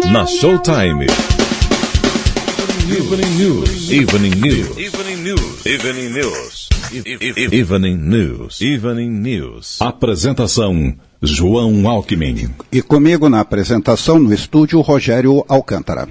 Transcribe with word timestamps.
Na 0.00 0.24
Showtime. 0.26 1.04
Evening 2.88 3.36
News. 3.36 3.90
Evening 3.92 4.30
News. 4.36 4.78
Evening 4.78 5.16
News. 5.16 5.66
Evening 5.66 6.08
News. 6.08 6.68
Evening 7.52 7.96
News. 7.98 8.60
Evening 8.62 9.10
News. 9.10 9.76
Apresentação: 9.82 10.94
João 11.20 11.86
Alckmin. 11.86 12.48
E 12.72 12.80
comigo 12.80 13.28
na 13.28 13.40
apresentação 13.40 14.18
no 14.18 14.32
estúdio, 14.32 14.80
Rogério 14.80 15.44
Alcântara. 15.46 16.08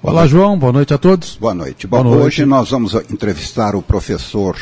Olá, 0.00 0.28
João. 0.28 0.56
Boa 0.56 0.72
noite 0.72 0.94
a 0.94 0.98
todos. 0.98 1.36
Boa 1.36 1.52
noite. 1.54 1.88
Bom, 1.88 2.00
Boa 2.00 2.14
noite. 2.14 2.26
hoje 2.26 2.46
nós 2.46 2.70
vamos 2.70 2.94
entrevistar 3.10 3.74
o 3.74 3.82
professor 3.82 4.56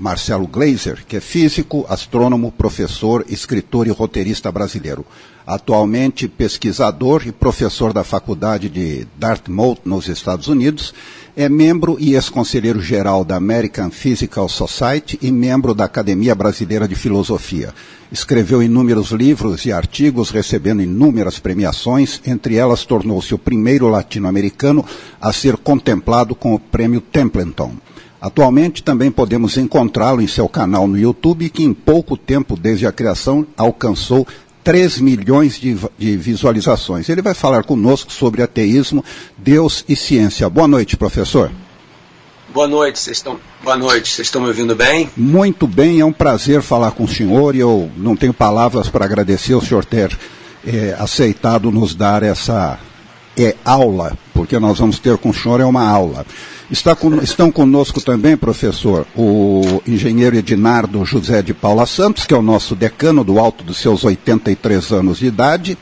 Marcelo 0.00 0.46
Gleiser, 0.46 1.04
que 1.06 1.16
é 1.16 1.20
físico, 1.20 1.84
astrônomo, 1.86 2.50
professor, 2.50 3.22
escritor 3.28 3.86
e 3.86 3.90
roteirista 3.90 4.50
brasileiro. 4.50 5.04
Atualmente 5.46 6.26
pesquisador 6.26 7.22
e 7.26 7.32
professor 7.32 7.92
da 7.92 8.02
Faculdade 8.02 8.70
de 8.70 9.06
Dartmouth, 9.18 9.80
nos 9.84 10.08
Estados 10.08 10.48
Unidos, 10.48 10.94
é 11.36 11.48
membro 11.48 11.98
e 12.00 12.14
ex-conselheiro 12.14 12.80
geral 12.80 13.24
da 13.24 13.36
American 13.36 13.90
Physical 13.90 14.48
Society 14.48 15.18
e 15.20 15.30
membro 15.30 15.74
da 15.74 15.84
Academia 15.84 16.34
Brasileira 16.34 16.88
de 16.88 16.94
Filosofia. 16.94 17.74
Escreveu 18.10 18.62
inúmeros 18.62 19.10
livros 19.10 19.66
e 19.66 19.72
artigos, 19.72 20.30
recebendo 20.30 20.82
inúmeras 20.82 21.38
premiações, 21.38 22.22
entre 22.26 22.56
elas 22.56 22.84
tornou-se 22.84 23.34
o 23.34 23.38
primeiro 23.38 23.88
latino-americano 23.88 24.84
a 25.20 25.30
ser 25.32 25.58
contemplado 25.58 26.34
com 26.34 26.54
o 26.54 26.58
prêmio 26.58 27.00
Templeton. 27.02 27.74
Atualmente 28.20 28.82
também 28.82 29.10
podemos 29.10 29.56
encontrá-lo 29.56 30.20
em 30.20 30.26
seu 30.26 30.48
canal 30.48 30.86
no 30.86 30.98
YouTube, 30.98 31.48
que 31.48 31.64
em 31.64 31.72
pouco 31.72 32.16
tempo 32.16 32.56
desde 32.56 32.86
a 32.86 32.92
criação 32.92 33.46
alcançou 33.56 34.26
3 34.62 35.00
milhões 35.00 35.58
de, 35.58 35.76
de, 35.98 36.16
visualizações. 36.18 37.08
Ele 37.08 37.22
vai 37.22 37.32
falar 37.32 37.64
conosco 37.64 38.12
sobre 38.12 38.42
ateísmo, 38.42 39.02
Deus 39.38 39.84
e 39.88 39.96
ciência. 39.96 40.50
Boa 40.50 40.68
noite, 40.68 40.98
professor. 40.98 41.50
Boa 42.52 42.68
noite, 42.68 42.98
vocês 42.98 43.16
estão. 43.16 43.38
Boa 43.62 43.76
noite, 43.76 44.10
vocês 44.10 44.26
estão 44.26 44.42
me 44.42 44.48
ouvindo 44.48 44.74
bem? 44.74 45.08
Muito 45.16 45.66
bem, 45.66 46.00
é 46.00 46.04
um 46.04 46.12
prazer 46.12 46.60
falar 46.62 46.90
com 46.90 47.04
o 47.04 47.08
senhor 47.08 47.54
e 47.54 47.60
eu 47.60 47.90
não 47.96 48.16
tenho 48.16 48.34
palavras 48.34 48.88
para 48.88 49.04
agradecer 49.04 49.54
o 49.54 49.60
senhor 49.60 49.84
ter 49.84 50.18
é, 50.66 50.94
aceitado 50.98 51.70
nos 51.70 51.94
dar 51.94 52.22
essa 52.22 52.78
é, 53.36 53.54
aula, 53.64 54.18
porque 54.40 54.58
nós 54.58 54.78
vamos 54.78 54.98
ter 54.98 55.18
com 55.18 55.28
o 55.28 55.34
senhor 55.34 55.60
é 55.60 55.66
uma 55.66 55.86
aula. 55.86 56.24
Está 56.70 56.96
com, 56.96 57.16
estão 57.16 57.52
conosco 57.52 58.00
também, 58.00 58.38
professor, 58.38 59.06
o 59.14 59.82
engenheiro 59.86 60.34
Edinardo 60.34 61.04
José 61.04 61.42
de 61.42 61.52
Paula 61.52 61.84
Santos, 61.84 62.24
que 62.24 62.32
é 62.32 62.36
o 62.38 62.40
nosso 62.40 62.74
decano 62.74 63.22
do 63.22 63.38
alto 63.38 63.62
dos 63.62 63.76
seus 63.76 64.02
83 64.02 64.92
anos 64.92 65.18
de 65.18 65.26
idade, 65.26 65.76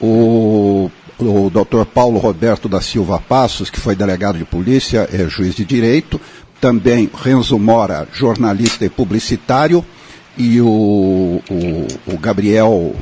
o, 0.00 0.90
o 1.16 1.48
doutor 1.48 1.86
Paulo 1.86 2.18
Roberto 2.18 2.68
da 2.68 2.80
Silva 2.80 3.20
Passos, 3.20 3.70
que 3.70 3.78
foi 3.78 3.94
delegado 3.94 4.36
de 4.36 4.44
polícia, 4.44 5.08
é 5.12 5.28
juiz 5.28 5.54
de 5.54 5.64
direito, 5.64 6.20
também 6.60 7.08
Renzo 7.14 7.56
Mora, 7.56 8.08
jornalista 8.12 8.84
e 8.84 8.90
publicitário, 8.90 9.84
e 10.36 10.60
o, 10.60 11.40
o, 11.48 11.86
o 12.14 12.18
Gabriel, 12.18 12.96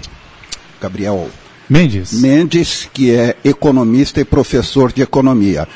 Gabriel 0.78 1.30
Mendes. 1.68 2.20
Mendes, 2.20 2.88
que 2.92 3.14
é 3.14 3.36
economista 3.44 4.20
e 4.20 4.24
professor 4.24 4.92
de 4.92 5.02
economia. 5.02 5.66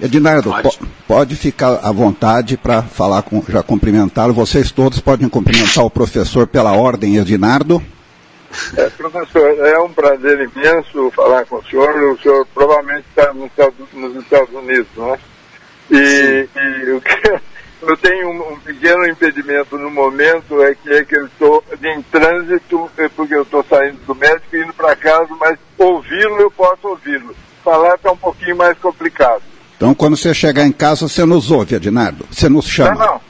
Edinardo, 0.00 0.50
pode, 0.50 0.78
pode 1.06 1.36
ficar 1.36 1.78
à 1.82 1.92
vontade 1.92 2.56
para 2.56 2.82
falar 2.82 3.22
com, 3.22 3.44
já 3.48 3.62
cumprimentá-lo. 3.62 4.32
Vocês 4.32 4.70
todos 4.70 4.98
podem 4.98 5.28
cumprimentar 5.28 5.84
o 5.84 5.90
professor 5.90 6.46
pela 6.46 6.72
ordem, 6.72 7.16
Edinardo. 7.16 7.82
É, 8.76 8.88
professor, 8.90 9.66
é 9.66 9.78
um 9.78 9.92
prazer 9.92 10.40
imenso 10.40 11.10
falar 11.14 11.44
com 11.46 11.56
o 11.56 11.64
senhor. 11.64 11.94
O 12.12 12.18
senhor 12.18 12.46
provavelmente 12.54 13.04
está 13.10 13.32
nos 13.32 13.50
Estados 14.16 14.54
Unidos, 14.54 14.88
não 14.96 15.14
é? 15.14 15.18
E, 15.90 16.48
e 16.56 16.90
o 16.92 17.00
que 17.00 17.40
eu 17.82 17.96
tenho 17.96 18.30
um, 18.30 18.52
um, 18.52 18.60
pequeno 18.60 19.06
impedimento 19.06 19.76
no 19.76 19.90
momento, 19.90 20.62
é 20.62 20.74
que 20.74 20.90
é 20.90 21.04
que 21.04 21.16
eu 21.16 21.26
estou 21.26 21.64
em 21.82 22.02
trânsito, 22.02 22.90
é 22.96 23.08
porque 23.08 23.34
eu 23.34 23.42
estou 23.42 23.64
saindo 23.68 23.98
do 24.06 24.14
médico 24.14 24.56
e 24.56 24.62
indo 24.62 24.72
para 24.72 24.96
casa, 24.96 25.28
mas 25.38 25.58
ouvi-lo 25.76 26.40
eu 26.40 26.50
posso 26.50 26.88
ouvi-lo. 26.88 27.34
Falar 27.62 27.96
está 27.96 28.12
um 28.12 28.16
pouquinho 28.16 28.56
mais 28.56 28.78
complicado. 28.78 29.42
Então, 29.80 29.94
quando 29.94 30.14
você 30.14 30.34
chegar 30.34 30.66
em 30.66 30.72
casa, 30.72 31.08
você 31.08 31.24
nos 31.24 31.50
ouve, 31.50 31.74
Adinardo. 31.74 32.26
Você 32.30 32.50
nos 32.50 32.68
chama. 32.68 32.96
Não, 32.96 33.06
não. 33.06 33.20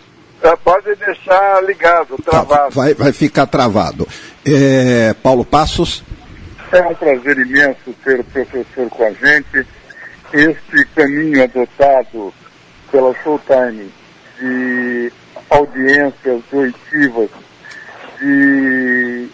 É, 0.43 0.57
pode 0.57 0.97
deixar 0.97 1.63
ligado, 1.63 2.17
tá, 2.25 2.31
travado. 2.31 2.63
Tá, 2.63 2.69
vai, 2.71 2.93
vai 2.93 3.13
ficar 3.13 3.47
travado. 3.47 4.09
É, 4.45 5.15
Paulo 5.23 5.45
Passos. 5.45 6.03
É 6.73 6.83
um 6.83 6.95
prazer 6.97 7.39
imenso 7.39 7.95
ter 8.03 8.19
o 8.19 8.25
professor 8.25 8.91
com 8.91 9.05
a 9.05 9.13
gente. 9.13 9.65
Este 10.33 10.85
caminho 10.97 11.45
adotado 11.45 12.35
pela 12.91 13.15
Showtime 13.23 13.89
de 14.41 15.13
audiências 15.51 16.43
oitivas, 16.53 17.31
de, 18.19 19.29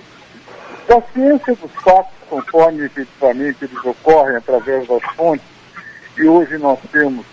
da 0.87 1.00
ciência 1.15 1.54
dos 1.54 1.72
fatos, 1.83 2.12
conforme 2.28 2.84
efetivamente 2.84 3.56
eles 3.62 3.84
ocorrem 3.87 4.37
através 4.37 4.87
das 4.87 5.03
fontes, 5.16 5.55
e 6.19 6.27
hoje 6.27 6.59
nós 6.59 6.78
temos 6.91 7.25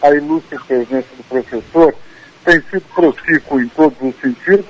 a 0.00 0.10
ilustre 0.10 0.58
presença 0.66 1.08
do 1.16 1.24
professor, 1.24 1.94
tem 2.44 2.60
sido 2.70 2.82
profícuo 2.94 3.60
em 3.60 3.68
todos 3.68 3.98
os 4.00 4.14
sentidos, 4.20 4.66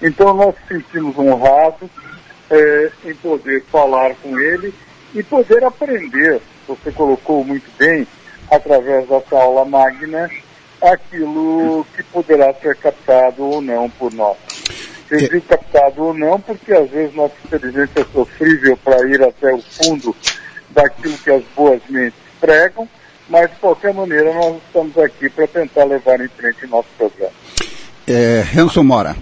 então 0.00 0.34
nós 0.34 0.54
sentimos 0.68 1.16
honrados 1.18 1.90
é, 2.50 2.90
em 3.04 3.14
poder 3.14 3.62
falar 3.64 4.14
com 4.16 4.38
ele 4.38 4.74
e 5.14 5.22
poder 5.22 5.64
aprender, 5.64 6.40
você 6.66 6.92
colocou 6.92 7.44
muito 7.44 7.70
bem, 7.78 8.06
através 8.50 9.08
dessa 9.08 9.36
aula 9.36 9.64
magna, 9.64 10.30
aquilo 10.80 11.86
que 11.94 12.02
poderá 12.04 12.52
ser 12.54 12.76
captado 12.76 13.44
ou 13.44 13.60
não 13.60 13.88
por 13.90 14.12
nós. 14.12 14.36
Eu 15.10 15.18
digo 15.18 15.42
captado 15.42 16.04
ou 16.04 16.14
não, 16.14 16.40
porque 16.40 16.72
às 16.72 16.88
vezes 16.88 17.14
nossa 17.14 17.34
inteligência 17.44 18.00
é 18.00 18.04
sofrível 18.12 18.76
para 18.76 19.06
ir 19.08 19.22
até 19.22 19.52
o 19.52 19.60
fundo 19.60 20.14
daquilo 20.70 21.18
que 21.18 21.30
as 21.30 21.42
boas 21.56 21.82
mentes 21.88 22.18
pregam, 22.40 22.88
mas 23.30 23.48
de 23.48 23.56
qualquer 23.56 23.94
maneira 23.94 24.34
nós 24.34 24.56
estamos 24.66 24.98
aqui 24.98 25.30
para 25.30 25.46
tentar 25.46 25.84
levar 25.84 26.20
em 26.20 26.28
frente 26.28 26.66
o 26.66 26.68
nosso 26.68 26.88
programa. 26.98 27.32
É, 28.06 28.42
Renzo 28.42 28.82
Mora. 28.82 29.16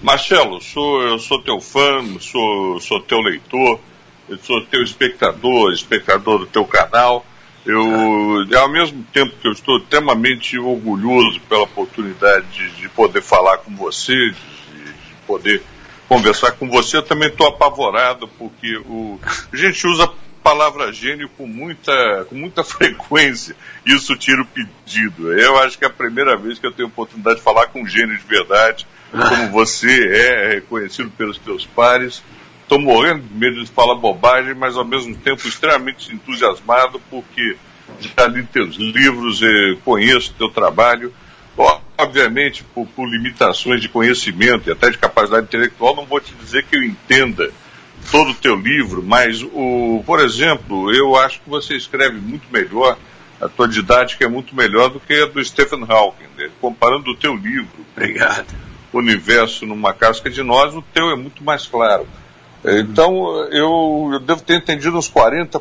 Marcelo, 0.00 0.60
sou, 0.60 1.02
eu 1.02 1.18
sou 1.18 1.42
teu 1.42 1.60
fã, 1.60 2.04
sou, 2.20 2.80
sou 2.80 3.00
teu 3.02 3.20
leitor, 3.20 3.80
eu 4.28 4.38
sou 4.38 4.64
teu 4.66 4.82
espectador, 4.82 5.72
espectador 5.72 6.38
do 6.38 6.46
teu 6.46 6.64
canal. 6.64 7.26
Eu, 7.66 8.58
ao 8.58 8.68
mesmo 8.68 9.04
tempo 9.12 9.36
que 9.40 9.46
eu 9.46 9.52
estou 9.52 9.78
extremamente 9.78 10.58
orgulhoso 10.58 11.40
pela 11.48 11.62
oportunidade 11.62 12.46
de, 12.50 12.70
de 12.70 12.88
poder 12.88 13.22
falar 13.22 13.58
com 13.58 13.74
você, 13.76 14.14
de, 14.14 14.32
de, 14.32 15.14
poder 15.26 15.62
conversar 16.08 16.52
com 16.52 16.68
você, 16.68 16.96
eu 16.96 17.02
também 17.02 17.28
estou 17.28 17.46
apavorado 17.46 18.26
porque 18.26 18.76
o, 18.78 19.20
a 19.52 19.56
gente 19.56 19.86
usa 19.86 20.10
palavra 20.42 20.92
gênio 20.92 21.28
com 21.36 21.46
muita, 21.46 22.26
com 22.28 22.34
muita 22.34 22.64
frequência, 22.64 23.56
isso 23.86 24.16
tira 24.16 24.42
o 24.42 24.46
pedido. 24.46 25.32
Eu 25.32 25.58
acho 25.58 25.78
que 25.78 25.84
é 25.84 25.88
a 25.88 25.92
primeira 25.92 26.36
vez 26.36 26.58
que 26.58 26.66
eu 26.66 26.72
tenho 26.72 26.88
a 26.88 26.90
oportunidade 26.90 27.36
de 27.36 27.42
falar 27.42 27.66
com 27.68 27.82
um 27.82 27.86
gênio 27.86 28.16
de 28.16 28.24
verdade, 28.24 28.86
como 29.10 29.50
você 29.50 30.08
é 30.08 30.48
reconhecido 30.54 31.10
pelos 31.10 31.38
teus 31.38 31.66
pares. 31.66 32.22
Estou 32.62 32.80
morrendo 32.80 33.22
de 33.22 33.34
medo 33.34 33.62
de 33.62 33.70
falar 33.70 33.94
bobagem, 33.96 34.54
mas 34.54 34.76
ao 34.76 34.84
mesmo 34.84 35.14
tempo 35.16 35.46
extremamente 35.46 36.12
entusiasmado 36.12 37.00
porque 37.10 37.56
já 38.00 38.26
li 38.26 38.42
teus 38.44 38.76
livros, 38.76 39.40
conheço 39.84 40.34
teu 40.34 40.48
trabalho. 40.48 41.12
Obviamente, 41.98 42.64
por, 42.74 42.86
por 42.86 43.06
limitações 43.06 43.82
de 43.82 43.88
conhecimento 43.88 44.68
e 44.68 44.72
até 44.72 44.90
de 44.90 44.96
capacidade 44.98 45.44
intelectual, 45.44 45.94
não 45.94 46.06
vou 46.06 46.18
te 46.18 46.34
dizer 46.34 46.64
que 46.64 46.74
eu 46.74 46.82
entenda 46.82 47.52
todo 48.10 48.30
o 48.30 48.34
teu 48.34 48.56
livro, 48.56 49.02
mas, 49.02 49.42
o, 49.42 50.02
por 50.04 50.20
exemplo, 50.20 50.92
eu 50.94 51.16
acho 51.16 51.40
que 51.40 51.48
você 51.48 51.76
escreve 51.76 52.18
muito 52.18 52.46
melhor, 52.52 52.98
a 53.40 53.48
tua 53.48 53.68
didática 53.68 54.24
é 54.24 54.28
muito 54.28 54.54
melhor 54.54 54.90
do 54.90 55.00
que 55.00 55.14
a 55.14 55.26
do 55.26 55.44
Stephen 55.44 55.84
Hawking. 55.88 56.28
Né? 56.36 56.50
Comparando 56.60 57.10
o 57.10 57.16
teu 57.16 57.34
livro, 57.34 57.84
Obrigado. 57.96 58.46
Universo 58.92 59.66
numa 59.66 59.94
Casca 59.94 60.28
de 60.30 60.42
Nós, 60.42 60.74
o 60.74 60.82
teu 60.82 61.10
é 61.10 61.16
muito 61.16 61.42
mais 61.42 61.66
claro. 61.66 62.06
Então, 62.64 63.48
eu, 63.50 64.10
eu 64.12 64.20
devo 64.20 64.42
ter 64.42 64.56
entendido 64.56 64.96
uns 64.96 65.10
40% 65.10 65.60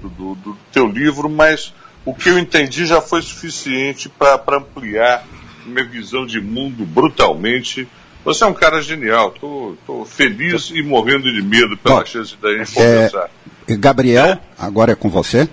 do, 0.00 0.34
do 0.36 0.56
teu 0.72 0.86
livro, 0.86 1.28
mas 1.28 1.74
o 2.04 2.14
que 2.14 2.30
eu 2.30 2.38
entendi 2.38 2.86
já 2.86 3.00
foi 3.00 3.20
suficiente 3.20 4.08
para 4.08 4.56
ampliar 4.56 5.26
minha 5.66 5.84
visão 5.84 6.24
de 6.24 6.40
mundo 6.40 6.86
brutalmente 6.86 7.86
você 8.24 8.44
é 8.44 8.46
um 8.46 8.54
cara 8.54 8.82
genial. 8.82 9.32
Tô, 9.32 9.74
tô 9.86 10.04
feliz 10.04 10.70
e 10.70 10.82
morrendo 10.82 11.32
de 11.32 11.42
medo 11.42 11.76
pela 11.76 12.00
Bom, 12.00 12.06
chance 12.06 12.36
da 12.36 12.52
gente 12.56 12.72
conversar. 12.72 13.30
É, 13.68 13.76
Gabriel, 13.76 14.38
agora 14.58 14.92
é 14.92 14.94
com 14.94 15.08
você. 15.08 15.48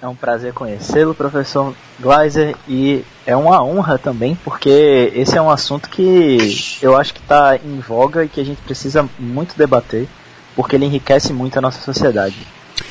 É 0.00 0.08
um 0.08 0.16
prazer 0.16 0.52
conhecê-lo, 0.52 1.14
professor 1.14 1.72
Gleiser, 2.00 2.56
e 2.66 3.04
é 3.24 3.36
uma 3.36 3.62
honra 3.62 3.98
também, 3.98 4.36
porque 4.42 5.12
esse 5.14 5.38
é 5.38 5.40
um 5.40 5.48
assunto 5.48 5.88
que 5.88 6.38
eu 6.82 6.96
acho 6.96 7.14
que 7.14 7.20
está 7.20 7.56
em 7.56 7.78
voga 7.78 8.24
e 8.24 8.28
que 8.28 8.40
a 8.40 8.44
gente 8.44 8.60
precisa 8.62 9.08
muito 9.16 9.56
debater, 9.56 10.08
porque 10.56 10.74
ele 10.74 10.86
enriquece 10.86 11.32
muito 11.32 11.56
a 11.56 11.60
nossa 11.60 11.80
sociedade. 11.82 12.36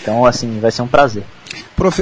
Então, 0.02 0.26
assim, 0.26 0.58
vai 0.62 0.72
ser 0.72 0.84
um 0.84 0.88
prazer. 0.88 1.24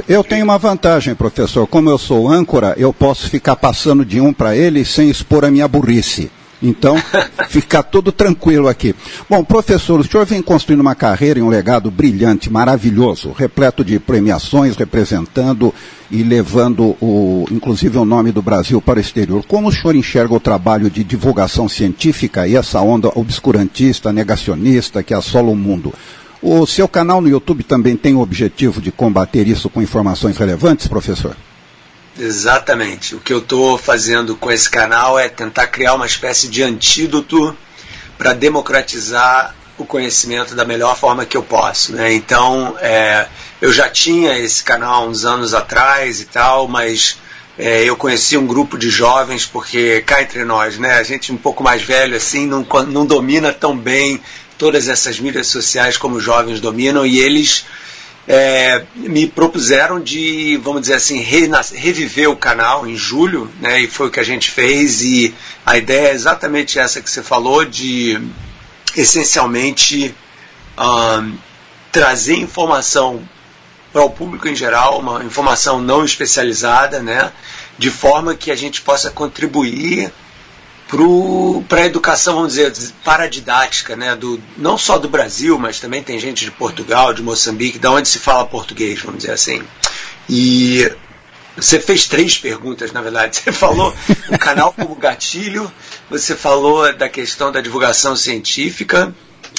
Eu 0.08 0.22
tenho 0.22 0.44
uma 0.44 0.58
vantagem, 0.58 1.14
professor. 1.14 1.66
Como 1.66 1.88
eu 1.88 1.98
sou 1.98 2.28
âncora, 2.28 2.74
eu 2.76 2.92
posso 2.92 3.28
ficar 3.28 3.56
passando 3.56 4.04
de 4.04 4.20
um 4.20 4.32
para 4.32 4.56
ele 4.56 4.84
sem 4.84 5.08
expor 5.08 5.44
a 5.44 5.50
minha 5.50 5.66
burrice. 5.66 6.30
Então, 6.62 6.96
fica 7.48 7.82
tudo 7.82 8.12
tranquilo 8.12 8.68
aqui. 8.68 8.94
Bom, 9.28 9.42
professor, 9.42 9.98
o 9.98 10.04
senhor 10.04 10.26
vem 10.26 10.42
construindo 10.42 10.80
uma 10.80 10.94
carreira 10.94 11.38
e 11.38 11.42
um 11.42 11.48
legado 11.48 11.90
brilhante, 11.90 12.50
maravilhoso, 12.50 13.32
repleto 13.32 13.84
de 13.84 13.98
premiações, 13.98 14.76
representando 14.76 15.72
e 16.10 16.22
levando, 16.22 16.96
o, 17.00 17.46
inclusive, 17.50 17.96
o 17.96 18.04
nome 18.04 18.32
do 18.32 18.42
Brasil 18.42 18.80
para 18.80 18.98
o 18.98 19.00
exterior. 19.00 19.44
Como 19.46 19.68
o 19.68 19.72
senhor 19.72 19.94
enxerga 19.94 20.34
o 20.34 20.40
trabalho 20.40 20.90
de 20.90 21.02
divulgação 21.02 21.68
científica 21.68 22.46
e 22.46 22.56
essa 22.56 22.80
onda 22.80 23.10
obscurantista, 23.14 24.12
negacionista 24.12 25.02
que 25.02 25.14
assola 25.14 25.50
o 25.50 25.56
mundo? 25.56 25.94
O 26.42 26.66
seu 26.66 26.88
canal 26.88 27.20
no 27.20 27.28
YouTube 27.28 27.62
também 27.62 27.96
tem 27.96 28.14
o 28.14 28.20
objetivo 28.20 28.80
de 28.80 28.90
combater 28.90 29.46
isso 29.46 29.68
com 29.68 29.82
informações 29.82 30.38
relevantes, 30.38 30.88
professor? 30.88 31.36
Exatamente. 32.18 33.14
O 33.14 33.20
que 33.20 33.32
eu 33.32 33.38
estou 33.38 33.76
fazendo 33.76 34.34
com 34.34 34.50
esse 34.50 34.68
canal 34.68 35.18
é 35.18 35.28
tentar 35.28 35.66
criar 35.66 35.94
uma 35.94 36.06
espécie 36.06 36.48
de 36.48 36.62
antídoto 36.62 37.56
para 38.16 38.32
democratizar 38.32 39.54
o 39.78 39.84
conhecimento 39.84 40.54
da 40.54 40.64
melhor 40.64 40.96
forma 40.96 41.24
que 41.24 41.36
eu 41.36 41.42
posso. 41.42 41.92
Né? 41.92 42.12
Então, 42.14 42.76
é, 42.80 43.26
eu 43.60 43.72
já 43.72 43.88
tinha 43.88 44.38
esse 44.38 44.62
canal 44.62 45.08
uns 45.08 45.24
anos 45.24 45.54
atrás 45.54 46.20
e 46.20 46.26
tal, 46.26 46.68
mas 46.68 47.18
é, 47.58 47.84
eu 47.84 47.96
conheci 47.96 48.36
um 48.36 48.46
grupo 48.46 48.78
de 48.78 48.88
jovens, 48.88 49.44
porque 49.46 50.02
cá 50.02 50.22
entre 50.22 50.44
nós, 50.44 50.78
né, 50.78 50.94
a 50.94 51.02
gente 51.02 51.32
um 51.32 51.36
pouco 51.36 51.62
mais 51.62 51.82
velho 51.82 52.16
assim, 52.16 52.46
não, 52.46 52.66
não 52.88 53.04
domina 53.04 53.52
tão 53.52 53.76
bem 53.76 54.20
todas 54.60 54.88
essas 54.88 55.18
mídias 55.18 55.46
sociais 55.46 55.96
como 55.96 56.16
os 56.16 56.22
jovens 56.22 56.60
dominam, 56.60 57.06
e 57.06 57.18
eles 57.18 57.64
é, 58.28 58.84
me 58.94 59.26
propuseram 59.26 59.98
de, 59.98 60.60
vamos 60.62 60.82
dizer 60.82 60.94
assim, 60.96 61.18
reviver 61.18 62.28
o 62.28 62.36
canal 62.36 62.86
em 62.86 62.94
julho, 62.94 63.50
né, 63.58 63.80
e 63.80 63.86
foi 63.86 64.08
o 64.08 64.10
que 64.10 64.20
a 64.20 64.22
gente 64.22 64.50
fez, 64.50 65.00
e 65.00 65.34
a 65.64 65.78
ideia 65.78 66.08
é 66.08 66.12
exatamente 66.12 66.78
essa 66.78 67.00
que 67.00 67.10
você 67.10 67.22
falou, 67.22 67.64
de 67.64 68.20
essencialmente 68.94 70.14
um, 70.78 71.38
trazer 71.90 72.34
informação 72.34 73.26
para 73.90 74.02
o 74.02 74.10
público 74.10 74.46
em 74.46 74.54
geral, 74.54 75.00
uma 75.00 75.24
informação 75.24 75.80
não 75.80 76.04
especializada, 76.04 77.00
né, 77.00 77.32
de 77.78 77.90
forma 77.90 78.34
que 78.34 78.50
a 78.50 78.56
gente 78.56 78.82
possa 78.82 79.10
contribuir 79.10 80.12
para 81.68 81.82
a 81.82 81.86
educação, 81.86 82.34
vamos 82.34 82.54
dizer, 82.54 82.72
paradidática, 83.04 83.94
né, 83.94 84.16
do, 84.16 84.40
não 84.56 84.76
só 84.76 84.98
do 84.98 85.08
Brasil, 85.08 85.58
mas 85.58 85.78
também 85.78 86.02
tem 86.02 86.18
gente 86.18 86.44
de 86.44 86.50
Portugal, 86.50 87.14
de 87.14 87.22
Moçambique, 87.22 87.78
da 87.78 87.92
onde 87.92 88.08
se 88.08 88.18
fala 88.18 88.44
português, 88.46 89.00
vamos 89.00 89.20
dizer 89.20 89.32
assim. 89.32 89.62
E 90.28 90.90
você 91.56 91.78
fez 91.78 92.06
três 92.06 92.38
perguntas, 92.38 92.92
na 92.92 93.00
verdade. 93.02 93.36
Você 93.42 93.52
falou 93.52 93.94
o 94.28 94.38
canal 94.38 94.72
como 94.72 94.94
gatilho, 94.94 95.70
você 96.08 96.34
falou 96.34 96.92
da 96.96 97.08
questão 97.08 97.52
da 97.52 97.60
divulgação 97.60 98.16
científica 98.16 99.14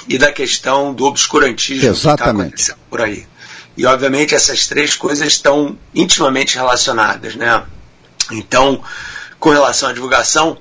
e 0.08 0.18
da 0.18 0.32
questão 0.32 0.94
do 0.94 1.06
obscurantismo 1.06 1.90
Exatamente. 1.90 2.54
que 2.54 2.62
está 2.62 2.74
acontecendo 2.74 2.90
por 2.90 3.02
aí. 3.02 3.28
E, 3.78 3.86
obviamente, 3.86 4.36
essas 4.36 4.68
três 4.68 4.96
coisas 4.96 5.28
estão 5.28 5.78
intimamente 5.94 6.56
relacionadas, 6.56 7.36
né? 7.36 7.64
Então, 8.32 8.84
com 9.40 9.50
relação 9.50 9.90
à 9.90 9.94
divulgação, 9.94 10.58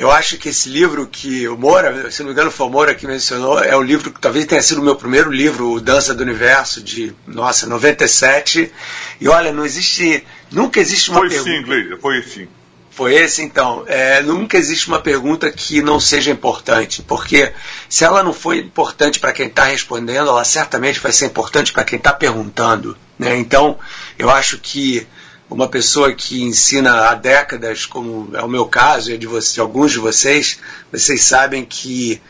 eu 0.00 0.10
acho 0.10 0.38
que 0.38 0.48
esse 0.48 0.66
livro 0.70 1.06
que 1.06 1.46
o 1.46 1.58
Moura, 1.58 2.10
se 2.10 2.20
não 2.20 2.28
me 2.28 2.32
engano 2.32 2.50
foi 2.50 2.66
o 2.66 2.70
Moura 2.70 2.94
que 2.94 3.06
mencionou, 3.06 3.62
é 3.62 3.76
o 3.76 3.82
livro 3.82 4.10
que 4.10 4.18
talvez 4.18 4.46
tenha 4.46 4.62
sido 4.62 4.80
o 4.80 4.82
meu 4.82 4.96
primeiro 4.96 5.30
livro, 5.30 5.72
O 5.72 5.78
Dança 5.78 6.14
do 6.14 6.22
Universo, 6.22 6.82
de, 6.82 7.12
nossa, 7.26 7.66
97. 7.66 8.72
E 9.20 9.28
olha, 9.28 9.52
não 9.52 9.62
existe, 9.62 10.24
nunca 10.50 10.80
existe 10.80 11.10
uma 11.10 11.18
foi 11.18 11.28
pergunta... 11.28 11.50
Sim, 11.50 11.62
Gleide, 11.62 12.00
foi 12.00 12.22
sim. 12.22 12.48
Foi 12.90 13.14
esse 13.14 13.42
então. 13.42 13.84
É, 13.86 14.22
nunca 14.22 14.56
existe 14.56 14.88
uma 14.88 15.02
pergunta 15.02 15.52
que 15.52 15.82
não 15.82 16.00
seja 16.00 16.30
importante, 16.30 17.02
porque 17.02 17.52
se 17.86 18.02
ela 18.02 18.22
não 18.22 18.32
foi 18.32 18.60
importante 18.60 19.20
para 19.20 19.32
quem 19.32 19.48
está 19.48 19.64
respondendo, 19.64 20.30
ela 20.30 20.44
certamente 20.44 20.98
vai 20.98 21.12
ser 21.12 21.26
importante 21.26 21.74
para 21.74 21.84
quem 21.84 21.98
está 21.98 22.14
perguntando. 22.14 22.96
Né? 23.18 23.36
Então, 23.36 23.78
eu 24.18 24.30
acho 24.30 24.56
que 24.56 25.06
uma 25.50 25.68
pessoa 25.68 26.12
que 26.12 26.42
ensina 26.42 27.08
há 27.08 27.14
décadas, 27.14 27.84
como 27.84 28.30
é 28.34 28.42
o 28.42 28.48
meu 28.48 28.66
caso 28.66 29.10
e 29.10 29.14
é 29.14 29.16
de, 29.16 29.26
você, 29.26 29.54
de 29.54 29.60
alguns 29.60 29.90
de 29.90 29.98
vocês, 29.98 30.60
vocês 30.92 31.22
sabem 31.22 31.64
que 31.64 32.22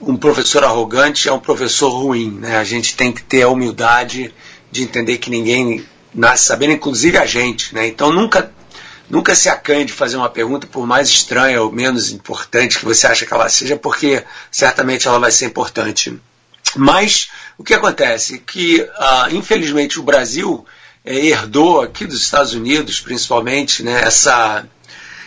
um 0.00 0.16
professor 0.16 0.64
arrogante 0.64 1.28
é 1.28 1.32
um 1.32 1.38
professor 1.38 1.90
ruim. 1.90 2.32
Né? 2.32 2.56
A 2.56 2.64
gente 2.64 2.96
tem 2.96 3.12
que 3.12 3.22
ter 3.22 3.42
a 3.42 3.48
humildade 3.48 4.34
de 4.72 4.82
entender 4.82 5.18
que 5.18 5.30
ninguém 5.30 5.86
nasce 6.12 6.46
sabendo, 6.46 6.72
inclusive 6.72 7.16
a 7.16 7.24
gente. 7.24 7.72
Né? 7.72 7.86
Então 7.86 8.12
nunca, 8.12 8.52
nunca 9.08 9.36
se 9.36 9.48
acanhe 9.48 9.84
de 9.84 9.92
fazer 9.92 10.16
uma 10.16 10.28
pergunta, 10.28 10.66
por 10.66 10.84
mais 10.84 11.08
estranha 11.08 11.62
ou 11.62 11.70
menos 11.70 12.10
importante 12.10 12.78
que 12.78 12.84
você 12.84 13.06
acha 13.06 13.24
que 13.24 13.32
ela 13.32 13.48
seja, 13.48 13.76
porque 13.76 14.24
certamente 14.50 15.06
ela 15.06 15.20
vai 15.20 15.30
ser 15.30 15.46
importante. 15.46 16.20
Mas 16.74 17.30
o 17.56 17.62
que 17.62 17.74
acontece? 17.74 18.38
Que, 18.38 18.80
uh, 18.80 19.34
infelizmente, 19.34 20.00
o 20.00 20.02
Brasil 20.02 20.66
é, 21.04 21.26
herdou 21.26 21.80
aqui 21.80 22.06
dos 22.06 22.20
Estados 22.20 22.54
Unidos, 22.54 23.00
principalmente, 23.00 23.82
né, 23.82 24.02
essa, 24.04 24.66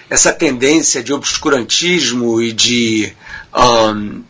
essa 0.10 0.32
tendência 0.32 1.04
de 1.04 1.14
obscurantismo 1.14 2.42
e 2.42 2.54
de, 2.54 3.14
um, 3.54 4.24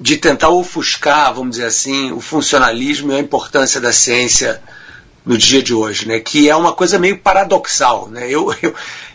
de 0.00 0.16
tentar 0.16 0.48
ofuscar, 0.48 1.34
vamos 1.34 1.52
dizer 1.52 1.66
assim, 1.66 2.12
o 2.12 2.20
funcionalismo 2.20 3.12
e 3.12 3.16
a 3.16 3.20
importância 3.20 3.80
da 3.80 3.92
ciência 3.92 4.62
no 5.24 5.36
dia 5.38 5.62
de 5.62 5.74
hoje, 5.74 6.06
né, 6.06 6.20
que 6.20 6.48
é 6.48 6.56
uma 6.56 6.72
coisa 6.72 6.98
meio 6.98 7.18
paradoxal. 7.18 8.08
Né, 8.08 8.30
eu, 8.30 8.54
eu, 8.62 8.74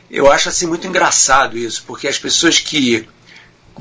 eu 0.09 0.31
acho 0.31 0.49
assim 0.49 0.67
muito 0.67 0.85
engraçado 0.85 1.57
isso, 1.57 1.83
porque 1.87 2.07
as 2.07 2.19
pessoas 2.19 2.59
que 2.59 3.07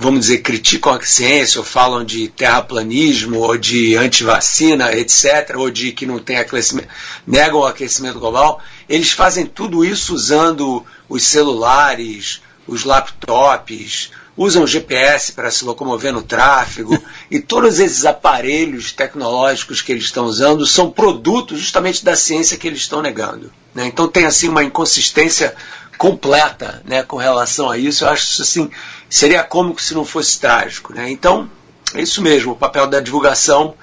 vamos 0.01 0.21
dizer, 0.21 0.39
criticam 0.39 0.93
a 0.93 1.03
ciência, 1.03 1.59
ou 1.59 1.65
falam 1.65 2.05
de 2.05 2.29
terraplanismo, 2.29 3.41
ou 3.41 3.59
de 3.59 3.97
antivacina, 3.97 4.93
etc., 4.93 5.57
ou 5.57 5.71
de 5.71 5.91
que 5.91 6.07
não 6.07 6.21
tem 6.21 6.37
aquecimento, 6.37 6.89
negam 7.27 7.61
o 7.61 7.67
aquecimento 7.67 8.21
global, 8.21 8.63
eles 8.89 9.11
fazem 9.11 9.45
tudo 9.45 9.85
isso 9.85 10.15
usando 10.15 10.87
os 11.09 11.25
celulares, 11.25 12.41
os 12.65 12.85
laptops, 12.85 14.13
usam 14.37 14.69
GPS 14.69 15.33
para 15.33 15.51
se 15.51 15.65
locomover 15.65 16.13
no 16.13 16.23
tráfego, 16.23 16.97
e 17.29 17.41
todos 17.41 17.81
esses 17.81 18.07
aparelhos 18.07 18.93
tecnológicos 18.93 19.83
que 19.83 19.91
eles 19.91 20.05
estão 20.05 20.27
usando 20.27 20.65
são 20.65 20.93
produtos 20.93 21.59
justamente 21.59 22.05
da 22.05 22.15
ciência 22.15 22.57
que 22.57 22.69
eles 22.69 22.83
estão 22.83 23.03
negando. 23.03 23.51
Né? 23.75 23.87
Então 23.87 24.07
tem 24.07 24.27
assim 24.27 24.49
uma 24.49 24.63
inconsistência 24.63 25.57
completa 25.99 26.81
né, 26.87 27.03
com 27.03 27.17
relação 27.17 27.69
a 27.69 27.77
isso. 27.77 28.05
Eu 28.05 28.09
acho 28.09 28.41
assim, 28.41 28.71
seria 29.11 29.43
cômico 29.43 29.83
se 29.83 29.93
não 29.93 30.05
fosse 30.05 30.41
trágico. 30.41 30.95
Né? 30.95 31.11
Então, 31.11 31.51
é 31.95 32.01
isso 32.01 32.23
mesmo, 32.23 32.53
o 32.53 32.57
papel 32.57 32.87
da 32.87 33.01
divulgação 33.01 33.75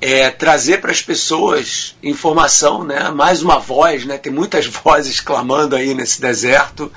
é 0.00 0.30
trazer 0.30 0.80
para 0.80 0.92
as 0.92 1.02
pessoas 1.02 1.96
informação, 2.02 2.84
né? 2.84 3.10
mais 3.10 3.42
uma 3.42 3.58
voz, 3.58 4.04
né? 4.04 4.16
tem 4.16 4.32
muitas 4.32 4.66
vozes 4.84 5.20
clamando 5.20 5.74
aí 5.74 5.94
nesse 5.94 6.20
deserto, 6.20 6.92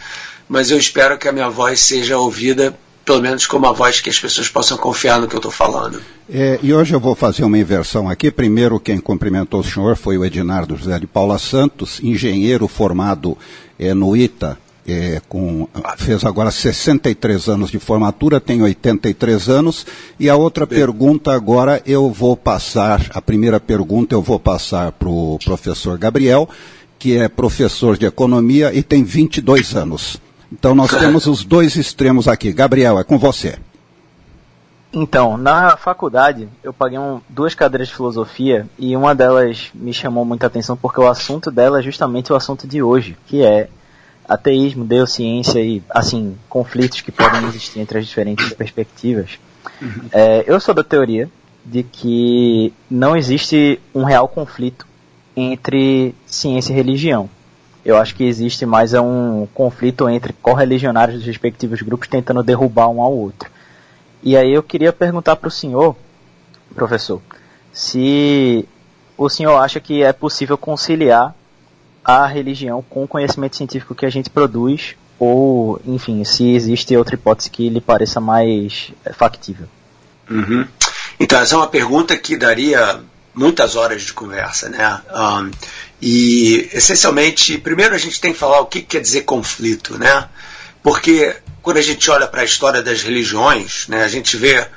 mas 0.47 0.69
eu 0.69 0.77
espero 0.77 1.17
que 1.17 1.27
a 1.27 1.31
minha 1.31 1.49
voz 1.49 1.79
seja 1.79 2.17
ouvida 2.17 2.77
pelo 3.09 3.23
menos 3.23 3.47
com 3.47 3.57
uma 3.57 3.73
voz 3.73 3.99
que 3.99 4.09
as 4.11 4.19
pessoas 4.19 4.49
possam 4.49 4.77
confiar 4.77 5.19
no 5.19 5.27
que 5.27 5.33
eu 5.33 5.39
estou 5.39 5.51
falando. 5.51 5.99
É, 6.31 6.59
e 6.61 6.71
hoje 6.71 6.93
eu 6.93 6.99
vou 6.99 7.15
fazer 7.15 7.43
uma 7.43 7.57
inversão 7.57 8.07
aqui. 8.07 8.29
Primeiro, 8.29 8.79
quem 8.79 8.99
cumprimentou 8.99 9.61
o 9.61 9.63
senhor 9.63 9.97
foi 9.97 10.15
o 10.15 10.23
Ednardo 10.23 10.77
José 10.77 10.99
de 10.99 11.07
Paula 11.07 11.39
Santos, 11.39 11.99
engenheiro 12.03 12.67
formado 12.67 13.35
é, 13.79 13.95
no 13.95 14.15
ITA, 14.15 14.59
é, 14.87 15.19
com, 15.27 15.67
fez 15.97 16.23
agora 16.23 16.51
63 16.51 17.47
anos 17.47 17.71
de 17.71 17.79
formatura, 17.79 18.39
tem 18.39 18.61
83 18.61 19.49
anos. 19.49 19.87
E 20.19 20.29
a 20.29 20.35
outra 20.35 20.67
Bem. 20.67 20.77
pergunta 20.77 21.33
agora 21.33 21.81
eu 21.87 22.11
vou 22.11 22.37
passar, 22.37 23.09
a 23.09 23.19
primeira 23.19 23.59
pergunta 23.59 24.13
eu 24.13 24.21
vou 24.21 24.39
passar 24.39 24.91
para 24.91 25.09
o 25.09 25.39
professor 25.43 25.97
Gabriel, 25.97 26.47
que 26.99 27.17
é 27.17 27.27
professor 27.27 27.97
de 27.97 28.05
economia 28.05 28.71
e 28.71 28.83
tem 28.83 29.03
22 29.03 29.75
anos. 29.75 30.21
Então 30.51 30.73
nós 30.75 30.91
temos 30.97 31.25
os 31.25 31.43
dois 31.43 31.75
extremos 31.75 32.27
aqui. 32.27 32.51
Gabriel, 32.51 32.99
é 32.99 33.03
com 33.03 33.17
você. 33.17 33.57
Então, 34.91 35.37
na 35.37 35.77
faculdade, 35.77 36.49
eu 36.63 36.73
paguei 36.73 36.97
um, 36.97 37.21
duas 37.29 37.53
cadeiras 37.53 37.89
de 37.89 37.95
filosofia 37.95 38.67
e 38.77 38.95
uma 38.97 39.13
delas 39.13 39.69
me 39.73 39.93
chamou 39.93 40.25
muita 40.25 40.47
atenção 40.47 40.75
porque 40.75 40.99
o 40.99 41.07
assunto 41.07 41.51
dela 41.51 41.79
é 41.79 41.83
justamente 41.83 42.33
o 42.33 42.35
assunto 42.35 42.67
de 42.67 42.81
hoje, 42.81 43.15
que 43.27 43.43
é 43.43 43.69
ateísmo, 44.27 44.83
deus, 44.83 45.11
ciência 45.11 45.59
e, 45.59 45.83
assim, 45.89 46.35
conflitos 46.47 47.01
que 47.01 47.11
podem 47.11 47.45
existir 47.45 47.79
entre 47.79 47.99
as 47.99 48.07
diferentes 48.07 48.51
perspectivas. 48.53 49.39
Uhum. 49.79 50.09
É, 50.11 50.43
eu 50.47 50.59
sou 50.59 50.73
da 50.73 50.83
teoria 50.83 51.29
de 51.63 51.83
que 51.83 52.73
não 52.89 53.15
existe 53.15 53.79
um 53.93 54.03
real 54.03 54.27
conflito 54.27 54.87
entre 55.35 56.15
ciência 56.25 56.73
e 56.73 56.75
religião. 56.75 57.29
Eu 57.89 57.97
acho 57.97 58.13
que 58.13 58.23
existe 58.23 58.67
mais 58.67 58.93
um 58.93 59.47
conflito 59.51 60.07
entre 60.07 60.31
correligionários 60.31 61.17
dos 61.17 61.25
respectivos 61.25 61.81
grupos 61.81 62.07
tentando 62.07 62.43
derrubar 62.43 62.87
um 62.87 63.01
ao 63.01 63.11
outro. 63.11 63.49
E 64.21 64.37
aí 64.37 64.53
eu 64.53 64.61
queria 64.61 64.93
perguntar 64.93 65.35
para 65.37 65.47
o 65.47 65.51
senhor, 65.51 65.95
professor, 66.75 67.19
se 67.73 68.63
o 69.17 69.27
senhor 69.27 69.57
acha 69.57 69.79
que 69.79 70.03
é 70.03 70.13
possível 70.13 70.55
conciliar 70.55 71.33
a 72.05 72.27
religião 72.27 72.85
com 72.87 73.05
o 73.05 73.07
conhecimento 73.07 73.55
científico 73.55 73.95
que 73.95 74.05
a 74.05 74.11
gente 74.11 74.29
produz? 74.29 74.95
Ou, 75.17 75.81
enfim, 75.83 76.23
se 76.23 76.47
existe 76.51 76.95
outra 76.95 77.15
hipótese 77.15 77.49
que 77.49 77.69
lhe 77.69 77.81
pareça 77.81 78.21
mais 78.21 78.91
é, 79.03 79.11
factível? 79.11 79.65
Uhum. 80.29 80.67
Então, 81.19 81.39
essa 81.39 81.55
é 81.55 81.57
uma 81.57 81.67
pergunta 81.67 82.15
que 82.15 82.37
daria 82.37 83.01
muitas 83.39 83.77
horas 83.77 84.01
de 84.01 84.11
conversa, 84.11 84.67
né? 84.67 85.01
Um, 85.15 85.49
e, 86.01 86.69
essencialmente, 86.73 87.57
primeiro 87.57 87.95
a 87.95 87.97
gente 87.97 88.19
tem 88.19 88.33
que 88.33 88.39
falar 88.39 88.59
o 88.59 88.65
que 88.65 88.81
quer 88.81 88.99
dizer 88.99 89.21
conflito, 89.21 89.97
né? 89.97 90.27
Porque 90.83 91.37
quando 91.61 91.77
a 91.77 91.81
gente 91.81 92.11
olha 92.11 92.27
para 92.27 92.41
a 92.41 92.45
história 92.45 92.81
das 92.81 93.01
religiões, 93.01 93.87
né, 93.87 94.03
a 94.03 94.09
gente 94.09 94.35
vê 94.35 94.67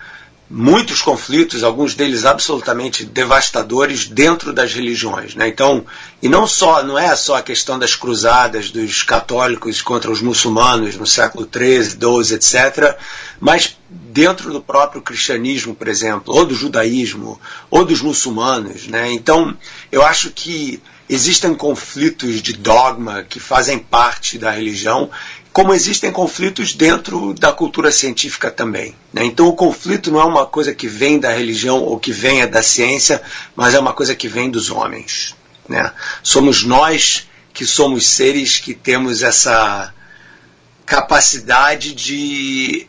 muitos 0.49 1.01
conflitos, 1.01 1.65
alguns 1.65 1.95
deles 1.95 2.25
absolutamente 2.25 3.05
devastadores 3.05 4.07
dentro 4.07 4.53
das 4.53 4.73
religiões, 4.73 5.35
né? 5.35 5.49
Então, 5.49 5.85
e 6.23 6.29
não 6.29 6.47
só, 6.47 6.85
não 6.85 6.97
é 6.97 7.17
só 7.17 7.37
a 7.37 7.43
questão 7.43 7.81
das 7.81 7.97
cruzadas 7.97 8.71
dos 8.71 9.03
católicos 9.03 9.83
contra 9.83 10.11
os 10.11 10.23
muçulmanos 10.23 10.95
no 10.97 11.07
século 11.07 11.49
XIII, 11.53 11.99
XII, 11.99 12.37
etc., 12.37 12.97
mas 13.41 13.77
dentro 14.13 14.53
do 14.53 14.61
próprio 14.61 15.01
cristianismo, 15.01 15.75
por 15.75 15.89
exemplo, 15.89 16.35
ou 16.35 16.45
do 16.45 16.55
judaísmo, 16.55 17.41
ou 17.71 17.85
dos 17.85 18.03
muçulmanos, 18.03 18.87
né? 18.87 19.11
Então, 19.11 19.57
eu 19.91 20.05
acho 20.05 20.31
que 20.31 20.83
existem 21.09 21.55
conflitos 21.55 22.43
de 22.43 22.53
dogma 22.53 23.23
que 23.23 23.41
fazem 23.41 23.79
parte 23.79 24.39
da 24.39 24.51
religião 24.51 25.11
como 25.53 25.75
existem 25.75 26.11
conflitos 26.11 26.73
dentro 26.73 27.35
da 27.35 27.53
cultura 27.53 27.93
científica 27.93 28.51
também. 28.51 28.95
Né? 29.13 29.25
Então 29.25 29.47
o 29.49 29.53
conflito 29.55 30.11
não 30.11 30.21
é 30.21 30.25
uma 30.25 30.47
coisa 30.47 30.75
que 30.75 30.89
vem 30.89 31.19
da 31.21 31.31
religião 31.31 31.81
ou 31.81 32.01
que 32.01 32.11
venha 32.11 32.47
da 32.47 32.63
ciência, 32.63 33.21
mas 33.55 33.75
é 33.75 33.79
uma 33.79 33.93
coisa 33.93 34.15
que 34.15 34.29
vem 34.29 34.51
dos 34.51 34.71
homens. 34.71 35.35
Né? 35.69 35.93
Somos 36.23 36.65
nós 36.65 37.29
que 37.53 37.67
somos 37.67 38.07
seres 38.07 38.59
que 38.59 38.73
temos 38.73 39.23
essa 39.23 39.93
capacidade 40.87 41.95
de 41.95 42.87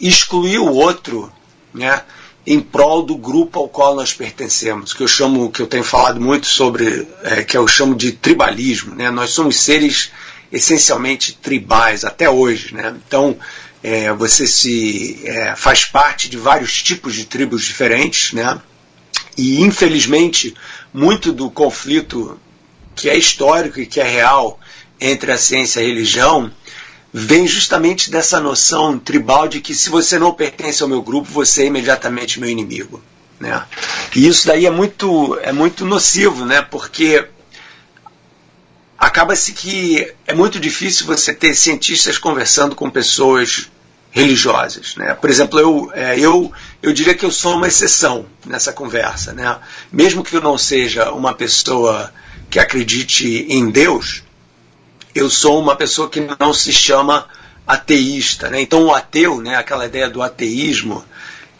excluir 0.00 0.58
o 0.58 0.72
outro, 0.72 1.32
né? 1.72 2.02
em 2.46 2.60
prol 2.60 3.02
do 3.02 3.16
grupo 3.16 3.58
ao 3.58 3.68
qual 3.68 3.96
nós 3.96 4.12
pertencemos, 4.12 4.94
que 4.94 5.02
eu 5.02 5.08
chamo, 5.08 5.50
que 5.50 5.60
eu 5.60 5.66
tenho 5.66 5.82
falado 5.82 6.20
muito 6.20 6.46
sobre, 6.46 7.08
é, 7.24 7.42
que 7.42 7.56
eu 7.56 7.66
chamo 7.66 7.94
de 7.94 8.12
tribalismo. 8.12 8.94
Né? 8.94 9.10
Nós 9.10 9.30
somos 9.30 9.58
seres 9.58 10.12
essencialmente 10.52 11.32
tribais 11.32 12.04
até 12.04 12.30
hoje. 12.30 12.72
Né? 12.72 12.94
Então, 13.06 13.36
é, 13.82 14.12
você 14.12 14.46
se 14.46 15.20
é, 15.24 15.56
faz 15.56 15.84
parte 15.84 16.28
de 16.28 16.36
vários 16.36 16.82
tipos 16.82 17.14
de 17.14 17.24
tribos 17.24 17.64
diferentes, 17.64 18.32
né? 18.32 18.60
e 19.36 19.60
infelizmente 19.62 20.54
muito 20.94 21.32
do 21.32 21.50
conflito 21.50 22.38
que 22.94 23.10
é 23.10 23.16
histórico 23.16 23.80
e 23.80 23.86
que 23.86 24.00
é 24.00 24.08
real 24.08 24.58
entre 25.00 25.32
a 25.32 25.36
ciência 25.36 25.80
e 25.80 25.84
a 25.84 25.86
religião 25.86 26.50
vem 27.18 27.46
justamente 27.46 28.10
dessa 28.10 28.38
noção 28.38 28.98
tribal 28.98 29.48
de 29.48 29.62
que 29.62 29.74
se 29.74 29.88
você 29.88 30.18
não 30.18 30.34
pertence 30.34 30.82
ao 30.82 30.88
meu 30.88 31.00
grupo, 31.00 31.26
você 31.32 31.62
é 31.62 31.66
imediatamente 31.66 32.38
meu 32.38 32.50
inimigo. 32.50 33.02
Né? 33.40 33.64
E 34.14 34.28
isso 34.28 34.46
daí 34.46 34.66
é 34.66 34.70
muito, 34.70 35.38
é 35.40 35.50
muito 35.50 35.86
nocivo, 35.86 36.44
né? 36.44 36.60
porque 36.60 37.26
acaba-se 38.98 39.54
que 39.54 40.12
é 40.26 40.34
muito 40.34 40.60
difícil 40.60 41.06
você 41.06 41.32
ter 41.32 41.54
cientistas 41.54 42.18
conversando 42.18 42.76
com 42.76 42.90
pessoas 42.90 43.70
religiosas. 44.10 44.94
Né? 44.96 45.14
Por 45.14 45.30
exemplo, 45.30 45.58
eu, 45.58 45.90
é, 45.94 46.20
eu, 46.20 46.52
eu 46.82 46.92
diria 46.92 47.14
que 47.14 47.24
eu 47.24 47.30
sou 47.30 47.54
uma 47.54 47.68
exceção 47.68 48.26
nessa 48.44 48.74
conversa. 48.74 49.32
Né? 49.32 49.56
Mesmo 49.90 50.22
que 50.22 50.36
eu 50.36 50.42
não 50.42 50.58
seja 50.58 51.10
uma 51.12 51.32
pessoa 51.32 52.12
que 52.50 52.58
acredite 52.58 53.46
em 53.48 53.70
Deus, 53.70 54.22
eu 55.18 55.30
sou 55.30 55.60
uma 55.60 55.76
pessoa 55.76 56.08
que 56.08 56.20
não 56.38 56.52
se 56.52 56.72
chama 56.72 57.26
ateísta. 57.66 58.48
Né? 58.48 58.60
Então, 58.60 58.84
o 58.84 58.94
ateu, 58.94 59.40
né, 59.40 59.56
aquela 59.56 59.86
ideia 59.86 60.08
do 60.08 60.22
ateísmo, 60.22 61.04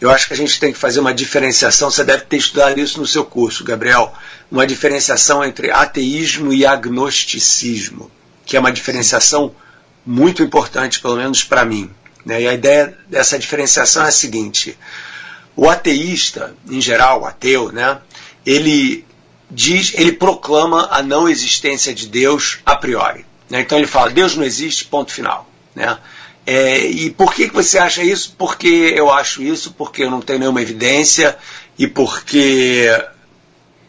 eu 0.00 0.10
acho 0.10 0.26
que 0.26 0.34
a 0.34 0.36
gente 0.36 0.60
tem 0.60 0.72
que 0.72 0.78
fazer 0.78 1.00
uma 1.00 1.14
diferenciação. 1.14 1.90
Você 1.90 2.04
deve 2.04 2.24
ter 2.24 2.36
estudado 2.36 2.78
isso 2.78 3.00
no 3.00 3.06
seu 3.06 3.24
curso, 3.24 3.64
Gabriel 3.64 4.12
uma 4.50 4.66
diferenciação 4.66 5.44
entre 5.44 5.70
ateísmo 5.70 6.52
e 6.52 6.64
agnosticismo, 6.64 8.10
que 8.44 8.56
é 8.56 8.60
uma 8.60 8.72
diferenciação 8.72 9.54
muito 10.04 10.42
importante, 10.42 11.00
pelo 11.00 11.16
menos 11.16 11.42
para 11.42 11.64
mim. 11.64 11.90
Né? 12.24 12.42
E 12.42 12.48
a 12.48 12.54
ideia 12.54 12.96
dessa 13.08 13.38
diferenciação 13.38 14.04
é 14.04 14.08
a 14.08 14.12
seguinte: 14.12 14.78
o 15.54 15.68
ateísta, 15.68 16.54
em 16.68 16.80
geral, 16.80 17.22
o 17.22 17.26
ateu, 17.26 17.72
né, 17.72 17.98
ele 18.44 19.04
diz, 19.50 19.92
ele 19.94 20.12
proclama 20.12 20.88
a 20.90 21.02
não 21.02 21.28
existência 21.28 21.94
de 21.94 22.06
Deus 22.06 22.58
a 22.64 22.76
priori. 22.76 23.24
Né? 23.50 23.60
Então 23.60 23.78
ele 23.78 23.86
fala: 23.86 24.10
Deus 24.10 24.36
não 24.36 24.44
existe, 24.44 24.84
ponto 24.84 25.12
final. 25.12 25.48
Né? 25.74 25.98
É, 26.46 26.78
e 26.86 27.10
por 27.10 27.34
que, 27.34 27.48
que 27.48 27.54
você 27.54 27.78
acha 27.78 28.02
isso? 28.02 28.34
Porque 28.38 28.94
eu 28.96 29.10
acho 29.10 29.42
isso, 29.42 29.72
porque 29.72 30.04
eu 30.04 30.10
não 30.10 30.20
tenho 30.20 30.38
nenhuma 30.38 30.62
evidência 30.62 31.36
e 31.76 31.88
porque 31.88 32.88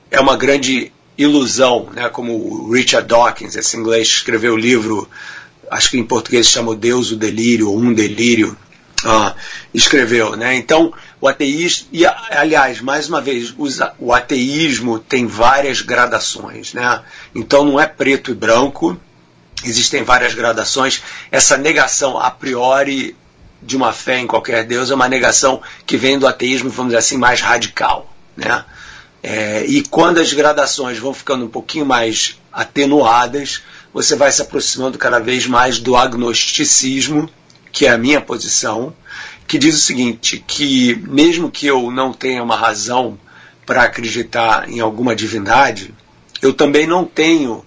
é 0.10 0.20
uma 0.20 0.36
grande 0.36 0.92
ilusão, 1.18 1.90
né? 1.94 2.10
como 2.10 2.34
o 2.34 2.72
Richard 2.72 3.08
Dawkins, 3.08 3.56
esse 3.56 3.78
inglês, 3.78 4.08
escreveu 4.08 4.54
o 4.54 4.58
livro, 4.58 5.08
acho 5.70 5.92
que 5.92 5.98
em 5.98 6.04
português 6.04 6.48
se 6.48 6.54
chama 6.54 6.76
Deus 6.76 7.12
o 7.12 7.16
Delírio, 7.16 7.70
ou 7.70 7.78
Um 7.78 7.94
Delírio, 7.94 8.58
ah, 9.04 9.36
escreveu. 9.74 10.36
Né? 10.36 10.56
Então, 10.56 10.94
o 11.22 11.28
ateísmo, 11.28 11.88
e 11.92 12.06
aliás, 12.06 12.82
mais 12.82 13.08
uma 13.08 13.22
vez, 13.22 13.54
o 14.00 14.14
ateísmo 14.14 15.00
tem 15.00 15.28
várias 15.28 15.82
gradações. 15.82 16.74
Né? 16.74 17.02
Então, 17.36 17.66
não 17.66 17.80
é 17.80 17.86
preto 17.86 18.32
e 18.32 18.36
branco, 18.36 19.00
existem 19.64 20.04
várias 20.04 20.34
gradações. 20.34 21.02
Essa 21.32 21.58
negação 21.58 22.18
a 22.18 22.30
priori 22.30 23.16
de 23.62 23.76
uma 23.76 23.92
fé 23.92 24.20
em 24.20 24.28
qualquer 24.28 24.66
Deus 24.66 24.92
é 24.92 24.96
uma 24.96 25.08
negação 25.10 25.62
que 25.86 25.98
vem 25.98 26.20
do 26.20 26.28
ateísmo, 26.28 26.70
vamos 26.70 26.92
dizer 26.92 27.00
assim, 27.00 27.18
mais 27.18 27.42
radical. 27.42 28.14
Né? 28.36 28.64
É, 29.24 29.66
e 29.66 29.82
quando 29.84 30.20
as 30.20 30.32
gradações 30.32 31.00
vão 31.00 31.14
ficando 31.14 31.46
um 31.46 31.50
pouquinho 31.50 31.86
mais 31.86 32.40
atenuadas, 32.52 33.64
você 33.94 34.16
vai 34.16 34.32
se 34.32 34.42
aproximando 34.42 34.98
cada 34.98 35.20
vez 35.20 35.48
mais 35.48 35.80
do 35.80 35.96
agnosticismo, 35.96 37.30
que 37.72 37.86
é 37.86 37.90
a 37.90 37.98
minha 37.98 38.22
posição, 38.22 38.94
que 39.48 39.58
diz 39.58 39.76
o 39.76 39.82
seguinte: 39.82 40.44
que 40.46 40.96
mesmo 41.08 41.50
que 41.50 41.66
eu 41.66 41.90
não 41.90 42.14
tenha 42.14 42.44
uma 42.44 42.56
razão 42.56 43.18
para 43.66 43.84
acreditar 43.84 44.70
em 44.70 44.80
alguma 44.80 45.16
divindade, 45.16 45.94
eu 46.42 46.54
também 46.54 46.86
não 46.86 47.04
tenho 47.04 47.66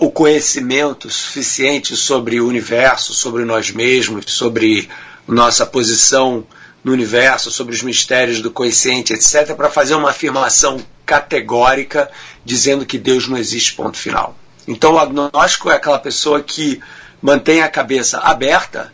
o 0.00 0.10
conhecimento 0.10 1.10
suficiente 1.10 1.96
sobre 1.96 2.40
o 2.40 2.48
universo, 2.48 3.12
sobre 3.12 3.44
nós 3.44 3.70
mesmos, 3.70 4.24
sobre 4.28 4.88
nossa 5.26 5.66
posição 5.66 6.46
no 6.82 6.92
universo, 6.92 7.50
sobre 7.50 7.74
os 7.74 7.82
mistérios 7.82 8.40
do 8.42 8.50
consciente, 8.50 9.12
etc., 9.12 9.54
para 9.54 9.70
fazer 9.70 9.94
uma 9.94 10.10
afirmação 10.10 10.78
categórica 11.06 12.10
dizendo 12.44 12.84
que 12.84 12.98
Deus 12.98 13.26
não 13.26 13.38
existe, 13.38 13.74
ponto 13.74 13.96
final. 13.96 14.36
Então, 14.68 14.94
o 14.94 14.98
agnóstico 14.98 15.70
é 15.70 15.74
aquela 15.74 15.98
pessoa 15.98 16.42
que 16.42 16.80
mantém 17.20 17.62
a 17.62 17.68
cabeça 17.68 18.18
aberta, 18.18 18.92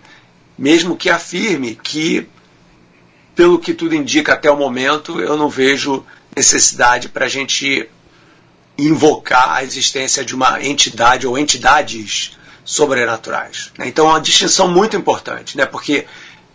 mesmo 0.56 0.97
que 0.97 1.11
afirme 1.11 1.78
que, 1.82 2.28
pelo 3.35 3.59
que 3.59 3.75
tudo 3.75 3.94
indica 3.94 4.35
até 4.35 4.50
o 4.50 4.56
momento, 4.56 5.20
eu 5.20 5.37
não 5.37 5.49
vejo 5.49 6.04
necessidade 6.37 7.09
para 7.09 7.26
a 7.26 7.28
gente 7.28 7.88
invocar 8.87 9.52
a 9.52 9.64
existência 9.64 10.25
de 10.25 10.34
uma 10.34 10.62
entidade 10.62 11.26
ou 11.26 11.38
entidades 11.38 12.38
sobrenaturais. 12.64 13.72
Então, 13.80 14.06
é 14.06 14.10
uma 14.10 14.20
distinção 14.20 14.68
muito 14.68 14.96
importante, 14.96 15.56
né? 15.56 15.66
porque 15.66 16.06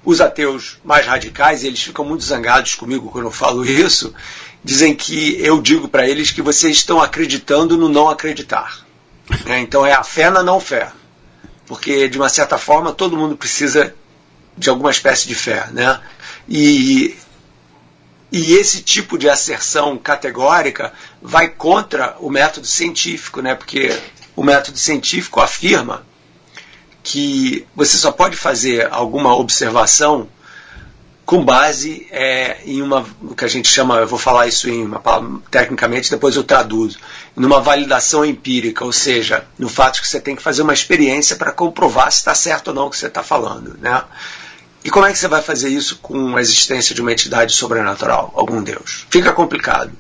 os 0.04 0.22
ateus 0.22 0.78
mais 0.84 1.06
radicais, 1.06 1.64
eles 1.64 1.82
ficam 1.82 2.06
muito 2.06 2.24
zangados 2.24 2.76
comigo 2.76 3.10
quando 3.10 3.26
eu 3.26 3.32
falo 3.32 3.66
isso, 3.68 4.14
dizem 4.64 4.96
que 4.96 5.38
eu 5.40 5.62
digo 5.62 5.88
para 5.88 6.08
eles 6.08 6.32
que 6.32 6.42
vocês 6.42 6.78
estão 6.78 7.02
acreditando 7.02 7.78
no 7.78 7.90
não 7.90 8.10
acreditar. 8.10 8.86
É, 9.46 9.60
então 9.60 9.86
é 9.86 9.94
a 9.94 10.04
fé 10.04 10.30
na 10.30 10.44
não 10.44 10.60
fé. 10.60 10.92
Porque, 11.68 12.08
de 12.08 12.18
uma 12.18 12.30
certa 12.30 12.58
forma, 12.58 12.94
todo 12.94 13.18
mundo 13.18 13.36
precisa 13.36 13.96
de 14.58 14.70
alguma 14.70 14.92
espécie 14.92 15.28
de 15.28 15.34
fé. 15.34 15.68
Né? 15.72 16.00
E, 16.48 17.18
e 18.32 18.54
esse 18.54 18.82
tipo 18.82 19.18
de 19.18 19.28
asserção 19.28 19.98
categórica 19.98 20.94
vai 21.26 21.50
contra 21.50 22.16
o 22.20 22.30
método 22.30 22.68
científico, 22.68 23.42
né? 23.42 23.56
porque 23.56 23.98
o 24.36 24.44
método 24.44 24.78
científico 24.78 25.42
afirma 25.42 26.06
que 27.04 27.66
você 27.76 27.98
só 27.98 28.12
pode 28.12 28.36
fazer 28.36 28.88
alguma 28.92 29.36
observação 29.36 30.30
com 31.26 31.44
base 31.44 32.08
é, 32.12 32.60
em 32.66 32.82
uma 32.84 33.04
o 33.22 33.34
que 33.34 33.44
a 33.44 33.48
gente 33.48 33.68
chama, 33.68 33.98
eu 33.98 34.08
vou 34.08 34.20
falar 34.20 34.46
isso 34.46 34.70
em 34.70 34.86
uma 34.86 35.02
tecnicamente, 35.50 36.12
depois 36.12 36.36
eu 36.36 36.44
traduzo, 36.44 37.00
numa 37.36 37.60
validação 37.60 38.24
empírica, 38.24 38.86
ou 38.86 38.92
seja, 38.92 39.44
no 39.58 39.68
fato 39.68 40.00
que 40.00 40.08
você 40.08 40.20
tem 40.20 40.36
que 40.36 40.44
fazer 40.44 40.62
uma 40.62 40.74
experiência 40.74 41.36
para 41.36 41.52
comprovar 41.52 42.12
se 42.12 42.20
está 42.20 42.36
certo 42.36 42.68
ou 42.68 42.74
não 42.76 42.88
o 42.88 42.90
que 42.92 42.98
você 42.98 43.08
está 43.08 43.24
falando, 43.24 43.76
né? 43.82 44.04
E 44.84 44.90
como 44.92 45.08
é 45.08 45.12
que 45.12 45.18
você 45.18 45.28
vai 45.28 45.42
fazer 45.42 45.70
isso 45.70 45.98
com 45.98 46.38
a 46.38 46.42
existência 46.42 46.94
de 46.94 47.02
uma 47.02 47.12
entidade 47.12 47.54
sobrenatural, 47.54 48.32
algum 48.36 48.62
Deus? 48.62 49.08
Fica 49.10 49.34
complicado. 49.34 49.92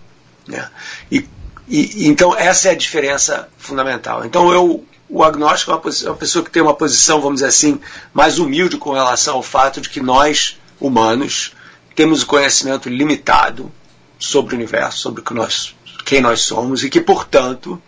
Né? 0.47 0.69
E, 1.11 1.27
e, 1.67 2.07
então 2.07 2.35
essa 2.35 2.69
é 2.69 2.71
a 2.71 2.75
diferença 2.75 3.49
fundamental. 3.57 4.25
Então 4.25 4.51
eu 4.51 4.83
o 5.07 5.23
agnóstico 5.23 5.71
é 5.71 5.75
uma, 5.75 5.83
é 5.83 6.09
uma, 6.09 6.15
pessoa 6.15 6.43
que 6.43 6.51
tem 6.51 6.61
uma 6.61 6.73
posição, 6.73 7.21
vamos 7.21 7.35
dizer 7.35 7.47
assim, 7.47 7.79
mais 8.13 8.39
humilde 8.39 8.77
com 8.77 8.91
relação 8.91 9.35
ao 9.35 9.43
fato 9.43 9.79
de 9.79 9.89
que 9.89 10.01
nós, 10.01 10.59
humanos, 10.79 11.53
temos 11.95 12.23
o 12.23 12.25
conhecimento 12.25 12.89
limitado 12.89 13.71
sobre 14.17 14.55
o 14.55 14.57
universo, 14.57 14.99
sobre 14.99 15.21
que 15.21 15.33
nós, 15.33 15.75
quem 16.05 16.21
nós 16.21 16.41
somos 16.41 16.83
e 16.83 16.89
que, 16.89 16.99
portanto, 16.99 17.81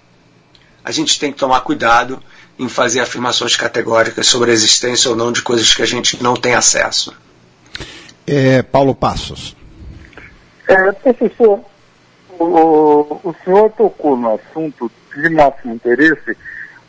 a 0.84 0.92
gente 0.92 1.20
tem 1.20 1.32
que 1.32 1.40
tomar 1.40 1.62
cuidado 1.62 2.22
em 2.58 2.70
fazer 2.70 3.00
afirmações 3.00 3.56
categóricas 3.56 4.28
sobre 4.28 4.52
a 4.52 4.54
existência 4.54 5.10
ou 5.10 5.16
não 5.16 5.32
de 5.32 5.42
coisas 5.42 5.74
que 5.74 5.82
a 5.82 5.86
gente 5.86 6.22
não 6.22 6.36
tem 6.36 6.54
acesso. 6.54 7.14
É, 8.26 8.62
Paulo 8.62 8.96
Passos. 8.96 9.56
É, 10.68 10.92
professor, 10.92 11.64
o, 12.40 13.20
o 13.24 13.36
senhor 13.44 13.72
tocou 13.72 14.16
no 14.16 14.36
assunto 14.36 14.92
de 15.16 15.30
máximo 15.30 15.74
interesse, 15.74 16.38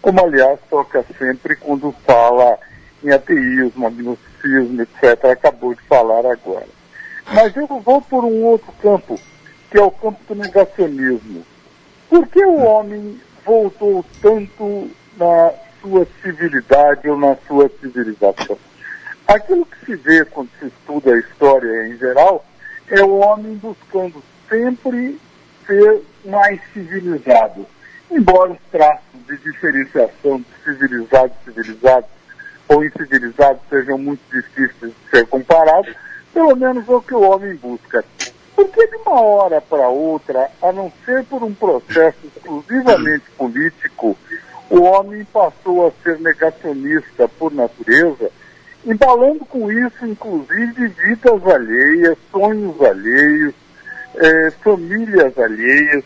como 0.01 0.25
aliás 0.25 0.59
toca 0.69 1.05
sempre 1.19 1.57
quando 1.57 1.93
fala 2.05 2.59
em 3.03 3.11
ateísmo, 3.11 3.87
agnosticismo, 3.87 4.83
etc. 4.83 5.25
Acabou 5.27 5.75
de 5.75 5.83
falar 5.83 6.27
agora. 6.27 6.67
Mas 7.33 7.57
eu 7.57 7.67
vou 7.67 8.01
por 8.01 8.25
um 8.25 8.45
outro 8.45 8.73
campo, 8.83 9.19
que 9.71 9.79
é 9.79 9.83
o 9.83 9.91
campo 9.91 10.19
do 10.29 10.35
negacionismo. 10.35 11.45
Por 12.09 12.27
que 12.27 12.45
o 12.45 12.59
homem 12.59 13.21
voltou 13.45 14.05
tanto 14.23 14.91
na 15.17 15.53
sua 15.81 16.07
civilidade 16.23 17.09
ou 17.09 17.19
na 17.19 17.37
sua 17.47 17.71
civilização? 17.81 18.59
Aquilo 19.27 19.67
que 19.67 19.85
se 19.85 19.97
vê 19.97 20.25
quando 20.25 20.49
se 20.59 20.67
estuda 20.67 21.13
a 21.13 21.19
história 21.19 21.87
em 21.87 21.99
geral 21.99 22.45
é 22.89 23.03
o 23.03 23.19
homem 23.19 23.55
buscando 23.57 24.23
sempre 24.49 25.21
ser 25.69 26.03
mais 26.25 26.59
civilizado. 26.73 27.65
Embora 28.11 28.53
os 28.53 28.59
traços 28.73 29.05
de 29.29 29.37
diferenciação 29.37 30.41
de 30.41 30.47
civilizado 30.65 31.31
e 31.43 31.45
civilizado 31.45 32.07
ou 32.67 32.85
incivilizado 32.85 33.61
sejam 33.69 33.99
muito 33.99 34.21
difíceis 34.33 34.93
de 34.93 35.11
ser 35.11 35.27
comparados, 35.27 35.95
pelo 36.33 36.57
menos 36.57 36.89
é 36.89 36.93
o 36.93 37.03
que 37.03 37.15
o 37.15 37.21
homem 37.21 37.55
busca. 37.57 38.05
Porque 38.57 38.87
de 38.87 38.97
uma 38.97 39.21
hora 39.21 39.61
para 39.61 39.89
outra, 39.89 40.51
a 40.61 40.73
não 40.73 40.91
ser 41.05 41.23
por 41.25 41.43
um 41.43 41.55
processo 41.55 42.19
exclusivamente 42.27 43.25
político, 43.37 44.17
o 44.71 44.83
homem 44.83 45.25
passou 45.27 45.87
a 45.87 45.93
ser 46.03 46.19
negacionista 46.19 47.29
por 47.29 47.53
natureza, 47.53 48.31
embalando 48.85 49.45
com 49.45 49.71
isso, 49.71 50.07
inclusive, 50.07 50.89
vidas 50.89 51.47
alheias, 51.47 52.19
sonhos 52.31 52.81
alheios, 52.83 53.55
eh, 54.21 54.51
famílias 54.63 55.39
alheias. 55.39 56.05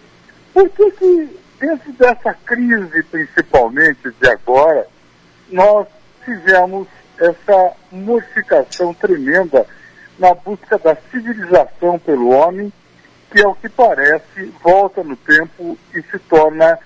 Por 0.52 0.68
que, 0.70 0.90
que, 0.92 1.40
dentro 1.58 1.92
dessa 1.92 2.34
crise, 2.44 3.02
principalmente 3.10 4.10
de 4.20 4.28
agora, 4.28 4.86
nós 5.50 5.86
tivemos 6.24 6.86
essa 7.18 7.72
modificação 7.90 8.92
tremenda 8.94 9.66
na 10.18 10.34
busca 10.34 10.78
da 10.78 10.96
civilização 11.10 11.98
pelo 11.98 12.30
homem, 12.30 12.72
que 13.30 13.40
é 13.40 13.46
o 13.46 13.54
que 13.54 13.68
parece, 13.68 14.52
volta 14.62 15.02
no 15.02 15.16
tempo 15.16 15.78
e 15.94 16.02
se 16.02 16.18
torna 16.18 16.78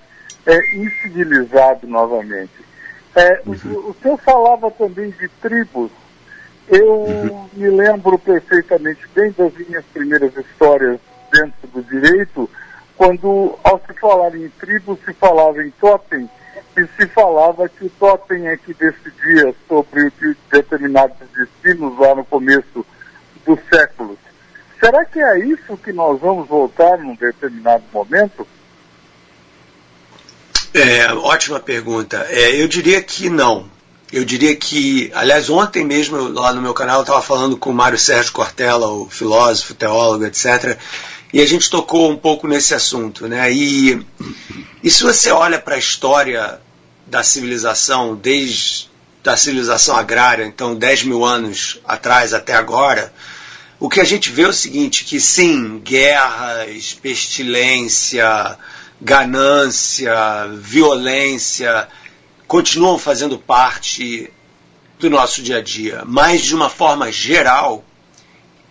é, 0.45 0.75
incivilizado 0.75 1.85
novamente. 1.87 2.65
É, 3.15 3.41
uhum. 3.45 3.73
o, 3.73 3.89
o 3.89 3.95
senhor 4.01 4.17
falava 4.19 4.71
também 4.71 5.09
de 5.09 5.27
tribos. 5.41 5.91
Eu 6.69 6.93
uhum. 6.93 7.49
me 7.53 7.69
lembro 7.69 8.17
perfeitamente 8.19 9.07
bem 9.15 9.33
das 9.37 9.53
minhas 9.53 9.85
primeiras 9.85 10.35
histórias 10.37 10.99
dentro 11.31 11.67
do 11.67 11.83
direito, 11.83 12.49
quando, 12.95 13.57
ao 13.63 13.81
se 13.85 13.93
falar 13.99 14.35
em 14.35 14.49
tribos, 14.49 14.99
se 15.05 15.13
falava 15.13 15.63
em 15.63 15.71
totem, 15.71 16.29
e 16.77 16.87
se 16.95 17.07
falava 17.07 17.67
que 17.67 17.85
o 17.85 17.89
totem 17.89 18.47
é 18.47 18.55
que 18.55 18.73
decidia 18.73 19.53
sobre 19.67 20.11
determinados 20.51 21.17
destinos 21.35 21.97
lá 21.97 22.13
no 22.13 22.23
começo 22.23 22.85
dos 23.45 23.59
séculos. 23.71 24.17
Será 24.79 25.03
que 25.05 25.19
é 25.19 25.39
isso 25.39 25.75
que 25.77 25.91
nós 25.91 26.19
vamos 26.19 26.47
voltar 26.47 26.99
num 26.99 27.15
determinado 27.15 27.83
momento? 27.91 28.47
É, 30.73 31.11
ótima 31.13 31.59
pergunta. 31.59 32.27
É, 32.29 32.61
eu 32.61 32.67
diria 32.67 33.01
que 33.01 33.29
não. 33.29 33.65
Eu 34.13 34.23
diria 34.23 34.55
que, 34.55 35.11
aliás, 35.13 35.49
ontem 35.49 35.83
mesmo 35.83 36.29
lá 36.29 36.53
no 36.53 36.61
meu 36.61 36.73
canal 36.73 36.97
eu 36.97 37.01
estava 37.01 37.21
falando 37.21 37.57
com 37.57 37.71
o 37.71 37.73
Mário 37.73 37.97
Sérgio 37.97 38.31
Cortella, 38.31 38.87
o 38.87 39.09
filósofo, 39.09 39.73
teólogo, 39.73 40.25
etc. 40.25 40.79
E 41.33 41.41
a 41.41 41.45
gente 41.45 41.69
tocou 41.69 42.09
um 42.09 42.15
pouco 42.15 42.47
nesse 42.47 42.73
assunto, 42.73 43.27
né? 43.27 43.51
E, 43.51 44.01
e 44.81 44.89
se 44.89 45.03
você 45.03 45.31
olha 45.31 45.59
para 45.59 45.75
a 45.75 45.79
história 45.79 46.59
da 47.05 47.23
civilização, 47.23 48.15
desde 48.15 48.89
da 49.23 49.35
civilização 49.35 49.97
agrária, 49.97 50.45
então 50.45 50.73
10 50.73 51.03
mil 51.03 51.25
anos 51.25 51.81
atrás 51.83 52.33
até 52.33 52.53
agora, 52.53 53.13
o 53.77 53.89
que 53.89 53.99
a 53.99 54.05
gente 54.05 54.31
vê 54.31 54.43
é 54.43 54.47
o 54.47 54.53
seguinte, 54.53 55.03
que 55.03 55.19
sim, 55.19 55.79
guerras, 55.79 56.93
pestilência, 56.93 58.57
ganância, 59.01 60.47
violência, 60.59 61.89
continuam 62.47 62.97
fazendo 62.97 63.37
parte 63.37 64.31
do 64.97 65.09
nosso 65.09 65.43
dia 65.43 65.57
a 65.57 65.61
dia, 65.61 66.03
mas 66.05 66.41
de 66.41 66.55
uma 66.55 66.69
forma 66.69 67.11
geral, 67.11 67.83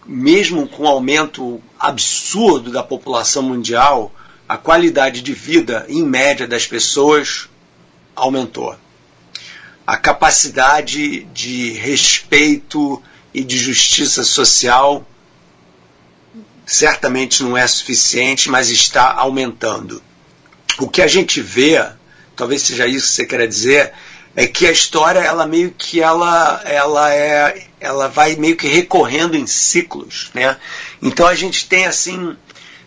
mesmo 0.06 0.66
com 0.66 0.88
aumento 0.88 1.62
absurdo 1.78 2.70
da 2.70 2.82
população 2.82 3.42
mundial, 3.42 4.12
a 4.48 4.56
qualidade 4.56 5.22
de 5.22 5.32
vida 5.32 5.84
em 5.88 6.04
média 6.04 6.46
das 6.46 6.66
pessoas 6.66 7.48
aumentou. 8.14 8.76
A 9.86 9.96
capacidade 9.96 11.24
de 11.24 11.72
respeito 11.72 13.02
e 13.32 13.44
de 13.44 13.58
justiça 13.58 14.24
social 14.24 15.06
certamente 16.64 17.42
não 17.44 17.56
é 17.56 17.66
suficiente, 17.66 18.50
mas 18.50 18.70
está 18.70 19.12
aumentando. 19.12 20.02
O 20.78 20.88
que 20.88 21.00
a 21.00 21.06
gente 21.06 21.40
vê, 21.40 21.84
talvez 22.34 22.62
seja 22.62 22.86
isso 22.86 23.06
que 23.06 23.14
você 23.14 23.26
quer 23.26 23.46
dizer, 23.46 23.92
é 24.34 24.46
que 24.46 24.66
a 24.66 24.72
história 24.72 25.20
ela 25.20 25.46
meio 25.46 25.70
que 25.70 26.02
ela 26.02 26.60
ela 26.64 27.14
é 27.14 27.66
ela 27.80 28.08
vai 28.08 28.36
meio 28.36 28.56
que 28.56 28.68
recorrendo 28.68 29.36
em 29.36 29.46
ciclos, 29.46 30.30
né? 30.34 30.56
Então 31.00 31.26
a 31.26 31.34
gente 31.34 31.68
tem 31.68 31.86
assim 31.86 32.36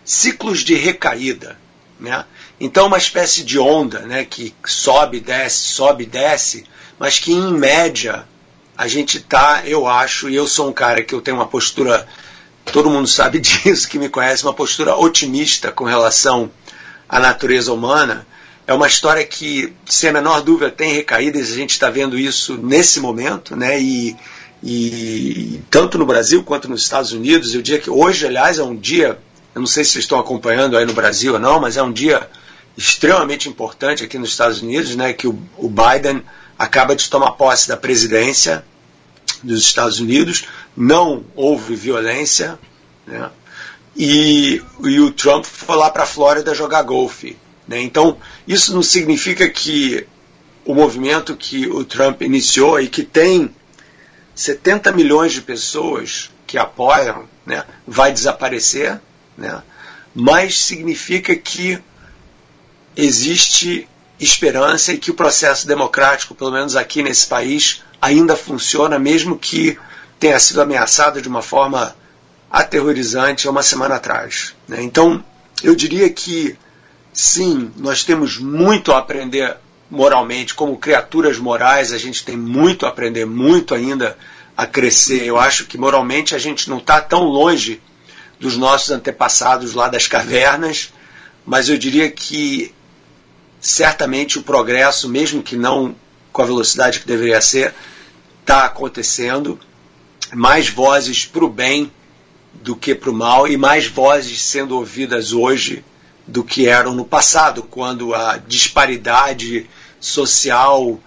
ciclos 0.04 0.60
de 0.60 0.74
recaída, 0.74 1.56
né? 1.98 2.24
Então 2.60 2.86
uma 2.86 2.98
espécie 2.98 3.42
de 3.42 3.58
onda, 3.58 4.00
né, 4.00 4.24
que 4.24 4.54
sobe, 4.64 5.20
desce, 5.20 5.58
sobe, 5.58 6.04
desce, 6.04 6.64
mas 6.98 7.18
que 7.18 7.32
em 7.32 7.52
média 7.52 8.26
a 8.76 8.88
gente 8.88 9.20
tá, 9.20 9.62
eu 9.66 9.86
acho, 9.86 10.28
e 10.28 10.34
eu 10.34 10.46
sou 10.46 10.68
um 10.68 10.72
cara 10.72 11.02
que 11.02 11.14
eu 11.14 11.20
tenho 11.20 11.36
uma 11.36 11.46
postura, 11.46 12.06
todo 12.66 12.90
mundo 12.90 13.06
sabe 13.06 13.38
disso, 13.40 13.88
que 13.88 13.98
me 13.98 14.08
conhece, 14.08 14.42
uma 14.42 14.54
postura 14.54 14.96
otimista 14.96 15.70
com 15.70 15.84
relação 15.84 16.50
à 17.08 17.20
natureza 17.20 17.72
humana. 17.72 18.26
É 18.66 18.72
uma 18.72 18.86
história 18.86 19.24
que, 19.26 19.72
sem 19.84 20.10
a 20.10 20.12
menor 20.12 20.42
dúvida, 20.42 20.70
tem 20.70 20.92
recaídas, 20.92 21.50
a 21.50 21.56
gente 21.56 21.72
está 21.72 21.90
vendo 21.90 22.18
isso 22.18 22.56
nesse 22.56 23.00
momento, 23.00 23.56
né? 23.56 23.80
E, 23.80 24.16
e 24.62 25.60
tanto 25.70 25.96
no 25.96 26.04
Brasil 26.04 26.42
quanto 26.42 26.68
nos 26.68 26.82
Estados 26.82 27.12
Unidos, 27.12 27.54
eu 27.54 27.62
diria 27.62 27.80
que 27.80 27.90
hoje, 27.90 28.26
aliás, 28.26 28.58
é 28.58 28.62
um 28.62 28.76
dia, 28.76 29.18
eu 29.54 29.60
não 29.60 29.66
sei 29.66 29.84
se 29.84 29.92
vocês 29.92 30.04
estão 30.04 30.18
acompanhando 30.18 30.76
aí 30.76 30.84
no 30.84 30.92
Brasil 30.92 31.34
ou 31.34 31.38
não, 31.38 31.58
mas 31.58 31.76
é 31.76 31.82
um 31.82 31.92
dia 31.92 32.28
extremamente 32.76 33.48
importante 33.48 34.04
aqui 34.04 34.18
nos 34.18 34.30
Estados 34.30 34.62
Unidos, 34.62 34.94
né? 34.96 35.12
Que 35.12 35.26
o, 35.26 35.38
o 35.56 35.68
Biden 35.68 36.22
acaba 36.58 36.94
de 36.94 37.08
tomar 37.08 37.32
posse 37.32 37.68
da 37.68 37.76
presidência 37.76 38.64
dos 39.42 39.60
Estados 39.60 39.98
Unidos, 39.98 40.44
não 40.76 41.24
houve 41.34 41.74
violência, 41.74 42.58
né? 43.06 43.30
e, 43.96 44.62
e 44.84 45.00
o 45.00 45.10
Trump 45.10 45.44
foi 45.44 45.76
lá 45.76 45.90
para 45.90 46.02
a 46.02 46.06
Flórida 46.06 46.54
jogar 46.54 46.82
golfe. 46.82 47.36
Né? 47.66 47.80
Então, 47.80 48.18
isso 48.46 48.74
não 48.74 48.82
significa 48.82 49.48
que 49.48 50.06
o 50.64 50.74
movimento 50.74 51.36
que 51.36 51.66
o 51.66 51.84
Trump 51.84 52.22
iniciou 52.22 52.80
e 52.80 52.88
que 52.88 53.02
tem 53.02 53.50
70 54.40 54.92
milhões 54.92 55.32
de 55.34 55.42
pessoas 55.42 56.30
que 56.46 56.56
apoiam 56.56 57.28
né, 57.44 57.62
vai 57.86 58.10
desaparecer, 58.10 58.98
né? 59.36 59.62
mas 60.14 60.58
significa 60.58 61.36
que 61.36 61.78
existe 62.96 63.86
esperança 64.18 64.94
e 64.94 64.98
que 64.98 65.10
o 65.10 65.14
processo 65.14 65.66
democrático, 65.66 66.34
pelo 66.34 66.50
menos 66.50 66.74
aqui 66.74 67.02
nesse 67.02 67.26
país, 67.26 67.82
ainda 68.00 68.34
funciona, 68.34 68.98
mesmo 68.98 69.38
que 69.38 69.78
tenha 70.18 70.38
sido 70.40 70.62
ameaçado 70.62 71.20
de 71.20 71.28
uma 71.28 71.42
forma 71.42 71.94
aterrorizante 72.50 73.46
há 73.46 73.50
uma 73.50 73.62
semana 73.62 73.96
atrás. 73.96 74.54
Né? 74.66 74.82
Então, 74.82 75.22
eu 75.62 75.76
diria 75.76 76.08
que 76.08 76.56
sim, 77.12 77.70
nós 77.76 78.04
temos 78.04 78.38
muito 78.38 78.90
a 78.92 78.98
aprender 78.98 79.56
moralmente, 79.90 80.54
como 80.54 80.78
criaturas 80.78 81.38
morais, 81.38 81.92
a 81.92 81.98
gente 81.98 82.24
tem 82.24 82.36
muito 82.36 82.86
a 82.86 82.90
aprender, 82.90 83.26
muito 83.26 83.74
ainda 83.74 84.16
a 84.56 84.66
crescer. 84.66 85.24
Eu 85.24 85.38
acho 85.38 85.66
que 85.66 85.76
moralmente 85.76 86.34
a 86.34 86.38
gente 86.38 86.70
não 86.70 86.78
está 86.78 87.00
tão 87.00 87.24
longe 87.24 87.80
dos 88.38 88.56
nossos 88.56 88.90
antepassados 88.90 89.74
lá 89.74 89.88
das 89.88 90.06
cavernas, 90.06 90.92
mas 91.44 91.68
eu 91.68 91.76
diria 91.76 92.10
que 92.10 92.72
certamente 93.60 94.38
o 94.38 94.42
progresso, 94.42 95.08
mesmo 95.08 95.42
que 95.42 95.56
não 95.56 95.94
com 96.32 96.42
a 96.42 96.46
velocidade 96.46 97.00
que 97.00 97.06
deveria 97.06 97.40
ser, 97.40 97.74
está 98.40 98.64
acontecendo. 98.64 99.58
Mais 100.32 100.68
vozes 100.68 101.26
para 101.26 101.44
o 101.44 101.48
bem 101.48 101.90
do 102.54 102.76
que 102.76 102.94
para 102.94 103.10
o 103.10 103.14
mal 103.14 103.48
e 103.48 103.56
mais 103.56 103.86
vozes 103.86 104.40
sendo 104.42 104.76
ouvidas 104.76 105.32
hoje 105.32 105.84
do 106.26 106.44
que 106.44 106.68
eram 106.68 106.94
no 106.94 107.04
passado, 107.04 107.62
quando 107.64 108.14
a 108.14 108.36
disparidade 108.36 109.68
social, 110.00 110.98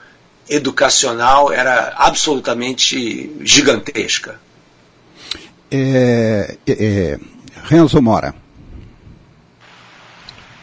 educacional 0.50 1.52
era 1.52 1.94
absolutamente 1.98 3.36
gigantesca. 3.42 4.40
É, 5.72 6.58
é, 6.68 6.72
é 6.72 7.20
Renzo 7.64 8.02
Mora. 8.02 8.36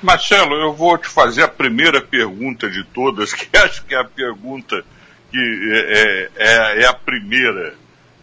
Marcelo, 0.03 0.55
eu 0.55 0.73
vou 0.73 0.97
te 0.97 1.09
fazer 1.09 1.43
a 1.43 1.49
primeira 1.49 2.01
pergunta 2.01 2.71
de 2.71 2.85
todas, 2.85 3.33
que 3.35 3.55
acho 3.57 3.85
que 3.85 3.95
é 3.95 3.99
a 3.99 4.05
pergunta 4.05 4.85
que 5.31 5.39
é, 5.73 6.31
é, 6.37 6.83
é 6.83 6.87
a 6.87 6.95
primeira 6.95 7.75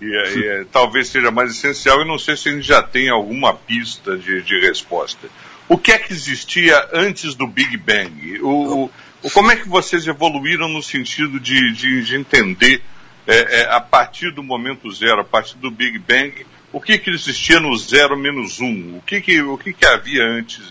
e, 0.02 0.06
e 0.06 0.66
talvez 0.66 1.10
seja 1.10 1.32
mais 1.32 1.52
essencial, 1.52 2.02
e 2.02 2.08
não 2.08 2.20
sei 2.20 2.38
se 2.38 2.50
a 2.50 2.52
gente 2.52 2.66
já 2.66 2.82
tem 2.84 3.10
alguma 3.10 3.54
pista 3.54 4.18
de, 4.18 4.42
de 4.42 4.60
resposta. 4.60 5.28
O 5.68 5.78
que 5.78 5.92
é 5.92 5.98
que 5.98 6.14
existia 6.14 6.88
antes 6.94 7.36
do 7.36 7.48
Big 7.48 7.76
Bang? 7.78 8.40
O, 8.42 8.86
o 8.86 8.92
como 9.32 9.52
é 9.52 9.56
que 9.56 9.68
vocês 9.68 10.06
evoluíram 10.08 10.68
no 10.68 10.82
sentido 10.82 11.40
de, 11.40 11.74
de, 11.74 12.04
de 12.04 12.16
entender, 12.16 12.84
é, 13.26 13.62
é, 13.62 13.70
a 13.70 13.82
partir 13.82 14.32
do 14.32 14.44
momento 14.44 14.92
zero, 14.92 15.22
a 15.22 15.26
partir 15.26 15.58
do 15.58 15.70
Big 15.70 16.00
Bang, 16.00 16.46
o 16.72 16.82
que, 16.82 16.98
que 16.98 17.10
existia 17.10 17.60
no 17.60 17.76
zero 17.78 18.18
menos 18.18 18.60
um? 18.60 18.98
O 18.98 19.02
que, 19.02 19.22
que, 19.22 19.42
o 19.42 19.58
que, 19.58 19.74
que 19.74 19.86
havia 19.86 20.24
antes 20.24 20.62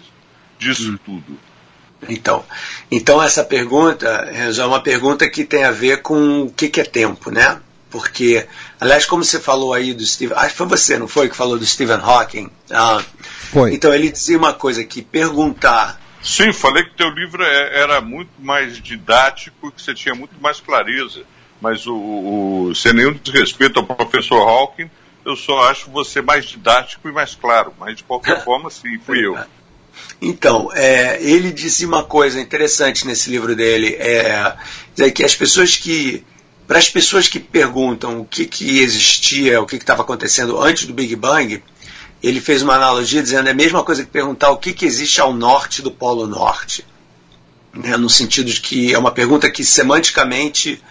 disso 0.59 0.93
hum. 0.93 0.99
tudo? 1.05 1.39
Então, 2.09 2.45
então 2.91 3.23
essa 3.23 3.43
pergunta 3.43 4.07
é 4.07 4.65
uma 4.65 4.81
pergunta 4.81 5.29
que 5.29 5.45
tem 5.45 5.65
a 5.65 5.71
ver 5.71 6.03
com 6.03 6.43
o 6.43 6.51
que, 6.51 6.69
que 6.69 6.81
é 6.81 6.85
tempo, 6.85 7.31
né? 7.31 7.61
Porque, 7.91 8.47
aliás, 8.81 9.07
como 9.07 9.25
você 9.25 9.41
falou 9.41 9.73
aí 9.73 9.95
do 9.95 10.05
Stephen, 10.05 10.37
acho 10.37 10.51
que 10.51 10.57
foi 10.57 10.67
você, 10.67 10.99
não 10.99 11.09
foi, 11.09 11.29
que 11.29 11.37
falou 11.37 11.59
do 11.59 11.65
Stephen 11.65 11.97
Hawking? 11.97 12.51
Ah, 12.71 13.03
foi. 13.51 13.75
Então 13.75 13.95
ele 13.95 14.11
dizia 14.11 14.37
uma 14.37 14.53
coisa 14.53 14.85
que 14.85 15.03
perguntar. 15.03 16.01
Sim, 16.27 16.53
falei 16.53 16.83
que 16.83 16.97
teu 16.97 17.09
livro 17.09 17.41
é, 17.45 17.83
era 17.83 18.01
muito 18.01 18.33
mais 18.41 18.83
didático, 18.83 19.71
que 19.71 19.81
você 19.81 19.95
tinha 19.95 20.13
muito 20.13 20.35
mais 20.41 20.59
clareza. 20.61 21.23
Mas 21.61 21.87
o, 21.87 21.95
o 21.95 22.75
sem 22.75 22.93
nenhum 22.93 23.13
desrespeito 23.13 23.79
ao 23.79 23.87
professor 23.87 24.41
Hawking, 24.43 24.91
eu 25.25 25.37
só 25.37 25.71
acho 25.71 25.89
você 25.89 26.21
mais 26.21 26.47
didático 26.47 27.09
e 27.09 27.13
mais 27.13 27.37
claro. 27.37 27.73
Mas 27.79 27.99
de 27.99 28.03
qualquer 28.03 28.43
forma, 28.45 28.69
sim, 28.73 28.99
fui 28.99 29.25
eu. 29.25 29.39
Então, 30.21 30.69
é, 30.75 31.23
ele 31.23 31.53
disse 31.53 31.87
uma 31.87 32.03
coisa 32.03 32.41
interessante 32.41 33.07
nesse 33.07 33.31
livro 33.31 33.55
dele, 33.55 33.95
é, 33.95 34.57
é 34.99 35.11
que 35.13 35.25
as 35.25 35.35
pessoas 35.37 35.77
que 35.77 36.25
para 36.67 36.79
as 36.79 36.91
pessoas 36.91 37.29
que 37.29 37.39
perguntam 37.39 38.21
o 38.21 38.25
que, 38.25 38.45
que 38.45 38.81
existia, 38.81 39.61
o 39.61 39.67
que 39.67 39.77
estava 39.77 40.03
acontecendo 40.03 40.61
antes 40.61 40.87
do 40.87 40.93
Big 40.93 41.15
Bang, 41.15 41.63
ele 42.23 42.41
fez 42.41 42.63
uma 42.63 42.75
analogia 42.75 43.23
dizendo 43.23 43.49
é 43.49 43.53
a 43.53 43.55
mesma 43.55 43.83
coisa 43.83 44.05
que 44.05 44.11
perguntar 44.11 44.51
o 44.51 44.57
que, 44.57 44.73
que 44.73 44.87
existe 44.87 45.21
ao 45.21 45.33
norte 45.33 45.83
do 45.83 45.91
Polo 45.91 46.27
Norte. 46.27 46.87
Né, 47.73 47.97
no 47.97 48.09
sentido 48.09 48.51
de 48.51 48.61
que 48.61 48.95
é 48.95 48.99
uma 48.99 49.11
pergunta 49.11 49.51
que 49.51 49.63
semanticamente, 49.63 50.83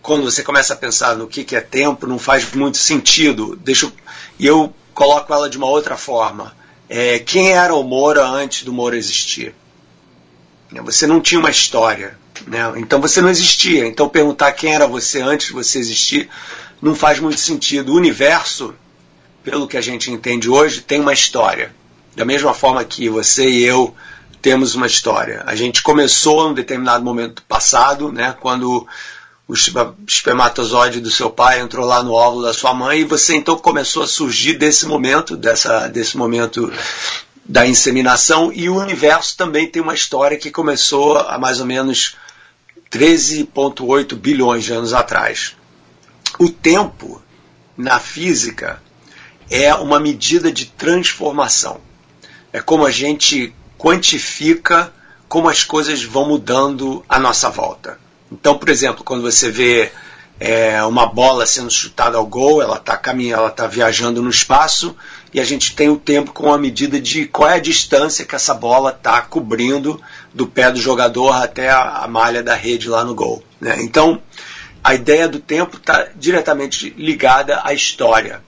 quando 0.00 0.24
você 0.24 0.42
começa 0.42 0.72
a 0.72 0.76
pensar 0.76 1.16
no 1.16 1.26
que, 1.26 1.44
que 1.44 1.54
é 1.54 1.60
tempo, 1.60 2.06
não 2.06 2.18
faz 2.18 2.50
muito 2.54 2.78
sentido. 2.78 3.56
Deixa 3.56 3.86
eu, 3.86 3.92
e 4.38 4.46
eu 4.46 4.74
coloco 4.94 5.32
ela 5.34 5.50
de 5.50 5.58
uma 5.58 5.66
outra 5.66 5.96
forma 5.96 6.54
é, 6.94 7.18
quem 7.18 7.52
era 7.52 7.74
o 7.74 7.82
Moura 7.82 8.22
antes 8.22 8.64
do 8.64 8.72
Moura 8.72 8.98
existir. 8.98 9.54
Você 10.84 11.06
não 11.06 11.22
tinha 11.22 11.38
uma 11.38 11.48
história, 11.48 12.18
né? 12.46 12.60
então 12.76 13.00
você 13.00 13.22
não 13.22 13.30
existia. 13.30 13.86
Então 13.86 14.10
perguntar 14.10 14.52
quem 14.52 14.74
era 14.74 14.86
você 14.86 15.22
antes 15.22 15.46
de 15.46 15.52
você 15.54 15.78
existir 15.78 16.28
não 16.82 16.94
faz 16.94 17.18
muito 17.18 17.40
sentido. 17.40 17.94
O 17.94 17.96
universo, 17.96 18.74
pelo 19.42 19.66
que 19.66 19.76
a 19.76 19.80
gente 19.80 20.10
entende 20.10 20.48
hoje, 20.48 20.80
tem 20.80 21.00
uma 21.00 21.12
história. 21.12 21.74
Da 22.14 22.24
mesma 22.24 22.52
forma 22.52 22.84
que 22.84 23.08
você 23.08 23.48
e 23.48 23.62
eu 23.62 23.94
temos 24.40 24.74
uma 24.74 24.86
história. 24.86 25.42
A 25.46 25.54
gente 25.54 25.82
começou 25.82 26.46
em 26.46 26.50
um 26.50 26.54
determinado 26.54 27.04
momento 27.04 27.42
passado, 27.44 28.10
né, 28.10 28.36
quando 28.40 28.86
o 29.46 29.54
espermatozoide 30.06 31.00
do 31.00 31.10
seu 31.10 31.30
pai 31.30 31.60
entrou 31.60 31.86
lá 31.86 32.02
no 32.02 32.12
óvulo 32.12 32.42
da 32.42 32.52
sua 32.52 32.74
mãe 32.74 33.00
e 33.00 33.04
você 33.04 33.36
então 33.36 33.56
começou 33.56 34.02
a 34.02 34.06
surgir 34.06 34.54
desse 34.54 34.86
momento, 34.86 35.36
dessa, 35.36 35.88
desse 35.88 36.16
momento 36.16 36.72
da 37.44 37.66
inseminação 37.66 38.52
e 38.52 38.68
o 38.68 38.76
universo 38.76 39.36
também 39.36 39.68
tem 39.68 39.82
uma 39.82 39.94
história 39.94 40.38
que 40.38 40.50
começou 40.50 41.18
há 41.18 41.38
mais 41.38 41.60
ou 41.60 41.66
menos 41.66 42.16
13,8 42.90 44.14
bilhões 44.14 44.64
de 44.64 44.72
anos 44.72 44.92
atrás. 44.92 45.56
O 46.38 46.48
tempo 46.48 47.22
na 47.76 47.98
física 47.98 48.80
é 49.52 49.74
uma 49.74 50.00
medida 50.00 50.50
de 50.50 50.64
transformação. 50.64 51.78
É 52.50 52.60
como 52.60 52.86
a 52.86 52.90
gente 52.90 53.54
quantifica 53.78 54.90
como 55.28 55.48
as 55.48 55.62
coisas 55.62 56.02
vão 56.02 56.26
mudando 56.26 57.04
à 57.06 57.18
nossa 57.18 57.50
volta. 57.50 57.98
Então, 58.30 58.56
por 58.56 58.70
exemplo, 58.70 59.04
quando 59.04 59.22
você 59.22 59.50
vê 59.50 59.92
é, 60.40 60.82
uma 60.84 61.06
bola 61.06 61.44
sendo 61.44 61.70
chutada 61.70 62.16
ao 62.16 62.26
gol, 62.26 62.62
ela 62.62 62.76
está 62.76 62.96
caminhando, 62.96 63.40
ela 63.40 63.50
está 63.50 63.66
viajando 63.66 64.22
no 64.22 64.30
espaço 64.30 64.96
e 65.34 65.40
a 65.40 65.44
gente 65.44 65.76
tem 65.76 65.90
o 65.90 65.98
tempo 65.98 66.32
com 66.32 66.50
a 66.50 66.58
medida 66.58 66.98
de 66.98 67.26
qual 67.26 67.50
é 67.50 67.56
a 67.56 67.60
distância 67.60 68.24
que 68.24 68.34
essa 68.34 68.54
bola 68.54 68.90
está 68.90 69.20
cobrindo 69.20 70.00
do 70.32 70.46
pé 70.46 70.70
do 70.70 70.80
jogador 70.80 71.30
até 71.32 71.68
a, 71.68 72.04
a, 72.04 72.08
malha 72.08 72.42
da 72.42 72.54
rede 72.54 72.88
lá 72.88 73.04
no 73.04 73.14
gol. 73.14 73.42
Né? 73.60 73.82
Então, 73.82 74.22
a 74.82 74.94
ideia 74.94 75.28
do 75.28 75.38
tempo 75.38 75.76
está 75.76 76.08
diretamente 76.16 76.90
ligada 76.96 77.60
à 77.62 77.74
história. 77.74 78.42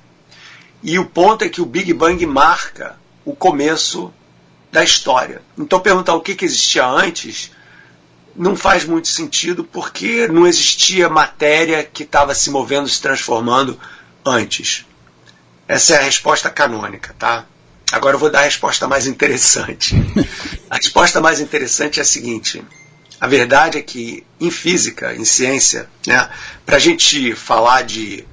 E 0.85 0.99
o 0.99 1.07
ponto 1.07 1.45
é 1.45 1.49
que 1.49 1.63
o 1.63 1.67
Big 1.67 1.93
Bang 1.95 2.25
marca 2.27 2.97
o 3.25 3.35
começo 3.35 4.13
da 4.71 4.85
história. 4.85 5.41
Então, 5.59 5.81
perguntar 5.81 6.15
o 6.15 6.21
que, 6.21 6.35
que 6.35 6.45
existia 6.45 6.87
antes 6.87 7.51
não 8.37 8.55
faz 8.55 8.85
muito 8.85 9.09
sentido 9.09 9.65
porque 9.65 10.29
não 10.29 10.47
existia 10.47 11.09
matéria 11.09 11.83
que 11.83 12.03
estava 12.03 12.35
se 12.35 12.51
movendo, 12.51 12.89
se 12.89 13.01
transformando 13.01 13.81
antes. 14.25 14.85
Essa 15.67 15.95
é 15.95 15.99
a 15.99 16.03
resposta 16.03 16.51
canônica, 16.51 17.15
tá? 17.19 17.47
Agora 17.91 18.17
eu 18.17 18.21
vou 18.21 18.31
dar 18.31 18.41
a 18.41 18.45
resposta 18.45 18.87
mais 18.87 19.07
interessante. 19.07 19.95
A 20.69 20.77
resposta 20.77 21.21
mais 21.21 21.39
interessante 21.39 22.01
é 22.01 22.03
a 22.03 22.05
seguinte: 22.05 22.65
a 23.21 23.29
verdade 23.29 23.79
é 23.79 23.83
que 23.83 24.27
em 24.41 24.51
física, 24.51 25.15
em 25.15 25.25
ciência, 25.25 25.89
né, 26.05 26.29
para 26.67 26.77
a 26.77 26.81
gente 26.81 27.35
falar 27.35 27.83
de. 27.83 28.27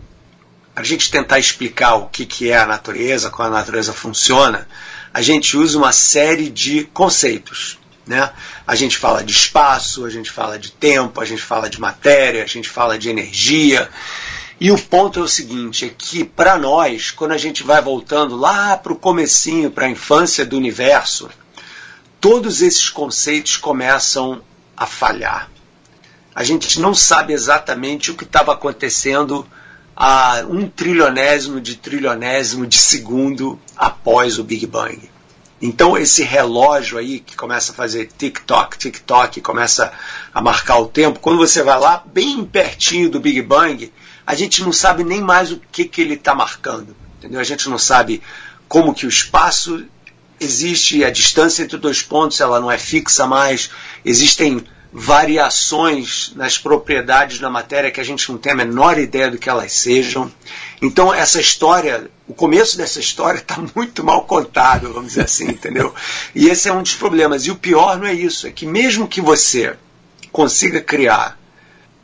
Para 0.73 0.83
a 0.83 0.85
gente 0.85 1.11
tentar 1.11 1.39
explicar 1.39 1.95
o 1.95 2.07
que, 2.07 2.25
que 2.25 2.49
é 2.49 2.57
a 2.57 2.65
natureza, 2.65 3.29
como 3.29 3.47
a 3.47 3.51
natureza 3.51 3.93
funciona, 3.93 4.67
a 5.13 5.21
gente 5.21 5.57
usa 5.57 5.77
uma 5.77 5.91
série 5.91 6.49
de 6.49 6.85
conceitos. 6.85 7.77
Né? 8.07 8.31
A 8.65 8.75
gente 8.75 8.97
fala 8.97 9.23
de 9.23 9.31
espaço, 9.31 10.05
a 10.05 10.09
gente 10.09 10.31
fala 10.31 10.57
de 10.57 10.71
tempo, 10.71 11.19
a 11.19 11.25
gente 11.25 11.41
fala 11.41 11.69
de 11.69 11.79
matéria, 11.79 12.43
a 12.43 12.47
gente 12.47 12.69
fala 12.69 12.97
de 12.97 13.09
energia. 13.09 13.89
E 14.59 14.71
o 14.71 14.77
ponto 14.77 15.19
é 15.19 15.23
o 15.23 15.27
seguinte, 15.27 15.85
é 15.85 15.89
que 15.89 16.23
para 16.23 16.57
nós, 16.57 17.11
quando 17.11 17.31
a 17.31 17.37
gente 17.37 17.63
vai 17.63 17.81
voltando 17.81 18.35
lá 18.37 18.77
para 18.77 18.93
o 18.93 18.97
comecinho, 18.97 19.71
para 19.71 19.87
a 19.87 19.89
infância 19.89 20.45
do 20.45 20.55
universo, 20.55 21.29
todos 22.19 22.61
esses 22.61 22.87
conceitos 22.89 23.57
começam 23.57 24.41
a 24.77 24.85
falhar. 24.85 25.49
A 26.33 26.43
gente 26.43 26.79
não 26.79 26.93
sabe 26.93 27.33
exatamente 27.33 28.09
o 28.09 28.15
que 28.15 28.23
estava 28.23 28.53
acontecendo 28.53 29.45
a 30.03 30.43
um 30.49 30.67
trilionésimo 30.67 31.61
de 31.61 31.75
trilionésimo 31.75 32.65
de 32.65 32.79
segundo 32.79 33.59
após 33.77 34.39
o 34.39 34.43
Big 34.43 34.65
Bang. 34.65 34.99
Então 35.61 35.95
esse 35.95 36.23
relógio 36.23 36.97
aí 36.97 37.19
que 37.19 37.35
começa 37.35 37.71
a 37.71 37.75
fazer 37.75 38.09
tic-toc, 38.17 38.79
tic-toc, 38.79 39.39
começa 39.41 39.93
a 40.33 40.41
marcar 40.41 40.79
o 40.79 40.87
tempo, 40.87 41.19
quando 41.19 41.37
você 41.37 41.61
vai 41.61 41.79
lá 41.79 42.03
bem 42.03 42.43
pertinho 42.43 43.11
do 43.11 43.19
Big 43.19 43.43
Bang, 43.43 43.93
a 44.25 44.33
gente 44.33 44.63
não 44.63 44.73
sabe 44.73 45.03
nem 45.03 45.21
mais 45.21 45.51
o 45.51 45.61
que, 45.71 45.85
que 45.85 46.01
ele 46.01 46.15
está 46.15 46.33
marcando. 46.33 46.95
Entendeu? 47.19 47.39
A 47.39 47.43
gente 47.43 47.69
não 47.69 47.77
sabe 47.77 48.23
como 48.67 48.95
que 48.95 49.05
o 49.05 49.09
espaço 49.09 49.85
existe, 50.39 51.03
a 51.03 51.11
distância 51.11 51.61
entre 51.61 51.77
dois 51.77 52.01
pontos 52.01 52.41
ela 52.41 52.59
não 52.59 52.71
é 52.71 52.77
fixa 52.79 53.27
mais, 53.27 53.69
existem 54.03 54.65
variações 54.93 56.33
nas 56.35 56.57
propriedades 56.57 57.39
da 57.39 57.49
matéria 57.49 57.91
que 57.91 58.01
a 58.01 58.03
gente 58.03 58.29
não 58.29 58.37
tem 58.37 58.51
a 58.51 58.55
menor 58.55 58.97
ideia 58.99 59.31
do 59.31 59.37
que 59.37 59.49
elas 59.49 59.71
sejam. 59.71 60.31
Então 60.81 61.13
essa 61.13 61.39
história, 61.39 62.09
o 62.27 62.33
começo 62.33 62.77
dessa 62.77 62.99
história 62.99 63.39
está 63.39 63.57
muito 63.73 64.03
mal 64.03 64.25
contado, 64.25 64.91
vamos 64.91 65.09
dizer 65.09 65.23
assim, 65.23 65.47
entendeu? 65.47 65.93
E 66.35 66.49
esse 66.49 66.67
é 66.67 66.73
um 66.73 66.81
dos 66.81 66.95
problemas. 66.95 67.45
E 67.45 67.51
o 67.51 67.55
pior 67.55 67.97
não 67.97 68.05
é 68.05 68.13
isso, 68.13 68.47
é 68.47 68.51
que 68.51 68.65
mesmo 68.65 69.07
que 69.07 69.21
você 69.21 69.75
consiga 70.31 70.81
criar 70.81 71.39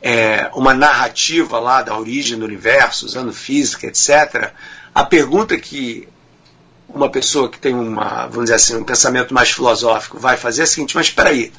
é, 0.00 0.50
uma 0.54 0.72
narrativa 0.72 1.58
lá 1.58 1.82
da 1.82 1.98
origem 1.98 2.38
do 2.38 2.44
universo, 2.44 3.04
usando 3.04 3.32
física, 3.32 3.86
etc., 3.86 4.52
a 4.94 5.04
pergunta 5.04 5.56
que 5.58 6.08
uma 6.88 7.10
pessoa 7.10 7.50
que 7.50 7.58
tem 7.58 7.74
uma, 7.74 8.26
vamos 8.26 8.44
dizer 8.44 8.54
assim, 8.54 8.76
um 8.76 8.84
pensamento 8.84 9.34
mais 9.34 9.50
filosófico 9.50 10.18
vai 10.18 10.36
fazer 10.38 10.62
é 10.62 10.64
o 10.64 10.66
seguinte, 10.66 10.96
mas 10.96 11.06
espera 11.06 11.30
aí, 11.30 11.52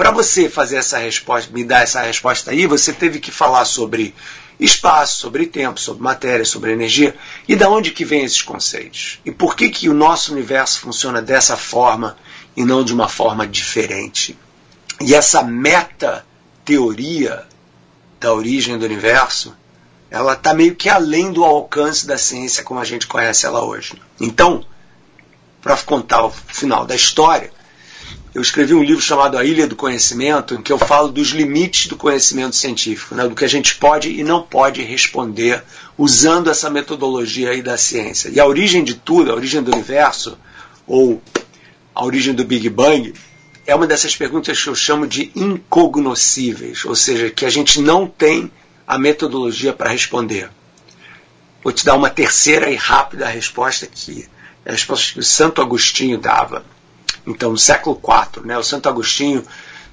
para 0.00 0.12
você 0.12 0.48
fazer 0.48 0.76
essa 0.76 0.96
resposta, 0.96 1.52
me 1.52 1.62
dar 1.62 1.82
essa 1.82 2.00
resposta 2.00 2.52
aí, 2.52 2.66
você 2.66 2.90
teve 2.90 3.20
que 3.20 3.30
falar 3.30 3.66
sobre 3.66 4.14
espaço, 4.58 5.20
sobre 5.20 5.44
tempo, 5.44 5.78
sobre 5.78 6.02
matéria, 6.02 6.42
sobre 6.42 6.72
energia. 6.72 7.14
E 7.46 7.54
da 7.54 7.68
onde 7.68 7.90
que 7.90 8.02
vem 8.02 8.24
esses 8.24 8.40
conceitos? 8.40 9.20
E 9.26 9.30
por 9.30 9.54
que 9.54 9.68
que 9.68 9.90
o 9.90 9.92
nosso 9.92 10.32
universo 10.32 10.80
funciona 10.80 11.20
dessa 11.20 11.54
forma 11.54 12.16
e 12.56 12.64
não 12.64 12.82
de 12.82 12.94
uma 12.94 13.10
forma 13.10 13.46
diferente? 13.46 14.38
E 15.02 15.14
essa 15.14 15.42
meta 15.42 16.24
teoria 16.64 17.44
da 18.18 18.32
origem 18.32 18.78
do 18.78 18.86
universo, 18.86 19.54
ela 20.10 20.32
está 20.32 20.54
meio 20.54 20.76
que 20.76 20.88
além 20.88 21.30
do 21.30 21.44
alcance 21.44 22.06
da 22.06 22.16
ciência 22.16 22.64
como 22.64 22.80
a 22.80 22.86
gente 22.86 23.06
conhece 23.06 23.44
ela 23.44 23.62
hoje. 23.62 24.00
Então, 24.18 24.64
para 25.60 25.76
contar 25.76 26.24
o 26.24 26.30
final 26.30 26.86
da 26.86 26.94
história, 26.94 27.52
eu 28.32 28.40
escrevi 28.40 28.74
um 28.74 28.82
livro 28.82 29.02
chamado 29.02 29.36
A 29.36 29.44
Ilha 29.44 29.66
do 29.66 29.74
Conhecimento, 29.74 30.54
em 30.54 30.62
que 30.62 30.72
eu 30.72 30.78
falo 30.78 31.08
dos 31.08 31.28
limites 31.28 31.88
do 31.88 31.96
conhecimento 31.96 32.54
científico, 32.54 33.14
né, 33.14 33.26
do 33.26 33.34
que 33.34 33.44
a 33.44 33.48
gente 33.48 33.74
pode 33.74 34.08
e 34.08 34.22
não 34.22 34.42
pode 34.42 34.82
responder 34.82 35.64
usando 35.98 36.48
essa 36.48 36.70
metodologia 36.70 37.50
aí 37.50 37.60
da 37.60 37.76
ciência. 37.76 38.28
E 38.28 38.38
a 38.38 38.46
origem 38.46 38.84
de 38.84 38.94
tudo, 38.94 39.32
a 39.32 39.34
origem 39.34 39.62
do 39.62 39.72
universo, 39.72 40.38
ou 40.86 41.20
a 41.92 42.04
origem 42.04 42.32
do 42.32 42.44
Big 42.44 42.68
Bang, 42.68 43.12
é 43.66 43.74
uma 43.74 43.86
dessas 43.86 44.14
perguntas 44.14 44.62
que 44.62 44.68
eu 44.68 44.74
chamo 44.76 45.06
de 45.06 45.32
incognoscíveis, 45.34 46.84
ou 46.84 46.94
seja, 46.94 47.30
que 47.30 47.44
a 47.44 47.50
gente 47.50 47.80
não 47.80 48.06
tem 48.06 48.50
a 48.86 48.96
metodologia 48.96 49.72
para 49.72 49.90
responder. 49.90 50.50
Vou 51.62 51.72
te 51.72 51.84
dar 51.84 51.96
uma 51.96 52.08
terceira 52.08 52.70
e 52.70 52.76
rápida 52.76 53.26
resposta 53.26 53.86
que 53.86 54.26
é 54.64 54.70
a 54.70 54.72
resposta 54.72 55.14
que 55.14 55.18
o 55.18 55.22
Santo 55.22 55.60
Agostinho 55.60 56.18
dava. 56.18 56.64
Então, 57.26 57.56
século 57.56 58.00
IV, 58.02 58.46
né, 58.46 58.56
o 58.56 58.62
Santo 58.62 58.88
Agostinho, 58.88 59.44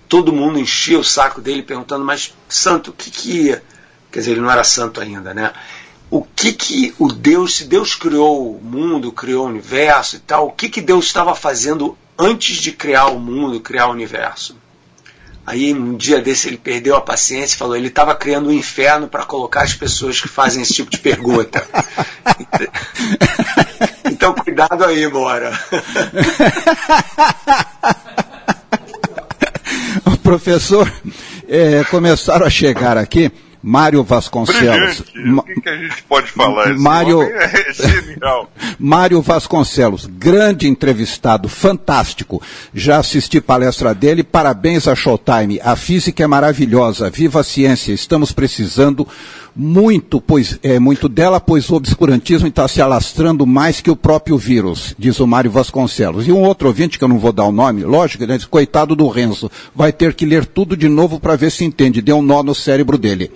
todo 0.07 0.33
mundo 0.33 0.59
enchia 0.59 0.99
o 0.99 1.03
saco 1.03 1.41
dele 1.41 1.61
perguntando, 1.61 2.05
mas 2.05 2.33
santo, 2.47 2.91
o 2.91 2.93
que 2.93 3.11
que... 3.11 3.61
Quer 4.11 4.19
dizer, 4.19 4.31
ele 4.31 4.41
não 4.41 4.51
era 4.51 4.63
santo 4.63 5.01
ainda, 5.01 5.33
né? 5.33 5.51
O 6.09 6.23
que 6.23 6.53
que 6.53 6.95
o 6.97 7.09
Deus, 7.09 7.57
se 7.57 7.65
Deus 7.65 7.93
criou 7.93 8.55
o 8.55 8.63
mundo, 8.63 9.11
criou 9.11 9.45
o 9.45 9.49
universo 9.49 10.15
e 10.15 10.19
tal, 10.19 10.47
o 10.47 10.51
que 10.51 10.69
que 10.69 10.79
Deus 10.79 11.05
estava 11.05 11.35
fazendo 11.35 11.97
antes 12.17 12.57
de 12.57 12.71
criar 12.71 13.07
o 13.07 13.19
mundo, 13.19 13.59
criar 13.59 13.87
o 13.87 13.91
universo? 13.91 14.55
Aí 15.47 15.73
um 15.73 15.95
dia 15.95 16.21
desse 16.21 16.49
ele 16.49 16.57
perdeu 16.57 16.97
a 16.97 17.01
paciência 17.01 17.55
e 17.55 17.57
falou: 17.57 17.77
ele 17.77 17.87
estava 17.87 18.13
criando 18.13 18.49
um 18.49 18.53
inferno 18.53 19.07
para 19.07 19.23
colocar 19.23 19.61
as 19.61 19.73
pessoas 19.73 20.19
que 20.19 20.27
fazem 20.27 20.61
esse 20.61 20.73
tipo 20.73 20.91
de 20.91 20.97
pergunta. 20.97 21.65
Então 24.09 24.33
cuidado 24.33 24.83
aí, 24.83 25.07
Bora. 25.09 25.51
Professor, 30.23 30.91
é, 31.47 31.83
começaram 31.83 32.45
a 32.45 32.49
chegar 32.49 32.97
aqui 32.97 33.31
Mário 33.67 34.01
Vasconcelos. 34.01 35.01
o 35.01 35.43
que, 35.43 35.59
que, 35.59 35.67
a 35.69 35.75
gente 35.75 36.01
pode 36.03 36.31
falar? 36.31 36.71
Esse 36.71 36.81
Mário... 36.81 37.21
é 37.21 37.73
genial. 37.73 38.49
Mário 38.79 39.21
Vasconcelos, 39.21 40.05
grande 40.05 40.69
entrevistado, 40.69 41.49
fantástico. 41.49 42.41
Já 42.73 42.99
assisti 42.99 43.41
palestra 43.41 43.93
dele, 43.93 44.23
parabéns 44.23 44.87
a 44.87 44.95
Showtime. 44.95 45.59
A 45.61 45.75
física 45.75 46.23
é 46.23 46.27
maravilhosa, 46.27 47.09
viva 47.09 47.41
a 47.41 47.43
ciência, 47.43 47.91
estamos 47.91 48.31
precisando 48.31 49.05
muito, 49.57 50.21
pois, 50.21 50.59
é, 50.61 50.77
muito 50.77 51.09
dela, 51.09 51.39
pois 51.39 51.67
o 51.69 51.75
obscurantismo 51.75 52.47
está 52.47 52.67
se 52.67 52.79
alastrando 52.79 53.45
mais 53.45 53.81
que 53.81 53.89
o 53.89 53.95
próprio 53.95 54.37
vírus, 54.37 54.93
diz 54.99 55.19
o 55.19 55.25
Mário 55.25 55.49
Vasconcelos. 55.49 56.27
E 56.27 56.31
um 56.31 56.43
outro 56.43 56.67
ouvinte, 56.67 56.99
que 56.99 57.03
eu 57.03 57.07
não 57.07 57.17
vou 57.17 57.33
dar 57.33 57.45
o 57.45 57.51
nome, 57.51 57.83
lógico, 57.83 58.25
né, 58.27 58.37
diz, 58.37 58.45
coitado 58.45 58.95
do 58.95 59.07
Renzo, 59.07 59.49
vai 59.73 59.91
ter 59.91 60.13
que 60.13 60.25
ler 60.25 60.45
tudo 60.45 60.77
de 60.77 60.87
novo 60.87 61.19
para 61.19 61.35
ver 61.35 61.51
se 61.51 61.65
entende, 61.65 62.01
deu 62.01 62.17
um 62.17 62.21
nó 62.21 62.43
no 62.43 62.53
cérebro 62.53 62.97
dele. 62.97 63.31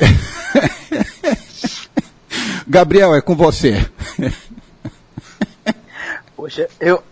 Gabriel, 2.68 3.14
é 3.14 3.20
com 3.20 3.34
você. 3.34 3.86
Poxa, 6.36 6.68
eu 6.80 7.02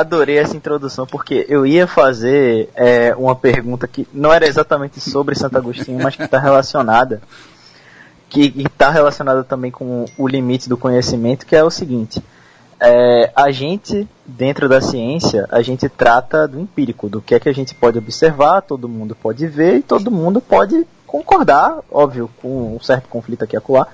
adorei 0.00 0.38
essa 0.38 0.56
introdução 0.56 1.06
porque 1.06 1.46
eu 1.48 1.64
ia 1.64 1.86
fazer 1.86 2.68
é, 2.74 3.14
uma 3.16 3.36
pergunta 3.36 3.86
que 3.86 4.06
não 4.12 4.32
era 4.32 4.46
exatamente 4.46 5.00
sobre 5.00 5.34
Santo 5.34 5.56
Agostinho, 5.56 6.02
mas 6.02 6.16
que 6.16 6.24
está 6.24 6.38
relacionada, 6.38 7.22
que 8.28 8.52
está 8.56 8.90
relacionada 8.90 9.44
também 9.44 9.70
com 9.70 10.04
o 10.18 10.26
limite 10.26 10.68
do 10.68 10.76
conhecimento, 10.76 11.46
que 11.46 11.54
é 11.54 11.62
o 11.62 11.70
seguinte: 11.70 12.22
é, 12.80 13.30
a 13.36 13.52
gente 13.52 14.08
dentro 14.26 14.68
da 14.68 14.80
ciência 14.80 15.46
a 15.48 15.62
gente 15.62 15.88
trata 15.88 16.48
do 16.48 16.58
empírico, 16.58 17.08
do 17.08 17.22
que 17.22 17.34
é 17.34 17.40
que 17.40 17.48
a 17.48 17.54
gente 17.54 17.72
pode 17.74 17.96
observar, 17.96 18.62
todo 18.62 18.88
mundo 18.88 19.14
pode 19.14 19.46
ver 19.46 19.76
e 19.76 19.82
todo 19.82 20.10
mundo 20.10 20.40
pode 20.40 20.84
concordar, 21.06 21.78
óbvio, 21.88 22.28
com 22.42 22.74
um 22.74 22.80
certo 22.80 23.08
conflito 23.08 23.44
aqui 23.44 23.54
e 23.54 23.58
acolá, 23.58 23.86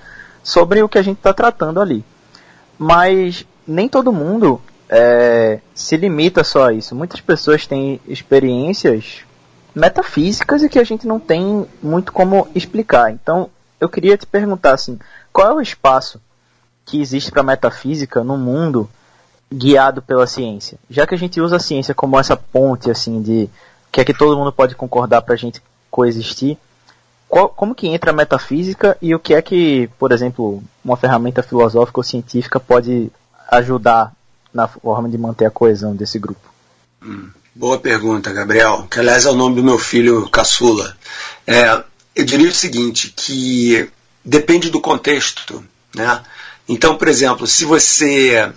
sobre 0.43 0.83
o 0.83 0.89
que 0.89 0.97
a 0.97 1.03
gente 1.03 1.19
está 1.19 1.35
tratando 1.35 1.79
ali. 1.79 2.03
Mas 2.79 3.45
nem 3.67 3.87
todo 3.87 4.11
mundo 4.11 4.59
é, 4.93 5.61
se 5.73 5.97
limita 5.97 6.43
só 6.43 6.69
a 6.69 6.73
isso. 6.73 6.97
Muitas 6.97 7.21
pessoas 7.21 7.65
têm 7.65 8.01
experiências 8.09 9.21
metafísicas 9.73 10.65
e 10.65 10.69
que 10.69 10.81
a 10.81 10.85
gente 10.85 11.07
não 11.07 11.21
tem 11.21 11.65
muito 11.81 12.13
como 12.13 12.49
explicar. 12.57 13.13
Então, 13.13 13.49
eu 13.79 13.89
queria 13.89 14.19
te 14.19 14.27
perguntar 14.27 14.75
assim, 14.75 14.99
qual 15.33 15.49
é 15.49 15.55
o 15.55 15.61
espaço 15.61 16.21
que 16.85 17.01
existe 17.01 17.31
para 17.31 17.45
metafísica 17.45 18.25
no 18.25 18.37
mundo 18.37 18.91
guiado 19.53 20.03
pela 20.03 20.27
ciência? 20.27 20.77
Já 20.91 21.07
que 21.07 21.15
a 21.15 21.19
gente 21.19 21.41
usa 21.41 21.57
a 21.57 21.61
ciência 21.61 21.95
como 21.95 22.19
essa 22.19 22.37
ponte 22.37 22.91
assim 22.91 23.23
de 23.23 23.49
que 23.93 24.01
é 24.01 24.05
que 24.05 24.15
todo 24.15 24.37
mundo 24.37 24.53
pode 24.53 24.75
concordar 24.75 25.23
para 25.23 25.35
a 25.35 25.39
gente 25.39 25.63
coexistir, 25.89 26.59
qual, 27.29 27.49
como 27.49 27.77
que 27.77 27.87
entra 27.87 28.11
a 28.11 28.15
metafísica 28.15 28.97
e 29.01 29.15
o 29.15 29.21
que 29.21 29.35
é 29.35 29.43
que, 29.43 29.89
por 30.01 30.11
exemplo, 30.11 30.63
uma 30.85 30.97
ferramenta 30.97 31.45
filosófica 31.45 32.01
ou 32.01 32.05
científica 32.05 32.59
pode 32.59 33.11
ajudar 33.49 34.13
na 34.53 34.69
forma 34.69 35.09
de 35.09 35.19
manter 35.19 35.47
a 35.47 35.51
coesão 35.51 35.95
desse 35.95 36.19
grupo? 36.19 36.41
Hum, 37.03 37.31
boa 37.55 37.79
pergunta, 37.79 38.33
Gabriel. 38.33 38.87
Que 38.91 39.01
aliás 39.01 39.25
é 39.25 39.31
o 39.31 39.35
nome 39.35 39.57
do 39.57 39.65
meu 39.65 39.79
filho 39.79 40.29
caçula. 40.29 40.97
É, 41.47 41.83
eu 42.15 42.25
diria 42.25 42.49
o 42.49 42.55
seguinte, 42.55 43.13
que 43.17 43.89
depende 44.25 44.71
do 44.71 44.81
contexto, 44.81 45.65
né? 45.95 46.21
Então, 46.69 46.97
por 46.97 47.09
exemplo, 47.09 47.47
se 47.47 47.65
você 47.65 48.53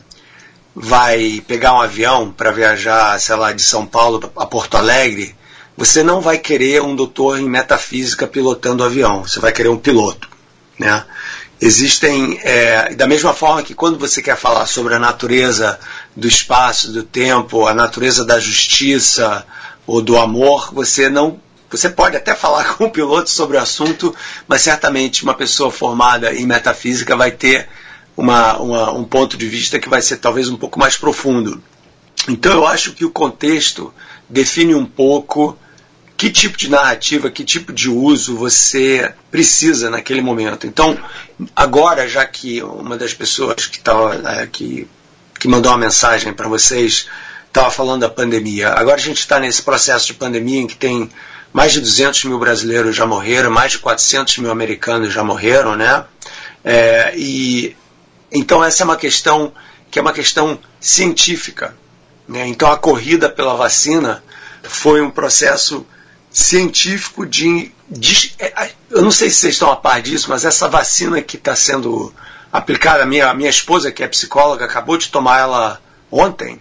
vai 0.75 1.41
pegar 1.47 1.73
um 1.73 1.81
avião 1.81 2.31
para 2.31 2.51
viajar, 2.51 3.19
sei 3.19 3.35
lá, 3.35 3.51
de 3.51 3.61
São 3.61 3.85
Paulo 3.85 4.31
a 4.35 4.45
Porto 4.45 4.75
Alegre, 4.75 5.35
você 5.75 6.03
não 6.03 6.21
vai 6.21 6.37
querer 6.37 6.81
um 6.81 6.95
doutor 6.95 7.39
em 7.39 7.49
metafísica 7.49 8.27
pilotando 8.27 8.83
o 8.83 8.85
avião, 8.85 9.23
você 9.23 9.39
vai 9.39 9.51
querer 9.51 9.69
um 9.69 9.77
piloto. 9.77 10.29
Né? 10.77 11.03
Existem, 11.65 12.41
é, 12.43 12.93
da 12.93 13.07
mesma 13.07 13.33
forma 13.33 13.63
que 13.63 13.73
quando 13.73 13.97
você 13.97 14.21
quer 14.21 14.35
falar 14.35 14.65
sobre 14.65 14.95
a 14.95 14.99
natureza 14.99 15.79
do 16.13 16.27
espaço, 16.27 16.91
do 16.91 17.03
tempo, 17.03 17.65
a 17.65 17.73
natureza 17.73 18.25
da 18.25 18.37
justiça 18.37 19.45
ou 19.87 20.01
do 20.01 20.17
amor, 20.17 20.73
você 20.73 21.09
não 21.09 21.39
você 21.69 21.89
pode 21.89 22.17
até 22.17 22.35
falar 22.35 22.75
com 22.75 22.83
o 22.83 22.91
piloto 22.91 23.29
sobre 23.29 23.55
o 23.55 23.61
assunto, 23.61 24.13
mas 24.45 24.61
certamente 24.61 25.23
uma 25.23 25.33
pessoa 25.33 25.71
formada 25.71 26.33
em 26.33 26.45
metafísica 26.45 27.15
vai 27.15 27.31
ter 27.31 27.69
uma, 28.17 28.57
uma, 28.57 28.91
um 28.91 29.05
ponto 29.05 29.37
de 29.37 29.47
vista 29.47 29.79
que 29.79 29.87
vai 29.87 30.01
ser 30.01 30.17
talvez 30.17 30.49
um 30.49 30.57
pouco 30.57 30.77
mais 30.77 30.97
profundo. 30.97 31.63
Então 32.27 32.51
eu 32.51 32.67
acho 32.67 32.91
que 32.91 33.05
o 33.05 33.09
contexto 33.09 33.93
define 34.27 34.75
um 34.75 34.85
pouco 34.85 35.57
que 36.15 36.29
tipo 36.29 36.57
de 36.57 36.69
narrativa, 36.69 37.29
que 37.29 37.43
tipo 37.43 37.73
de 37.73 37.89
uso 37.89 38.37
você 38.37 39.13
precisa 39.31 39.89
naquele 39.89 40.21
momento. 40.21 40.67
Então, 40.67 40.97
agora, 41.55 42.07
já 42.07 42.25
que 42.25 42.61
uma 42.61 42.97
das 42.97 43.13
pessoas 43.13 43.65
que, 43.65 43.79
tava, 43.79 44.21
é, 44.29 44.47
que, 44.47 44.87
que 45.39 45.47
mandou 45.47 45.71
uma 45.71 45.77
mensagem 45.77 46.33
para 46.33 46.47
vocês 46.47 47.07
estava 47.47 47.69
falando 47.69 48.01
da 48.01 48.09
pandemia, 48.09 48.69
agora 48.69 48.95
a 48.95 49.03
gente 49.03 49.19
está 49.19 49.39
nesse 49.39 49.61
processo 49.61 50.07
de 50.07 50.13
pandemia 50.13 50.61
em 50.61 50.67
que 50.67 50.75
tem 50.75 51.09
mais 51.51 51.71
de 51.71 51.81
200 51.81 52.23
mil 52.25 52.39
brasileiros 52.39 52.95
já 52.95 53.05
morreram, 53.05 53.51
mais 53.51 53.73
de 53.73 53.79
400 53.79 54.39
mil 54.39 54.51
americanos 54.51 55.13
já 55.13 55.23
morreram, 55.23 55.75
né? 55.75 56.03
É, 56.63 57.13
e 57.15 57.75
então 58.31 58.63
essa 58.63 58.81
é 58.81 58.85
uma 58.85 58.95
questão 58.95 59.53
que 59.91 59.99
é 59.99 60.01
uma 60.01 60.13
questão 60.13 60.57
científica. 60.79 61.75
Né? 62.27 62.47
Então 62.47 62.71
a 62.71 62.77
corrida 62.77 63.29
pela 63.29 63.55
vacina 63.55 64.23
foi 64.63 65.01
um 65.01 65.11
processo 65.11 65.85
científico 66.33 67.27
de, 67.27 67.71
de, 67.87 68.33
é, 68.39 68.71
Eu 68.89 69.03
não 69.03 69.11
sei 69.11 69.29
se 69.29 69.37
vocês 69.37 69.53
estão 69.53 69.71
a 69.71 69.75
par 69.75 70.01
disso, 70.01 70.27
mas 70.29 70.43
essa 70.43 70.67
vacina 70.67 71.21
que 71.21 71.37
está 71.37 71.55
sendo 71.55 72.11
aplicada, 72.51 73.03
a 73.03 73.05
minha, 73.05 73.29
a 73.29 73.33
minha 73.35 73.49
esposa, 73.49 73.91
que 73.91 74.03
é 74.03 74.07
psicóloga, 74.07 74.65
acabou 74.65 74.97
de 74.97 75.09
tomar 75.09 75.39
ela 75.39 75.79
ontem. 76.11 76.59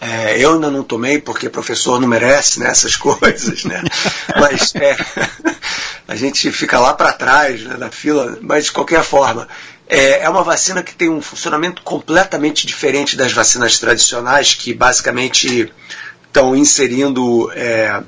É, 0.00 0.42
eu 0.42 0.54
ainda 0.54 0.70
não 0.70 0.82
tomei 0.82 1.20
porque 1.20 1.48
professor 1.48 2.00
não 2.00 2.08
merece 2.08 2.58
né, 2.58 2.68
essas 2.68 2.96
coisas, 2.96 3.64
né? 3.64 3.82
Mas 4.40 4.74
é, 4.74 4.96
a 6.08 6.16
gente 6.16 6.50
fica 6.50 6.80
lá 6.80 6.94
para 6.94 7.12
trás 7.12 7.62
né, 7.62 7.76
da 7.76 7.90
fila, 7.90 8.38
mas 8.40 8.64
de 8.64 8.72
qualquer 8.72 9.04
forma, 9.04 9.46
é, 9.86 10.22
é 10.22 10.28
uma 10.28 10.42
vacina 10.42 10.82
que 10.82 10.94
tem 10.94 11.10
um 11.10 11.20
funcionamento 11.20 11.82
completamente 11.82 12.66
diferente 12.66 13.16
das 13.16 13.32
vacinas 13.32 13.78
tradicionais, 13.78 14.54
que 14.54 14.72
basicamente 14.72 15.72
estão 16.26 16.56
inserindo 16.56 17.52
é, 17.54 18.02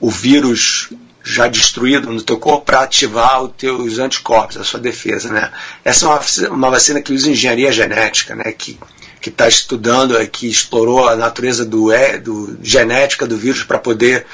o 0.00 0.10
vírus 0.10 0.88
já 1.24 1.46
destruído 1.46 2.10
no 2.10 2.22
teu 2.22 2.38
corpo 2.38 2.64
para 2.64 2.82
ativar 2.82 3.42
os 3.42 3.52
teus 3.56 3.98
anticorpos, 3.98 4.56
a 4.56 4.64
sua 4.64 4.80
defesa, 4.80 5.30
né? 5.30 5.50
Essa 5.84 6.06
é 6.06 6.08
uma, 6.08 6.20
uma 6.50 6.70
vacina 6.70 7.02
que 7.02 7.12
usa 7.12 7.30
engenharia 7.30 7.70
genética, 7.70 8.34
né? 8.34 8.52
Que 8.52 8.78
está 9.26 9.46
estudando, 9.46 10.14
que 10.28 10.48
explorou 10.48 11.06
a 11.06 11.14
natureza 11.14 11.64
do, 11.64 11.90
do 12.22 12.58
genética 12.62 13.26
do 13.26 13.36
vírus 13.36 13.62
para 13.62 13.78
poder 13.78 14.24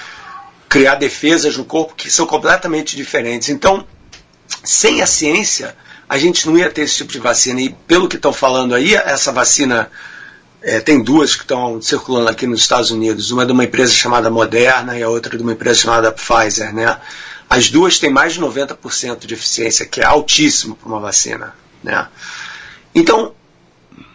criar 0.69 0.95
defesas 0.95 1.57
no 1.57 1.65
corpo 1.65 1.95
que 1.97 2.11
são 2.11 2.27
completamente 2.27 2.95
diferentes. 2.95 3.49
Então, 3.49 3.85
sem 4.63 5.03
a 5.03 5.07
ciência, 5.07 5.77
a 6.09 6.17
gente 6.19 6.47
não 6.47 6.57
ia 6.57 6.71
ter 6.71 6.83
esse 6.83 6.97
tipo 6.99 7.13
de 7.13 7.19
vacina. 7.19 7.61
E 7.61 7.71
pelo 7.89 8.09
que 8.09 8.17
estão 8.17 8.33
falando 8.33 8.75
aí, 8.75 8.95
essa 8.95 9.33
vacina 9.33 9.91
é, 10.65 10.81
tem 10.81 11.03
duas 11.03 11.37
que 11.37 11.43
estão 11.43 11.81
circulando 11.83 12.31
aqui 12.31 12.47
nos 12.47 12.61
Estados 12.61 12.91
Unidos. 12.91 13.31
Uma 13.31 13.43
é 13.43 13.47
de 13.47 13.53
uma 13.53 13.65
empresa 13.65 13.93
chamada 13.93 14.31
Moderna 14.31 14.99
e 14.99 15.03
a 15.03 15.09
outra 15.11 15.35
é 15.35 15.37
de 15.37 15.43
uma 15.43 15.53
empresa 15.53 15.81
chamada 15.81 16.11
Pfizer. 16.11 16.75
Né? 16.75 16.99
As 17.51 17.69
duas 17.69 17.99
têm 17.99 18.11
mais 18.11 18.33
de 18.33 18.41
90% 18.41 19.27
de 19.27 19.35
eficiência, 19.35 19.85
que 19.85 20.01
é 20.01 20.05
altíssimo 20.05 20.75
para 20.75 20.89
uma 20.89 21.01
vacina. 21.01 21.55
Né? 21.83 22.09
Então, 22.95 23.35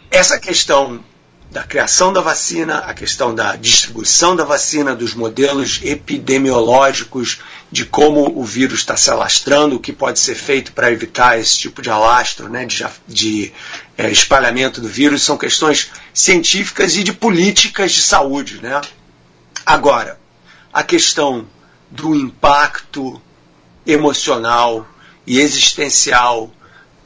essa 0.10 0.40
questão 0.40 1.04
da 1.52 1.64
criação 1.64 2.14
da 2.14 2.22
vacina, 2.22 2.80
a 2.80 2.94
questão 2.94 3.34
da 3.34 3.56
distribuição 3.56 4.36
da 4.36 4.44
vacina, 4.44 4.96
dos 4.96 5.16
modelos 5.16 5.80
epidemiológicos, 5.84 7.40
de 7.72 7.86
como 7.86 8.40
o 8.40 8.44
vírus 8.44 8.80
está 8.80 8.96
se 8.96 9.10
alastrando, 9.10 9.76
o 9.76 9.80
que 9.80 9.92
pode 9.92 10.20
ser 10.20 10.36
feito 10.36 10.72
para 10.74 10.92
evitar 10.92 11.40
esse 11.40 11.58
tipo 11.58 11.82
de 11.82 11.90
alastro, 11.90 12.50
né, 12.50 12.66
de, 12.66 12.86
de 13.08 13.52
é, 13.98 14.10
espalhamento 14.12 14.80
do 14.80 14.88
vírus, 14.88 15.24
são 15.24 15.38
questões 15.38 15.90
científicas 16.14 16.96
e 16.96 17.04
de 17.04 17.14
políticas 17.14 17.94
de 17.94 18.02
saúde. 18.02 18.60
Né? 18.62 18.80
Agora, 19.66 20.20
a 20.72 20.84
questão 20.84 21.48
do 21.90 22.14
impacto 22.14 23.20
emocional 23.86 24.88
e 25.26 25.40
existencial 25.40 26.52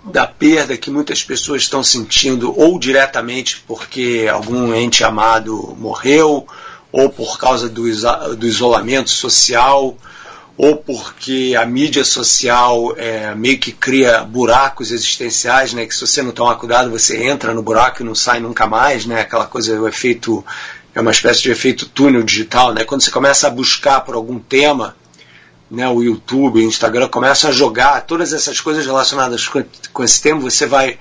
da 0.04 0.28
perda 0.28 0.78
que 0.78 0.92
muitas 0.92 1.24
pessoas 1.24 1.62
estão 1.62 1.84
sentindo, 1.84 2.54
ou 2.58 2.78
diretamente 2.78 3.63
porque 3.66 4.28
algum 4.32 4.74
ente 4.74 5.04
amado 5.04 5.76
morreu, 5.80 6.46
ou 6.92 7.10
por 7.10 7.39
causa 7.39 7.70
do, 7.70 7.84
do 8.36 8.46
isolamento 8.46 9.10
social, 9.10 9.98
ou 10.56 10.76
porque 10.76 11.56
a 11.60 11.66
mídia 11.66 12.04
social 12.04 12.94
é, 12.98 13.34
meio 13.34 13.58
que 13.58 13.72
cria 13.72 14.24
buracos 14.24 14.92
existenciais, 14.92 15.74
né, 15.74 15.86
que 15.86 15.96
se 15.96 16.02
você 16.02 16.22
não 16.22 16.32
tomar 16.32 16.56
cuidado 16.56 16.92
você 16.92 17.24
entra 17.24 17.54
no 17.54 17.63
buraco 17.63 18.02
e 18.02 18.06
não 18.06 18.13
sai 18.13 18.39
nunca 18.39 18.68
mais, 18.68 19.06
né, 19.06 19.22
aquela 19.22 19.46
coisa, 19.46 19.80
o 19.80 19.88
efeito, 19.88 20.46
é 20.94 21.02
uma 21.02 21.12
espécie 21.12 21.42
de 21.42 21.52
efeito 21.52 21.88
túnel 21.88 22.22
digital, 22.22 22.74
né, 22.74 22.84
quando 22.84 23.02
você 23.02 23.10
começa 23.10 23.48
a 23.48 23.50
buscar 23.50 24.02
por 24.02 24.13
algum 24.13 24.38
tema, 24.38 24.96
né, 25.69 25.88
o 25.88 26.02
YouTube, 26.02 26.60
o 26.60 26.67
Instagram 26.67 27.08
começam 27.08 27.49
a 27.49 27.54
jogar 27.54 28.02
todas 28.02 28.34
essas 28.34 28.60
coisas 28.60 28.86
relacionadas 28.86 29.47
com, 29.47 29.63
com 29.91 30.04
esse 30.04 30.21
tema, 30.21 30.39
você 30.39 30.65
vai 30.65 30.99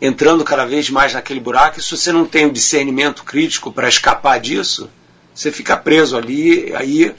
entrando 0.00 0.44
cada 0.44 0.64
vez 0.64 0.90
mais 0.90 1.14
naquele 1.14 1.40
buraco, 1.40 1.78
e 1.78 1.82
se 1.82 1.90
você 1.96 2.10
não 2.12 2.26
tem 2.26 2.46
o 2.46 2.52
discernimento 2.52 3.22
crítico 3.24 3.72
para 3.72 3.88
escapar 3.88 4.40
disso, 4.40 4.90
você 5.34 5.50
fica 5.50 5.76
preso 5.76 6.16
ali, 6.16 6.74
aí, 6.74 7.14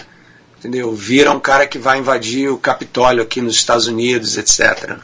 entendeu? 0.60 0.93
Vira 0.93 1.32
um 1.32 1.39
cara 1.39 1.65
que 1.65 1.80
vai 1.80 2.00
invadir 2.00 2.50
o 2.50 2.58
Capitólio 2.58 3.24
aqui 3.24 3.41
nos 3.41 3.56
Estados 3.56 3.88
Unidos, 3.88 4.38
etc. 4.38 4.98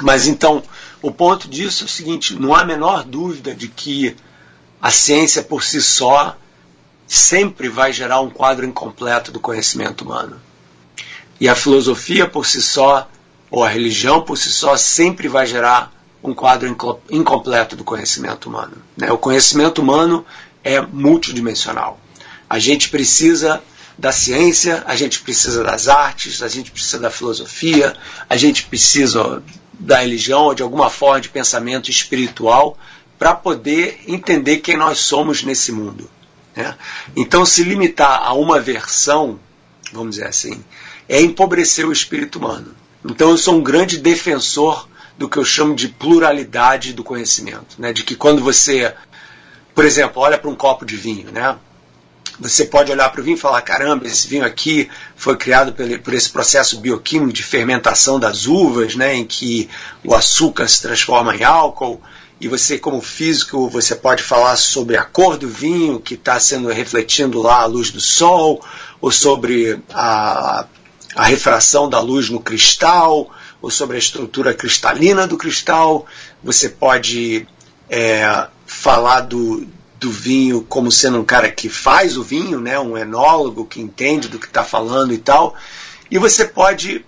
Mas 0.00 0.26
então, 0.26 0.62
o 1.02 1.12
ponto 1.12 1.46
disso 1.46 1.84
é 1.84 1.86
o 1.86 1.90
seguinte: 1.90 2.34
não 2.34 2.54
há 2.54 2.62
a 2.62 2.64
menor 2.64 3.04
dúvida 3.04 3.54
de 3.54 3.68
que 3.68 4.16
a 4.80 4.90
ciência 4.90 5.42
por 5.42 5.62
si 5.62 5.80
só 5.80 6.36
sempre 7.06 7.68
vai 7.68 7.92
gerar 7.92 8.20
um 8.20 8.30
quadro 8.30 8.66
incompleto 8.66 9.30
do 9.30 9.38
conhecimento 9.38 10.02
humano. 10.02 10.40
E 11.44 11.48
a 11.50 11.54
filosofia 11.54 12.26
por 12.26 12.46
si 12.46 12.62
só, 12.62 13.06
ou 13.50 13.62
a 13.62 13.68
religião 13.68 14.22
por 14.22 14.38
si 14.38 14.48
só, 14.48 14.78
sempre 14.78 15.28
vai 15.28 15.46
gerar 15.46 15.92
um 16.22 16.32
quadro 16.32 16.74
incompleto 17.10 17.76
do 17.76 17.84
conhecimento 17.84 18.48
humano. 18.48 18.78
Né? 18.96 19.12
O 19.12 19.18
conhecimento 19.18 19.82
humano 19.82 20.24
é 20.64 20.80
multidimensional. 20.80 22.00
A 22.48 22.58
gente 22.58 22.88
precisa 22.88 23.62
da 23.98 24.10
ciência, 24.10 24.84
a 24.86 24.96
gente 24.96 25.20
precisa 25.20 25.62
das 25.62 25.86
artes, 25.86 26.42
a 26.42 26.48
gente 26.48 26.70
precisa 26.70 26.98
da 26.98 27.10
filosofia, 27.10 27.94
a 28.26 28.38
gente 28.38 28.64
precisa 28.64 29.42
da 29.74 29.98
religião 29.98 30.44
ou 30.44 30.54
de 30.54 30.62
alguma 30.62 30.88
forma 30.88 31.20
de 31.20 31.28
pensamento 31.28 31.90
espiritual 31.90 32.78
para 33.18 33.34
poder 33.34 34.00
entender 34.08 34.60
quem 34.60 34.78
nós 34.78 34.96
somos 35.00 35.42
nesse 35.42 35.72
mundo. 35.72 36.10
Né? 36.56 36.74
Então, 37.14 37.44
se 37.44 37.62
limitar 37.64 38.22
a 38.22 38.32
uma 38.32 38.58
versão, 38.58 39.38
vamos 39.92 40.14
dizer 40.14 40.26
assim, 40.26 40.64
é 41.08 41.20
empobrecer 41.20 41.86
o 41.86 41.92
espírito 41.92 42.38
humano. 42.38 42.74
Então 43.04 43.30
eu 43.30 43.38
sou 43.38 43.56
um 43.56 43.62
grande 43.62 43.98
defensor 43.98 44.88
do 45.16 45.28
que 45.28 45.36
eu 45.36 45.44
chamo 45.44 45.74
de 45.74 45.88
pluralidade 45.88 46.92
do 46.92 47.04
conhecimento, 47.04 47.76
né? 47.78 47.92
De 47.92 48.02
que 48.02 48.16
quando 48.16 48.42
você, 48.42 48.94
por 49.74 49.84
exemplo, 49.84 50.22
olha 50.22 50.38
para 50.38 50.50
um 50.50 50.56
copo 50.56 50.84
de 50.84 50.96
vinho, 50.96 51.30
né? 51.30 51.56
Você 52.40 52.64
pode 52.64 52.90
olhar 52.90 53.10
para 53.10 53.20
o 53.20 53.24
vinho 53.24 53.36
e 53.36 53.40
falar: 53.40 53.62
caramba, 53.62 54.06
esse 54.06 54.26
vinho 54.26 54.44
aqui 54.44 54.88
foi 55.14 55.36
criado 55.36 55.72
por 56.02 56.14
esse 56.14 56.30
processo 56.30 56.80
bioquímico 56.80 57.32
de 57.32 57.44
fermentação 57.44 58.18
das 58.18 58.46
uvas, 58.46 58.96
né, 58.96 59.14
em 59.14 59.24
que 59.24 59.68
o 60.02 60.14
açúcar 60.14 60.66
se 60.66 60.82
transforma 60.82 61.34
em 61.36 61.44
álcool. 61.44 62.00
E 62.40 62.48
você, 62.48 62.76
como 62.76 63.00
físico, 63.00 63.68
você 63.68 63.94
pode 63.94 64.22
falar 64.22 64.56
sobre 64.56 64.96
a 64.96 65.04
cor 65.04 65.36
do 65.36 65.48
vinho 65.48 66.00
que 66.00 66.14
está 66.14 66.40
sendo 66.40 66.68
refletindo 66.68 67.40
lá 67.40 67.60
a 67.60 67.66
luz 67.66 67.92
do 67.92 68.00
sol, 68.00 68.60
ou 69.00 69.12
sobre 69.12 69.78
a 69.92 70.66
a 71.14 71.24
refração 71.24 71.88
da 71.88 72.00
luz 72.00 72.28
no 72.28 72.40
cristal, 72.40 73.30
ou 73.62 73.70
sobre 73.70 73.96
a 73.96 73.98
estrutura 73.98 74.52
cristalina 74.52 75.26
do 75.26 75.36
cristal. 75.36 76.06
Você 76.42 76.68
pode 76.68 77.46
é, 77.88 78.46
falar 78.66 79.20
do, 79.20 79.66
do 79.98 80.10
vinho 80.10 80.62
como 80.62 80.90
sendo 80.90 81.18
um 81.18 81.24
cara 81.24 81.50
que 81.50 81.68
faz 81.68 82.16
o 82.16 82.22
vinho, 82.22 82.60
né, 82.60 82.78
um 82.78 82.98
enólogo 82.98 83.64
que 83.64 83.80
entende 83.80 84.28
do 84.28 84.38
que 84.38 84.46
está 84.46 84.64
falando 84.64 85.12
e 85.12 85.18
tal. 85.18 85.54
E 86.10 86.18
você 86.18 86.44
pode 86.44 87.04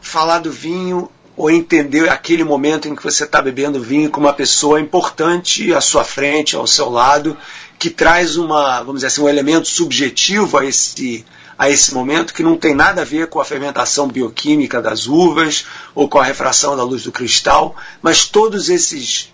falar 0.00 0.40
do 0.40 0.50
vinho 0.50 1.10
ou 1.36 1.50
entender 1.50 2.08
aquele 2.08 2.44
momento 2.44 2.88
em 2.88 2.94
que 2.94 3.02
você 3.02 3.24
está 3.24 3.40
bebendo 3.40 3.80
vinho 3.80 4.10
com 4.10 4.20
uma 4.20 4.32
pessoa 4.32 4.80
importante 4.80 5.72
à 5.72 5.80
sua 5.80 6.04
frente, 6.04 6.56
ao 6.56 6.66
seu 6.66 6.90
lado, 6.90 7.36
que 7.78 7.88
traz 7.88 8.36
uma, 8.36 8.78
vamos 8.78 8.96
dizer 8.96 9.06
assim, 9.06 9.22
um 9.22 9.28
elemento 9.28 9.66
subjetivo 9.66 10.58
a 10.58 10.64
esse 10.64 11.24
a 11.62 11.70
esse 11.70 11.94
momento 11.94 12.34
que 12.34 12.42
não 12.42 12.56
tem 12.56 12.74
nada 12.74 13.02
a 13.02 13.04
ver 13.04 13.28
com 13.28 13.40
a 13.40 13.44
fermentação 13.44 14.08
bioquímica 14.08 14.82
das 14.82 15.06
uvas 15.06 15.64
ou 15.94 16.08
com 16.08 16.18
a 16.18 16.24
refração 16.24 16.76
da 16.76 16.82
luz 16.82 17.04
do 17.04 17.12
cristal, 17.12 17.76
mas 18.02 18.24
todos 18.24 18.68
esses 18.68 19.32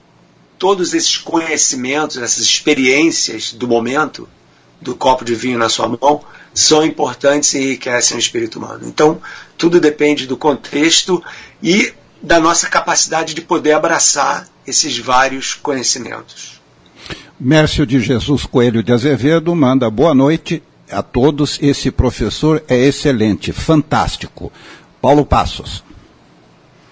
todos 0.59 0.93
esses 0.93 1.17
conhecimentos, 1.17 2.19
essas 2.19 2.45
experiências 2.45 3.51
do 3.55 3.67
momento 3.67 4.29
do 4.79 4.95
copo 4.95 5.25
de 5.25 5.35
vinho 5.35 5.57
na 5.57 5.71
sua 5.71 5.89
mão 5.89 6.21
são 6.53 6.85
importantes 6.85 7.55
e 7.55 7.63
enriquecem 7.63 8.19
o 8.19 8.21
espírito 8.21 8.59
humano. 8.59 8.83
Então, 8.85 9.23
tudo 9.57 9.81
depende 9.81 10.27
do 10.27 10.37
contexto 10.37 11.25
e 11.63 11.95
da 12.21 12.39
nossa 12.39 12.69
capacidade 12.69 13.33
de 13.33 13.41
poder 13.41 13.73
abraçar 13.73 14.47
esses 14.67 14.99
vários 14.99 15.55
conhecimentos. 15.55 16.61
Mércio 17.41 17.87
de 17.87 18.01
Jesus 18.01 18.45
Coelho 18.45 18.83
de 18.83 18.93
Azevedo 18.93 19.57
manda 19.57 19.89
boa 19.89 20.15
noite 20.15 20.63
a 20.91 21.03
todos. 21.03 21.59
Esse 21.63 21.91
professor 21.91 22.63
é 22.69 22.77
excelente, 22.77 23.53
fantástico. 23.53 24.53
Paulo 25.01 25.25
Passos. 25.25 25.85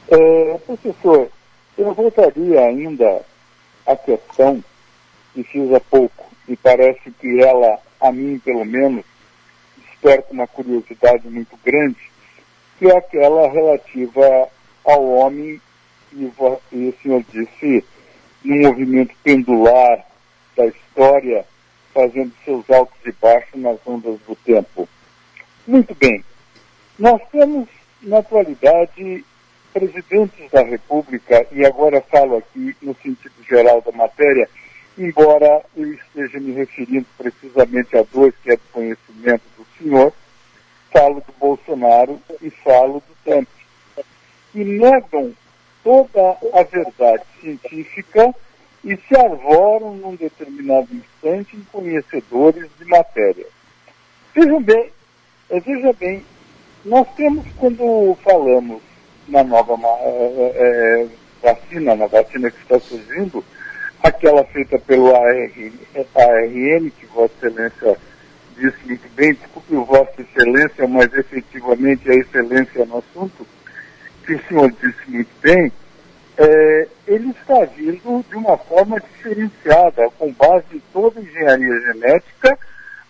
É, 0.08 0.58
professor, 0.64 1.28
eu 1.76 1.92
voltaria 1.92 2.60
ainda 2.60 3.22
à 3.86 3.96
questão 3.96 4.62
que 5.34 5.42
fiz 5.42 5.72
há 5.74 5.80
pouco, 5.80 6.26
e 6.48 6.56
parece 6.56 7.10
que 7.20 7.40
ela, 7.42 7.78
a 8.00 8.10
mim 8.12 8.38
pelo 8.38 8.64
menos, 8.64 9.04
desperta 9.76 10.32
uma 10.32 10.46
curiosidade 10.46 11.28
muito 11.28 11.58
grande, 11.64 11.98
que 12.78 12.86
é 12.86 12.96
aquela 12.96 13.48
relativa 13.48 14.48
ao 14.84 15.04
homem, 15.04 15.60
e, 16.12 16.32
e 16.72 16.88
o 16.88 16.94
senhor 17.02 17.24
disse, 17.30 17.84
no 18.44 18.56
movimento 18.56 19.14
pendular 19.22 20.06
da 20.56 20.66
história 20.66 21.44
fazendo 21.96 22.30
seus 22.44 22.68
altos 22.68 22.98
e 23.06 23.12
baixos 23.12 23.58
nas 23.58 23.78
ondas 23.86 24.20
do 24.28 24.36
tempo. 24.36 24.86
Muito 25.66 25.94
bem. 25.94 26.22
Nós 26.98 27.22
temos, 27.32 27.66
na 28.02 28.18
atualidade, 28.18 29.24
presidentes 29.72 30.50
da 30.50 30.62
República, 30.62 31.46
e 31.50 31.64
agora 31.64 32.02
falo 32.02 32.36
aqui 32.36 32.76
no 32.82 32.94
sentido 33.02 33.34
geral 33.48 33.80
da 33.80 33.92
matéria, 33.92 34.46
embora 34.98 35.64
eu 35.74 35.94
esteja 35.94 36.38
me 36.38 36.52
referindo 36.52 37.06
precisamente 37.16 37.96
a 37.96 38.04
dois 38.12 38.34
que 38.42 38.52
é 38.52 38.56
do 38.56 38.62
conhecimento 38.72 39.42
do 39.56 39.66
senhor, 39.78 40.12
falo 40.92 41.22
do 41.26 41.32
Bolsonaro 41.38 42.20
e 42.42 42.50
falo 42.50 43.02
do 43.08 43.16
Trump, 43.24 43.48
que 44.52 44.62
negam 44.62 45.32
toda 45.82 46.36
a 46.52 46.62
verdade 46.62 47.24
científica 47.40 48.34
e 48.86 48.96
se 48.96 49.16
arvoram 49.16 49.96
num 49.96 50.14
determinado 50.14 50.88
instante 50.94 51.56
em 51.56 51.64
conhecedores 51.72 52.70
de 52.78 52.84
matéria. 52.84 53.46
Vejam 54.32 54.62
bem, 54.62 54.92
eh, 55.50 55.58
veja 55.58 55.92
bem, 55.92 56.24
nós 56.84 57.04
temos 57.16 57.44
quando 57.58 58.16
falamos 58.22 58.80
na 59.26 59.42
nova 59.42 59.76
é, 59.98 61.08
vacina, 61.42 61.96
na 61.96 62.06
vacina 62.06 62.48
que 62.48 62.62
está 62.62 62.78
surgindo, 62.78 63.44
aquela 64.04 64.44
feita 64.44 64.78
pelo 64.78 65.12
ARN, 65.16 65.72
ARN 66.14 66.90
que 66.90 67.06
Vossa 67.06 67.34
Excelência 67.42 67.96
disse 68.56 68.86
muito 68.86 69.08
bem, 69.16 69.34
desculpe 69.34 69.74
o 69.74 69.84
Vossa 69.84 70.14
Excelência, 70.20 70.86
mas 70.86 71.12
efetivamente 71.12 72.08
a 72.08 72.14
excelência 72.14 72.84
no 72.84 72.98
assunto, 72.98 73.44
que 74.24 74.34
o 74.34 74.42
senhor 74.46 74.70
disse 74.70 75.10
muito 75.10 75.30
bem, 75.40 75.72
é, 76.38 76.88
ele 77.06 77.30
está 77.30 77.64
vindo 77.64 78.24
de 78.28 78.36
uma 78.36 78.58
forma 78.58 79.00
diferenciada, 79.00 80.10
com 80.18 80.32
base 80.32 80.66
em 80.74 80.82
toda 80.92 81.18
a 81.18 81.22
engenharia 81.22 81.80
genética, 81.92 82.58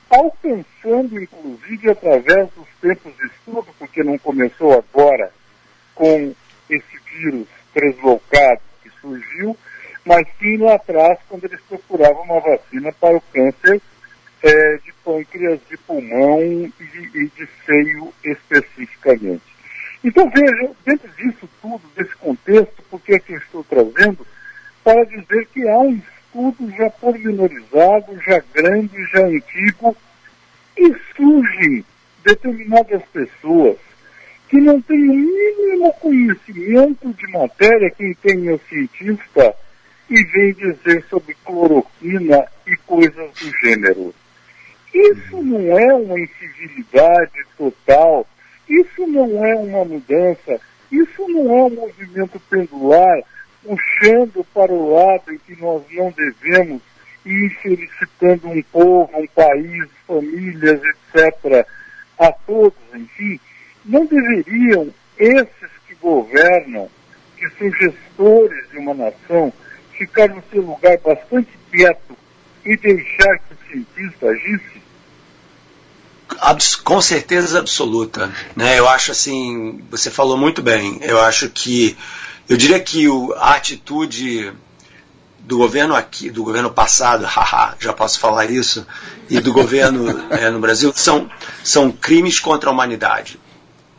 alcançando, 0.08 1.20
inclusive, 1.20 1.90
através 1.90 2.48
dos 2.50 2.68
tempos 2.80 3.12
de 3.16 3.26
estudo, 3.26 3.66
porque 3.78 4.04
não 4.04 4.16
começou 4.18 4.72
agora 4.72 5.32
com 5.94 6.34
esse 6.70 6.98
vírus 7.12 7.48
translocado 7.74 8.60
que 8.82 8.90
surgiu, 9.00 9.56
mas 10.04 10.26
sim 10.38 10.56
lá 10.58 10.74
atrás, 10.74 11.18
quando 11.28 11.44
eles 11.44 11.60
procuravam 11.68 12.22
uma 12.22 12.40
vacina 12.40 12.92
para 12.92 13.16
o 13.16 13.20
câncer 13.32 13.82
é, 14.42 14.76
de 14.78 14.92
pâncreas, 15.04 15.58
de 15.68 15.76
pulmão 15.78 16.40
e 16.40 16.72
de, 16.78 17.18
e 17.18 17.28
de 17.28 17.48
seio 17.64 18.12
especificamente. 18.24 19.56
Então 20.04 20.30
veja, 20.30 20.70
dentro 20.84 21.08
disso 21.16 21.48
tudo, 21.60 21.82
desse 21.96 22.14
contexto, 22.16 22.82
por 22.88 22.95
que 23.06 23.14
é 23.14 23.18
que 23.20 23.32
eu 23.34 23.38
estou 23.38 23.64
trazendo? 23.64 24.26
Para 24.82 25.04
dizer 25.04 25.46
que 25.54 25.66
há 25.68 25.78
um 25.78 25.94
estudo 25.94 26.70
já 26.76 26.90
pormenorizado, 26.90 28.20
já 28.26 28.42
grande, 28.52 29.04
já 29.06 29.24
antigo, 29.24 29.96
e 30.76 30.94
surgem 31.16 31.84
determinadas 32.24 33.02
pessoas 33.12 33.78
que 34.48 34.56
não 34.56 34.80
têm 34.82 35.08
o 35.08 35.14
mínimo 35.14 35.92
conhecimento 35.94 37.12
de 37.14 37.26
matéria, 37.28 37.90
quem 37.90 38.12
tem 38.14 38.48
é 38.48 38.58
cientista, 38.68 39.54
e 40.10 40.22
vem 40.24 40.52
dizer 40.52 41.04
sobre 41.08 41.36
cloroquina 41.44 42.46
e 42.66 42.76
coisas 42.78 43.30
do 43.32 43.58
gênero. 43.60 44.14
Isso 44.92 45.42
não 45.42 45.78
é 45.78 45.94
uma 45.94 46.18
incivilidade 46.18 47.44
total, 47.56 48.26
isso 48.68 49.06
não 49.06 49.44
é 49.44 49.54
uma 49.56 49.84
mudança, 49.84 50.60
isso 50.90 51.28
não 51.28 51.50
é 51.50 51.62
um 51.64 51.70
movimento 51.70 52.40
pendular 52.48 53.22
puxando 53.62 54.44
para 54.54 54.72
o 54.72 54.94
lado 54.94 55.32
em 55.32 55.38
que 55.38 55.60
nós 55.60 55.82
não 55.92 56.12
devemos 56.12 56.80
ir 57.24 57.50
felicitando 57.60 58.48
um 58.48 58.62
povo, 58.62 59.10
um 59.18 59.26
país, 59.26 59.88
famílias, 60.06 60.80
etc., 60.82 61.66
a 62.18 62.32
todos, 62.32 62.78
enfim, 62.94 63.38
não 63.84 64.06
deveriam 64.06 64.88
esses 65.18 65.70
que 65.86 65.94
governam, 65.96 66.88
que 67.36 67.48
são 67.50 67.70
gestores 67.72 68.70
de 68.70 68.78
uma 68.78 68.94
nação, 68.94 69.52
ficar 69.92 70.28
no 70.28 70.42
seu 70.50 70.62
lugar 70.62 70.96
bastante 70.98 71.50
quieto 71.70 72.16
e 72.64 72.76
deixar 72.76 73.38
que 73.38 73.54
o 73.54 73.70
cientista 73.70 74.28
agisse? 74.28 74.85
Com 76.84 77.00
certeza 77.00 77.58
absoluta. 77.58 78.32
Né? 78.54 78.78
Eu 78.78 78.88
acho 78.88 79.12
assim, 79.12 79.82
você 79.90 80.10
falou 80.10 80.36
muito 80.36 80.62
bem. 80.62 80.98
Eu 81.02 81.20
acho 81.20 81.48
que, 81.48 81.96
eu 82.48 82.56
diria 82.56 82.80
que 82.80 83.08
o, 83.08 83.32
a 83.34 83.54
atitude 83.54 84.52
do 85.40 85.58
governo 85.58 85.94
aqui, 85.94 86.28
do 86.30 86.42
governo 86.42 86.70
passado, 86.70 87.24
haha, 87.26 87.76
já 87.78 87.92
posso 87.92 88.18
falar 88.18 88.50
isso, 88.50 88.86
e 89.30 89.40
do 89.40 89.52
governo 89.52 90.26
é, 90.30 90.50
no 90.50 90.58
Brasil, 90.58 90.92
são, 90.94 91.30
são 91.62 91.90
crimes 91.90 92.40
contra 92.40 92.68
a 92.68 92.72
humanidade. 92.72 93.38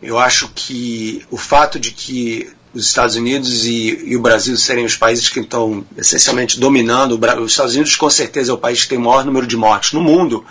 Eu 0.02 0.20
acho 0.20 0.50
que 0.54 1.26
o 1.32 1.38
fato 1.38 1.80
de 1.80 1.92
que 1.92 2.52
os 2.74 2.86
Estados 2.86 3.16
Unidos 3.16 3.66
e, 3.66 4.04
e, 4.06 4.16
o 4.16 4.22
Brasil 4.22 4.56
serem 4.56 4.86
os 4.86 4.96
países 4.96 5.30
que 5.30 5.40
estão 5.40 5.84
essencialmente 5.98 6.60
dominando. 6.60 7.20
Os 7.42 7.52
Estados 7.52 7.74
Unidos, 7.74 7.96
com 7.96 8.10
certeza, 8.10 8.52
é 8.52 8.54
o 8.54 8.58
país 8.58 8.84
que 8.84 8.90
tem 8.90 8.98
o 9.00 9.02
maior 9.02 9.26
número 9.26 9.48
de 9.48 9.58
mortes 9.58 9.94
no 9.94 10.02
mundo. 10.02 10.46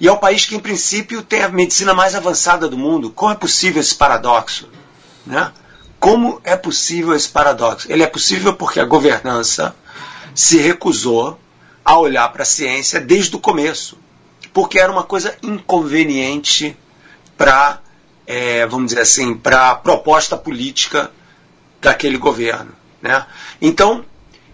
E 0.00 0.08
é 0.08 0.12
o 0.12 0.16
país 0.16 0.46
que, 0.46 0.56
em 0.56 0.60
princípio, 0.60 1.22
tem 1.22 1.42
a 1.42 1.48
medicina 1.48 1.92
mais 1.92 2.14
avançada 2.14 2.66
do 2.66 2.78
mundo. 2.78 3.10
Como 3.10 3.30
é 3.30 3.34
possível 3.34 3.80
esse 3.80 3.94
paradoxo? 3.94 4.68
Né? 5.26 5.52
Como 5.98 6.40
é 6.42 6.56
possível 6.56 7.14
esse 7.14 7.28
paradoxo? 7.28 7.86
Ele 7.92 8.02
é 8.02 8.06
possível 8.06 8.54
porque 8.54 8.80
a 8.80 8.84
governança 8.86 9.76
se 10.34 10.56
recusou 10.56 11.38
a 11.84 11.98
olhar 11.98 12.26
para 12.32 12.42
a 12.42 12.46
ciência 12.46 12.98
desde 12.98 13.36
o 13.36 13.38
começo. 13.38 13.98
Porque 14.54 14.78
era 14.80 14.90
uma 14.90 15.04
coisa 15.04 15.36
inconveniente 15.42 16.74
para, 17.36 17.80
é, 18.26 18.66
vamos 18.66 18.88
dizer 18.88 19.02
assim, 19.02 19.34
para 19.34 19.70
a 19.70 19.74
proposta 19.74 20.34
política 20.34 21.10
daquele 21.78 22.16
governo. 22.16 22.72
Né? 23.02 23.26
Então, 23.60 24.02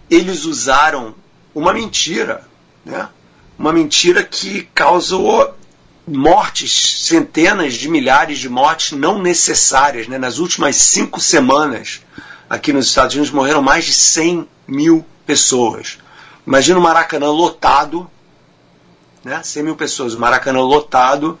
eles 0.09 0.43
usaram 0.43 1.15
uma 1.55 1.73
mentira, 1.73 2.45
né? 2.85 3.07
Uma 3.57 3.73
mentira 3.73 4.23
que 4.23 4.63
causou 4.73 5.53
mortes, 6.07 7.05
centenas 7.05 7.73
de 7.73 7.89
milhares 7.89 8.39
de 8.39 8.47
mortes 8.47 8.97
não 8.97 9.19
necessárias. 9.19 10.07
Né? 10.07 10.17
Nas 10.17 10.37
últimas 10.37 10.75
cinco 10.77 11.19
semanas, 11.19 12.01
aqui 12.49 12.71
nos 12.71 12.87
Estados 12.87 13.15
Unidos, 13.15 13.31
morreram 13.31 13.61
mais 13.61 13.85
de 13.85 13.93
100 13.93 14.47
mil 14.67 15.05
pessoas. 15.25 15.97
Imagina 16.45 16.79
o 16.79 16.81
Maracanã 16.81 17.29
lotado, 17.29 18.09
né? 19.23 19.41
100 19.43 19.63
mil 19.63 19.75
pessoas, 19.75 20.13
o 20.13 20.19
Maracanã 20.19 20.61
lotado 20.61 21.37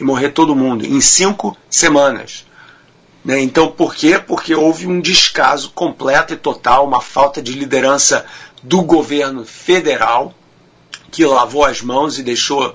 e 0.00 0.04
morrer 0.04 0.30
todo 0.30 0.56
mundo 0.56 0.86
em 0.86 1.00
cinco 1.00 1.56
semanas. 1.68 2.46
Né? 3.24 3.40
Então, 3.40 3.70
por 3.70 3.94
quê? 3.94 4.18
Porque 4.18 4.54
houve 4.54 4.86
um 4.86 5.00
descaso 5.00 5.72
completo 5.72 6.32
e 6.32 6.36
total, 6.36 6.86
uma 6.86 7.00
falta 7.00 7.42
de 7.42 7.52
liderança 7.52 8.24
do 8.62 8.82
governo 8.82 9.44
federal, 9.44 10.32
que 11.10 11.24
lavou 11.24 11.64
as 11.64 11.80
mãos 11.80 12.18
e 12.18 12.22
deixou 12.22 12.74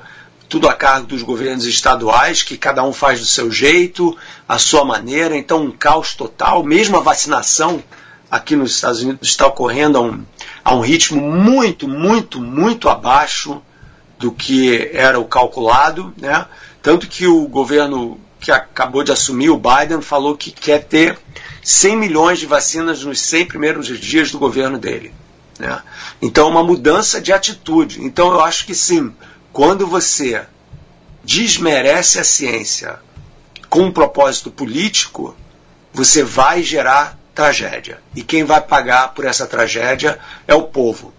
tudo 0.52 0.68
a 0.68 0.74
cargo 0.74 1.08
dos 1.08 1.22
governos 1.22 1.66
estaduais, 1.66 2.44
que 2.44 2.58
cada 2.58 2.84
um 2.84 2.92
faz 2.92 3.22
do 3.22 3.26
seu 3.26 3.50
jeito, 3.50 4.18
a 4.48 4.58
sua 4.58 4.84
maneira. 4.84 5.38
Então, 5.38 5.64
um 5.64 5.72
caos 5.72 6.14
total. 6.14 6.62
Mesmo 6.62 6.98
a 6.98 7.02
vacinação 7.02 7.82
aqui 8.30 8.56
nos 8.56 8.76
Estados 8.76 9.02
Unidos 9.02 9.30
está 9.30 9.48
ocorrendo 9.48 9.98
a 9.98 10.02
um, 10.02 10.26
a 10.64 10.76
um 10.76 10.82
ritmo 10.82 11.22
muito, 11.22 11.88
muito, 11.88 12.42
muito 12.42 12.90
abaixo 12.90 13.62
do 14.20 14.32
que 14.32 14.90
era 14.94 15.20
o 15.20 15.26
calculado. 15.26 16.14
Né? 16.18 16.46
Tanto 16.82 17.08
que 17.08 17.28
o 17.28 17.48
governo 17.48 18.20
que 18.42 18.52
acabou 18.52 19.04
de 19.04 19.12
assumir, 19.12 19.52
o 19.52 19.58
Biden, 19.58 20.02
falou 20.02 20.36
que 20.36 20.52
quer 20.52 20.84
ter 20.84 21.18
100 21.64 21.96
milhões 21.96 22.40
de 22.40 22.46
vacinas 22.46 23.04
nos 23.04 23.22
100 23.22 23.46
primeiros 23.46 23.88
dias 24.00 24.32
do 24.32 24.40
governo 24.40 24.78
dele. 24.78 25.14
Né? 25.62 25.82
Então, 26.22 26.49
uma 26.49 26.64
mudança 26.64 27.22
de 27.22 27.32
atitude. 27.32 28.03
Então, 28.03 28.34
eu 28.34 28.41
acho 28.41 28.66
que 28.66 28.74
sim, 28.74 29.14
quando 29.53 29.86
você 29.86 30.41
desmerece 31.24 32.20
a 32.20 32.24
ciência 32.24 32.99
com 33.70 33.84
um 33.84 33.91
propósito 33.91 34.49
político, 34.49 35.36
você 35.93 36.24
vai 36.24 36.64
gerar 36.64 37.18
tragédia. 37.36 37.99
E 38.16 38.24
quem 38.24 38.43
vai 38.43 38.59
pagar 38.59 39.14
por 39.14 39.26
essa 39.26 39.45
tragédia 39.45 40.18
é 40.47 40.55
o 40.55 40.64
povo. 40.64 41.14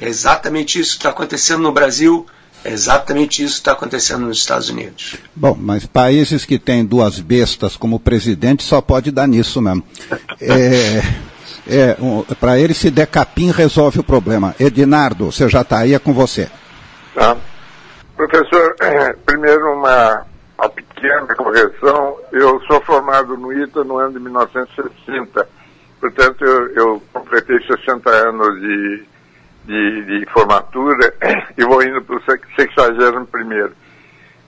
É 0.00 0.08
exatamente 0.08 0.80
isso 0.80 0.92
que 0.92 0.96
está 0.96 1.10
acontecendo 1.10 1.62
no 1.62 1.70
Brasil 1.70 2.26
é 2.64 2.72
exatamente 2.72 3.44
isso 3.44 3.56
que 3.56 3.60
está 3.60 3.72
acontecendo 3.72 4.24
nos 4.24 4.38
Estados 4.38 4.70
Unidos. 4.70 5.16
Bom, 5.36 5.54
mas 5.60 5.84
países 5.84 6.46
que 6.46 6.58
têm 6.58 6.82
duas 6.82 7.20
bestas 7.20 7.76
como 7.76 8.00
presidente 8.00 8.64
só 8.64 8.80
pode 8.80 9.10
dar 9.10 9.28
nisso 9.28 9.60
mesmo. 9.60 9.84
É, 10.40 11.02
é, 11.68 11.96
um, 12.00 12.22
Para 12.22 12.58
ele, 12.58 12.74
se 12.74 12.90
der 12.90 13.06
capim, 13.06 13.50
resolve 13.50 14.00
o 14.00 14.04
problema. 14.04 14.54
Edinardo, 14.58 15.30
você 15.30 15.48
já 15.48 15.62
está 15.62 15.78
aí, 15.78 15.94
é 15.94 15.98
com 15.98 16.12
você. 16.12 16.48
Tá. 17.14 17.36
Professor, 18.16 18.74
primeiro 19.24 19.72
uma, 19.72 20.24
uma 20.58 20.68
pequena 20.68 21.34
correção. 21.34 22.16
Eu 22.32 22.60
sou 22.66 22.80
formado 22.82 23.36
no 23.36 23.52
ITA 23.52 23.84
no 23.84 23.98
ano 23.98 24.12
de 24.12 24.20
1960. 24.20 25.48
Portanto, 26.00 26.44
eu, 26.44 26.68
eu 26.74 27.02
completei 27.12 27.58
60 27.66 28.10
anos 28.10 28.60
de 28.60 29.14
de, 29.64 30.20
de 30.20 30.26
formatura 30.32 31.14
e 31.56 31.64
vou 31.64 31.82
indo 31.82 32.02
para 32.02 32.16
o 32.16 32.22
61 32.22 33.24
primeiro. 33.26 33.72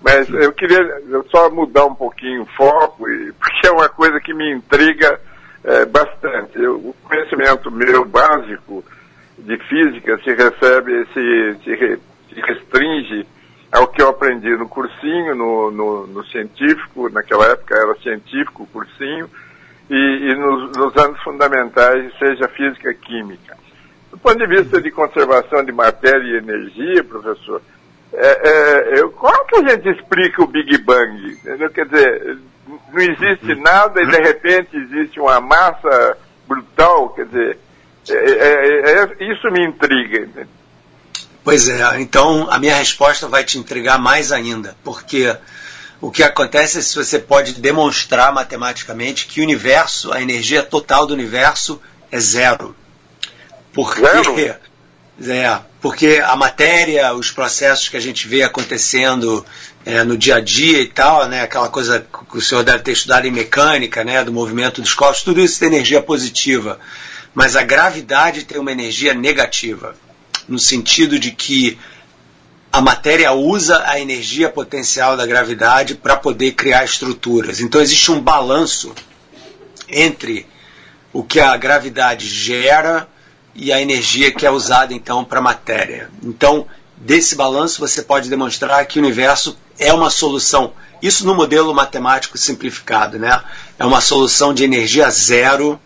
Mas 0.02 0.28
eu 0.28 0.52
queria 0.52 1.02
só 1.30 1.50
mudar 1.50 1.86
um 1.86 1.94
pouquinho 1.94 2.42
o 2.42 2.46
foco, 2.46 3.04
porque 3.40 3.66
é 3.66 3.70
uma 3.70 3.88
coisa 3.88 4.20
que 4.20 4.34
me 4.34 4.54
intriga 4.54 5.18
é, 5.66 5.84
bastante. 5.84 6.58
Eu, 6.62 6.76
o 6.76 6.94
conhecimento 7.02 7.70
meu 7.70 8.04
básico 8.04 8.84
de 9.36 9.58
física 9.64 10.16
se 10.18 10.32
recebe, 10.32 11.06
se, 11.12 11.58
se, 11.64 12.00
se 12.32 12.40
restringe 12.40 13.26
ao 13.72 13.88
que 13.88 14.00
eu 14.00 14.08
aprendi 14.08 14.48
no 14.56 14.68
cursinho, 14.68 15.34
no, 15.34 15.70
no, 15.72 16.06
no, 16.06 16.24
científico, 16.26 17.10
naquela 17.10 17.46
época 17.46 17.76
era 17.76 17.94
científico 17.96 18.62
o 18.62 18.66
cursinho, 18.68 19.28
e, 19.90 19.94
e 19.94 20.34
nos, 20.34 20.72
nos, 20.76 20.96
anos 20.96 21.20
fundamentais, 21.22 22.12
seja 22.18 22.48
física 22.48 22.94
química. 22.94 23.56
Do 24.10 24.18
ponto 24.18 24.38
de 24.38 24.46
vista 24.46 24.80
de 24.80 24.90
conservação 24.90 25.64
de 25.64 25.72
matéria 25.72 26.22
e 26.22 26.36
energia, 26.36 27.04
professor, 27.04 27.60
é, 28.12 29.00
é, 29.00 29.08
como 29.08 29.44
que 29.46 29.56
a 29.56 29.68
gente 29.68 29.88
explica 29.90 30.42
o 30.42 30.46
Big 30.46 30.78
Bang? 30.78 31.32
Entendeu? 31.32 31.68
Quer 31.70 31.86
dizer, 31.86 32.38
não 32.66 33.00
existe 33.00 33.54
nada 33.56 34.02
e 34.02 34.06
de 34.06 34.18
repente 34.18 34.76
existe 34.76 35.20
uma 35.20 35.40
massa 35.40 36.16
brutal, 36.46 37.10
quer 37.10 37.26
dizer, 37.26 37.58
é, 38.08 38.14
é, 38.14 39.02
é 39.02 39.32
isso 39.32 39.50
me 39.50 39.64
intriga. 39.66 40.46
Pois 41.44 41.68
é, 41.68 42.00
então 42.00 42.48
a 42.50 42.58
minha 42.58 42.74
resposta 42.74 43.28
vai 43.28 43.44
te 43.44 43.58
intrigar 43.58 43.98
mais 43.98 44.32
ainda, 44.32 44.76
porque 44.82 45.34
o 46.00 46.10
que 46.10 46.22
acontece 46.22 46.78
é 46.78 46.82
se 46.82 46.94
você 46.96 47.18
pode 47.18 47.60
demonstrar 47.60 48.32
matematicamente 48.32 49.26
que 49.26 49.40
o 49.40 49.44
universo, 49.44 50.12
a 50.12 50.20
energia 50.20 50.62
total 50.62 51.06
do 51.06 51.14
universo 51.14 51.80
é 52.10 52.18
zero. 52.18 52.74
Porque, 53.72 54.00
zero? 54.00 54.34
É, 55.18 55.60
porque 55.86 56.20
a 56.20 56.34
matéria, 56.34 57.14
os 57.14 57.30
processos 57.30 57.88
que 57.88 57.96
a 57.96 58.00
gente 58.00 58.26
vê 58.26 58.42
acontecendo 58.42 59.46
é, 59.84 60.02
no 60.02 60.18
dia 60.18 60.34
a 60.34 60.40
dia 60.40 60.80
e 60.80 60.88
tal, 60.88 61.28
né, 61.28 61.42
aquela 61.42 61.68
coisa 61.68 62.04
que 62.28 62.38
o 62.38 62.40
senhor 62.40 62.64
deve 62.64 62.80
ter 62.80 62.90
estudado 62.90 63.24
em 63.24 63.30
mecânica, 63.30 64.02
né, 64.02 64.24
do 64.24 64.32
movimento 64.32 64.82
dos 64.82 64.94
corpos, 64.94 65.22
tudo 65.22 65.40
isso 65.40 65.60
tem 65.60 65.68
energia 65.68 66.02
positiva. 66.02 66.80
Mas 67.32 67.54
a 67.54 67.62
gravidade 67.62 68.42
tem 68.42 68.58
uma 68.58 68.72
energia 68.72 69.14
negativa 69.14 69.94
no 70.48 70.58
sentido 70.58 71.20
de 71.20 71.30
que 71.30 71.78
a 72.72 72.80
matéria 72.80 73.30
usa 73.30 73.84
a 73.86 74.00
energia 74.00 74.50
potencial 74.50 75.16
da 75.16 75.24
gravidade 75.24 75.94
para 75.94 76.16
poder 76.16 76.54
criar 76.54 76.84
estruturas. 76.84 77.60
Então 77.60 77.80
existe 77.80 78.10
um 78.10 78.20
balanço 78.20 78.92
entre 79.88 80.48
o 81.12 81.22
que 81.22 81.38
a 81.38 81.56
gravidade 81.56 82.26
gera 82.26 83.06
e 83.56 83.72
a 83.72 83.80
energia 83.80 84.30
que 84.30 84.46
é 84.46 84.50
usada 84.50 84.92
então 84.92 85.24
para 85.24 85.38
a 85.38 85.42
matéria. 85.42 86.10
Então, 86.22 86.66
desse 86.96 87.34
balanço 87.34 87.80
você 87.80 88.02
pode 88.02 88.28
demonstrar 88.28 88.84
que 88.86 88.98
o 88.98 89.02
universo 89.02 89.58
é 89.78 89.92
uma 89.92 90.10
solução. 90.10 90.72
Isso 91.00 91.26
no 91.26 91.34
modelo 91.34 91.74
matemático 91.74 92.36
simplificado, 92.36 93.18
né? 93.18 93.42
É 93.78 93.84
uma 93.84 94.00
solução 94.00 94.52
de 94.52 94.64
energia 94.64 95.10
zero 95.10 95.80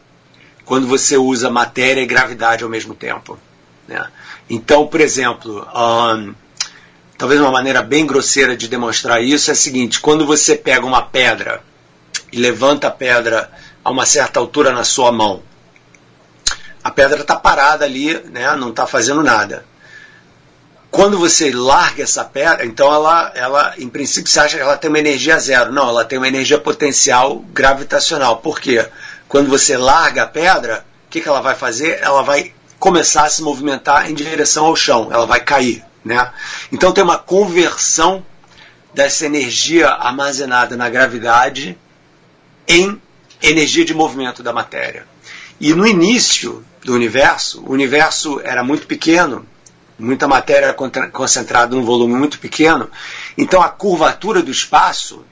quando 0.65 0.87
você 0.87 1.17
usa 1.17 1.51
matéria 1.51 2.01
e 2.01 2.07
gravidade 2.07 2.65
ao 2.65 2.71
mesmo 2.71 2.95
tempo. 2.95 3.39
Né? 3.89 4.05
Então, 4.49 4.87
por 4.87 5.01
exemplo, 5.01 5.67
um, 5.75 6.35
talvez 7.17 7.41
uma 7.41 7.51
maneira 7.51 7.83
bem 7.83 8.07
grosseira 8.07 8.57
de 8.57 8.69
demonstrar 8.69 9.23
isso 9.23 9.51
é 9.51 9.53
a 9.53 9.57
seguinte: 9.57 10.01
quando 10.01 10.27
você 10.27 10.57
pega 10.57 10.87
uma 10.87 11.03
pedra 11.03 11.63
e 12.33 12.39
levanta 12.39 12.89
a 12.89 12.91
pedra 12.91 13.51
a 13.85 13.91
uma 13.91 14.07
certa 14.07 14.39
altura 14.39 14.73
na 14.73 14.85
sua 14.85 15.11
mão, 15.11 15.43
a 16.83 16.91
pedra 16.91 17.21
está 17.21 17.37
parada 17.37 17.85
ali, 17.85 18.15
né, 18.31 18.55
não 18.57 18.71
está 18.71 18.87
fazendo 18.87 19.23
nada. 19.23 19.65
Quando 20.91 21.19
você 21.19 21.53
larga 21.53 22.03
essa 22.03 22.25
pedra, 22.25 22.67
então 22.67 22.93
ela, 22.93 23.31
ela, 23.35 23.75
em 23.79 23.89
princípio, 23.89 24.29
você 24.31 24.41
acha 24.41 24.57
que 24.57 24.63
ela 24.63 24.77
tem 24.77 24.89
uma 24.89 24.99
energia 24.99 25.39
zero. 25.39 25.73
Não, 25.73 25.89
ela 25.89 26.05
tem 26.05 26.19
uma 26.19 26.27
energia 26.27 26.59
potencial 26.59 27.37
gravitacional. 27.53 28.39
Por 28.39 28.61
quê? 28.61 28.85
Quando 29.29 29.49
você 29.49 29.77
larga 29.77 30.25
a 30.25 30.27
pedra, 30.27 30.85
o 31.07 31.11
que, 31.11 31.21
que 31.21 31.29
ela 31.29 31.41
vai 31.41 31.55
fazer? 31.55 32.01
Ela 32.03 32.23
vai 32.23 32.53
começar 32.81 33.25
a 33.25 33.29
se 33.29 33.43
movimentar 33.43 34.11
em 34.11 34.15
direção 34.15 34.65
ao 34.65 34.75
chão, 34.75 35.11
ela 35.13 35.27
vai 35.27 35.41
cair. 35.41 35.85
Né? 36.05 36.33
Então 36.73 36.93
tem 36.93 37.05
uma 37.05 37.19
conversão 37.19 38.25
dessa 38.93 39.27
energia 39.27 39.91
armazenada 39.91 40.77
na 40.77 40.89
gravidade 40.89 41.79
em 42.67 43.01
energia 43.43 43.85
de 43.85 43.95
movimento 43.95 44.43
da 44.43 44.53
matéria. 44.53 45.07
E 45.61 45.75
no 45.75 45.87
início 45.87 46.65
do 46.83 46.95
universo, 46.95 47.63
o 47.67 47.73
universo 47.73 48.41
era 48.43 48.65
muito 48.65 48.87
pequeno, 48.87 49.47
muita 49.99 50.27
matéria 50.27 50.75
concentrada 51.13 51.77
num 51.77 51.85
volume 51.85 52.15
muito 52.15 52.39
pequeno, 52.39 52.91
então 53.37 53.61
a 53.61 53.69
curvatura 53.69 54.43
do 54.43 54.51
espaço 54.51 55.25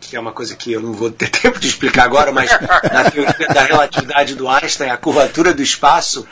que 0.00 0.16
é 0.16 0.20
uma 0.20 0.32
coisa 0.32 0.56
que 0.56 0.72
eu 0.72 0.80
não 0.80 0.92
vou 0.92 1.10
ter 1.10 1.28
tempo 1.30 1.58
de 1.58 1.68
explicar 1.68 2.04
agora, 2.04 2.32
mas 2.32 2.50
na 2.50 3.10
teoria 3.10 3.48
da 3.52 3.62
relatividade 3.62 4.34
do 4.34 4.48
Einstein, 4.48 4.90
a 4.90 4.96
curvatura 4.96 5.52
do 5.52 5.62
espaço 5.62 6.26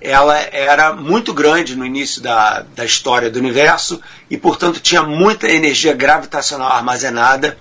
ela 0.00 0.38
era 0.38 0.92
muito 0.92 1.32
grande 1.32 1.74
no 1.74 1.84
início 1.84 2.22
da, 2.22 2.60
da 2.74 2.84
história 2.84 3.30
do 3.30 3.38
universo 3.38 4.00
e, 4.30 4.36
portanto, 4.36 4.78
tinha 4.78 5.02
muita 5.02 5.48
energia 5.48 5.94
gravitacional 5.94 6.70
armazenada 6.70 7.58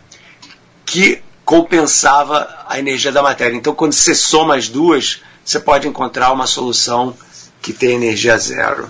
que 0.86 1.24
compensava 1.46 2.66
a 2.68 2.80
energia 2.80 3.12
da 3.12 3.22
matéria. 3.22 3.56
Então, 3.56 3.76
quando 3.76 3.94
você 3.94 4.16
soma 4.16 4.56
as 4.56 4.68
duas, 4.68 5.22
você 5.44 5.60
pode 5.60 5.88
encontrar 5.88 6.34
uma 6.34 6.48
solução 6.48 7.16
que 7.62 7.72
tem 7.72 7.92
energia 7.96 8.38
zero. 8.38 8.90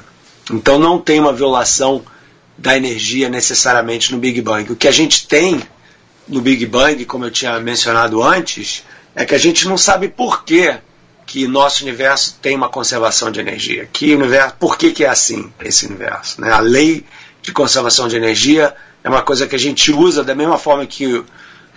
Então, 0.50 0.80
não 0.80 0.98
tem 0.98 1.20
uma 1.20 1.34
violação 1.34 2.04
da 2.58 2.76
energia 2.78 3.28
necessariamente 3.28 4.14
no 4.14 4.18
Big 4.18 4.42
Bang. 4.42 4.72
O 4.72 4.76
que 4.76 4.88
a 4.88 4.92
gente 4.92 5.28
tem 5.28 5.62
no 6.28 6.40
Big 6.40 6.66
Bang, 6.66 7.04
como 7.06 7.26
eu 7.26 7.32
tinha 7.32 7.60
mencionado 7.60 8.24
antes, 8.24 8.84
é 9.14 9.26
que 9.26 9.36
a 9.36 9.38
gente 9.38 9.68
não 9.68 9.78
sabe 9.78 10.08
por 10.08 10.46
que, 10.46 10.78
que 11.26 11.48
nosso 11.48 11.84
universo 11.84 12.38
tem 12.42 12.56
uma 12.56 12.70
conservação 12.70 13.30
de 13.32 13.40
energia. 13.42 13.88
Que 13.92 14.16
universo, 14.16 14.56
por 14.58 14.78
que, 14.78 14.92
que 14.92 15.04
é 15.04 15.10
assim 15.10 15.52
esse 15.62 15.86
universo? 15.86 16.40
Né? 16.40 16.52
A 16.52 16.60
lei 16.60 17.06
de 17.42 17.52
conservação 17.52 18.08
de 18.08 18.16
energia 18.16 18.74
é 19.04 19.10
uma 19.10 19.22
coisa 19.22 19.46
que 19.46 19.56
a 19.56 19.60
gente 19.60 19.92
usa 19.92 20.24
da 20.24 20.34
mesma 20.34 20.58
forma 20.58 20.86
que 20.86 21.24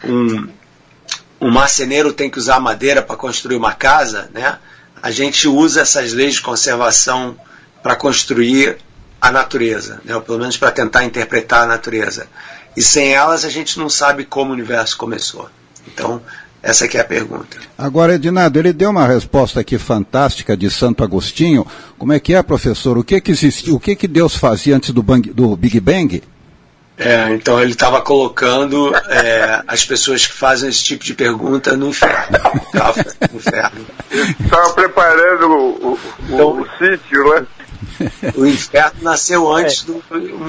um, 0.04 0.48
um 1.40 1.50
marceneiro 1.50 2.12
tem 2.12 2.30
que 2.30 2.38
usar 2.38 2.60
madeira 2.60 3.02
para 3.02 3.16
construir 3.16 3.56
uma 3.56 3.72
casa, 3.72 4.28
né? 4.32 4.58
a 5.02 5.10
gente 5.10 5.46
usa 5.46 5.82
essas 5.82 6.12
leis 6.12 6.34
de 6.34 6.42
conservação 6.42 7.36
para 7.82 7.94
construir 7.94 8.78
a 9.20 9.30
natureza, 9.30 10.00
né? 10.04 10.14
ou 10.14 10.22
pelo 10.22 10.38
menos 10.38 10.56
para 10.56 10.70
tentar 10.70 11.04
interpretar 11.04 11.62
a 11.62 11.66
natureza. 11.66 12.26
E 12.76 12.82
sem 12.82 13.12
elas 13.12 13.44
a 13.44 13.50
gente 13.50 13.78
não 13.78 13.88
sabe 13.88 14.24
como 14.24 14.50
o 14.50 14.54
universo 14.54 14.96
começou. 14.96 15.48
Então, 15.86 16.20
essa 16.62 16.84
aqui 16.84 16.98
é 16.98 17.00
a 17.00 17.04
pergunta. 17.04 17.56
Agora, 17.76 18.14
Edinardo, 18.14 18.58
ele 18.58 18.72
deu 18.72 18.90
uma 18.90 19.06
resposta 19.06 19.60
aqui 19.60 19.78
fantástica 19.78 20.56
de 20.56 20.68
Santo 20.70 21.02
Agostinho. 21.02 21.66
Como 21.96 22.12
é 22.12 22.20
que 22.20 22.34
é, 22.34 22.42
professor? 22.42 22.98
O 22.98 23.04
que 23.04 23.20
que 23.20 23.30
existiu, 23.30 23.76
o 23.76 23.80
que 23.80 23.94
que 23.94 24.08
Deus 24.08 24.36
fazia 24.36 24.76
antes 24.76 24.90
do, 24.90 25.02
bang, 25.02 25.32
do 25.32 25.56
Big 25.56 25.80
Bang? 25.80 26.22
É, 26.98 27.32
então 27.32 27.60
ele 27.60 27.72
estava 27.72 28.02
colocando 28.02 28.92
é, 29.08 29.62
as 29.68 29.84
pessoas 29.84 30.26
que 30.26 30.32
fazem 30.32 30.68
esse 30.68 30.82
tipo 30.82 31.04
de 31.04 31.14
pergunta 31.14 31.76
no 31.76 31.88
inferno. 31.88 32.38
no 33.30 33.36
inferno. 33.36 33.86
Estava 34.40 34.72
preparando 34.72 35.46
o, 35.46 35.92
o, 35.92 35.98
então, 36.28 36.48
o, 36.48 36.62
o 36.62 36.68
sítio, 36.76 37.24
né? 37.30 37.46
O 38.36 38.46
inferno 38.46 39.02
nasceu 39.02 39.52
antes, 39.52 39.82
do, 39.84 40.02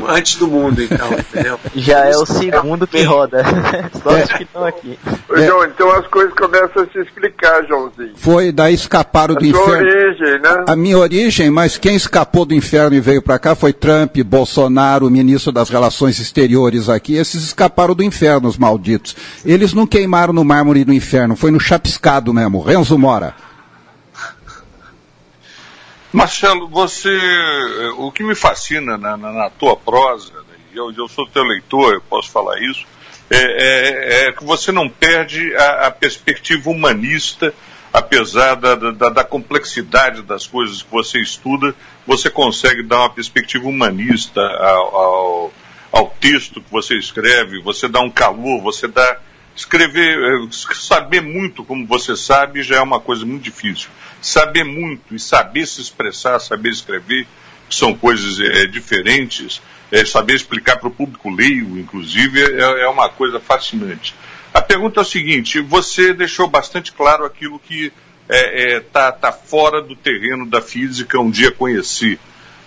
antes 0.08 0.36
do 0.36 0.48
mundo, 0.48 0.82
então, 0.82 1.12
entendeu? 1.14 1.60
Já 1.76 2.06
é 2.06 2.16
o 2.16 2.26
segundo 2.26 2.86
que 2.88 3.04
roda. 3.04 3.44
Só 4.04 4.10
os 4.10 4.32
que 4.34 4.44
estão 4.44 4.66
aqui. 4.66 4.98
Ô, 5.28 5.38
João, 5.38 5.66
então 5.66 5.92
as 5.92 6.08
coisas 6.08 6.34
começam 6.34 6.84
a 6.84 6.86
se 6.88 7.00
explicar, 7.00 7.66
Joãozinho. 7.68 8.14
Foi, 8.16 8.52
daí 8.52 8.74
escaparam 8.74 9.36
do 9.36 9.44
a 9.44 9.48
inferno. 9.48 9.72
origem, 9.72 10.42
né? 10.42 10.64
A 10.68 10.76
minha 10.76 10.98
origem, 10.98 11.50
mas 11.50 11.78
quem 11.78 11.96
escapou 11.96 12.46
do 12.46 12.54
inferno 12.54 12.96
e 12.96 13.00
veio 13.00 13.22
para 13.22 13.40
cá 13.40 13.56
foi 13.56 13.74
Trump, 13.74 14.18
Bolsonaro, 14.18 15.10
ministro 15.10 15.52
das 15.52 15.70
Relações 15.70 16.20
Exteriores 16.20 16.90
aqui. 16.90 17.16
Esses 17.16 17.44
escaparam 17.44 17.96
do 17.96 18.04
inferno, 18.04 18.48
os 18.48 18.58
malditos. 18.58 19.16
Eles 19.46 19.74
não 19.74 19.88
queimaram 19.88 20.34
no 20.34 20.44
mármore 20.44 20.84
do 20.84 20.94
inferno, 20.94 21.36
foi 21.36 21.52
no 21.52 21.60
chapiscado 21.60 22.34
mesmo. 22.34 22.62
Renzo 22.62 22.98
Mora. 22.98 23.49
Marcelo, 26.12 26.68
você, 26.68 27.16
o 27.98 28.12
que 28.12 28.24
me 28.24 28.34
fascina 28.34 28.98
na, 28.98 29.16
na, 29.16 29.32
na 29.32 29.50
tua 29.52 29.76
prosa, 29.76 30.34
né, 30.34 30.56
eu, 30.74 30.92
eu 30.92 31.08
sou 31.08 31.28
teu 31.28 31.44
leitor, 31.44 31.94
eu 31.94 32.02
posso 32.02 32.32
falar 32.32 32.60
isso, 32.62 32.86
é, 33.30 33.38
é, 33.38 34.28
é 34.28 34.32
que 34.32 34.44
você 34.44 34.72
não 34.72 34.90
perde 34.90 35.56
a, 35.56 35.88
a 35.88 35.92
perspectiva 35.92 36.72
humanista, 36.72 37.54
apesar 37.94 38.56
da, 38.56 38.74
da, 38.74 39.10
da, 39.10 39.24
complexidade 39.24 40.24
das 40.24 40.48
coisas 40.48 40.82
que 40.82 40.92
você 40.92 41.20
estuda, 41.20 41.76
você 42.08 42.30
consegue 42.30 42.82
dar 42.82 43.02
uma 43.02 43.10
perspectiva 43.10 43.68
humanista 43.68 44.42
ao, 44.42 44.96
ao, 44.96 45.54
ao 45.92 46.08
texto 46.20 46.60
que 46.60 46.72
você 46.72 46.98
escreve, 46.98 47.62
você 47.62 47.88
dá 47.88 48.00
um 48.00 48.10
calor, 48.10 48.62
você 48.62 48.88
dá 48.88 49.20
escrever, 49.60 50.18
é, 50.18 50.48
saber 50.52 51.22
muito 51.22 51.64
como 51.64 51.86
você 51.86 52.16
sabe 52.16 52.64
já 52.64 52.78
é 52.78 52.82
uma 52.82 53.00
coisa 53.00 53.26
muito 53.26 53.44
difícil 53.44 53.90
saber 54.22 54.64
muito 54.64 55.16
e 55.16 55.20
saber 55.20 55.66
se 55.66 55.82
expressar, 55.82 56.40
saber 56.40 56.70
escrever, 56.70 57.28
que 57.68 57.76
são 57.76 57.96
coisas 57.96 58.40
é, 58.40 58.66
diferentes, 58.66 59.62
é, 59.92 60.04
saber 60.04 60.36
explicar 60.36 60.78
para 60.78 60.88
o 60.88 60.92
público 60.92 61.30
leigo, 61.30 61.78
inclusive, 61.78 62.42
é, 62.42 62.84
é, 62.84 62.88
uma 62.88 63.10
coisa 63.10 63.40
fascinante. 63.40 64.16
A 64.54 64.62
pergunta 64.62 65.00
é 65.00 65.04
a 65.04 65.06
seguinte: 65.06 65.60
você 65.62 66.14
deixou 66.14 66.48
bastante 66.48 66.92
claro 66.92 67.26
aquilo 67.26 67.60
que 67.60 67.92
está 68.28 68.38
é, 68.38 68.76
é, 68.76 68.80
tá, 68.80 69.12
tá 69.12 69.32
fora 69.32 69.82
do 69.82 69.96
terreno 69.96 70.46
da 70.46 70.62
física, 70.62 71.20
um 71.20 71.30
dia 71.30 71.52
conheci. 71.52 72.20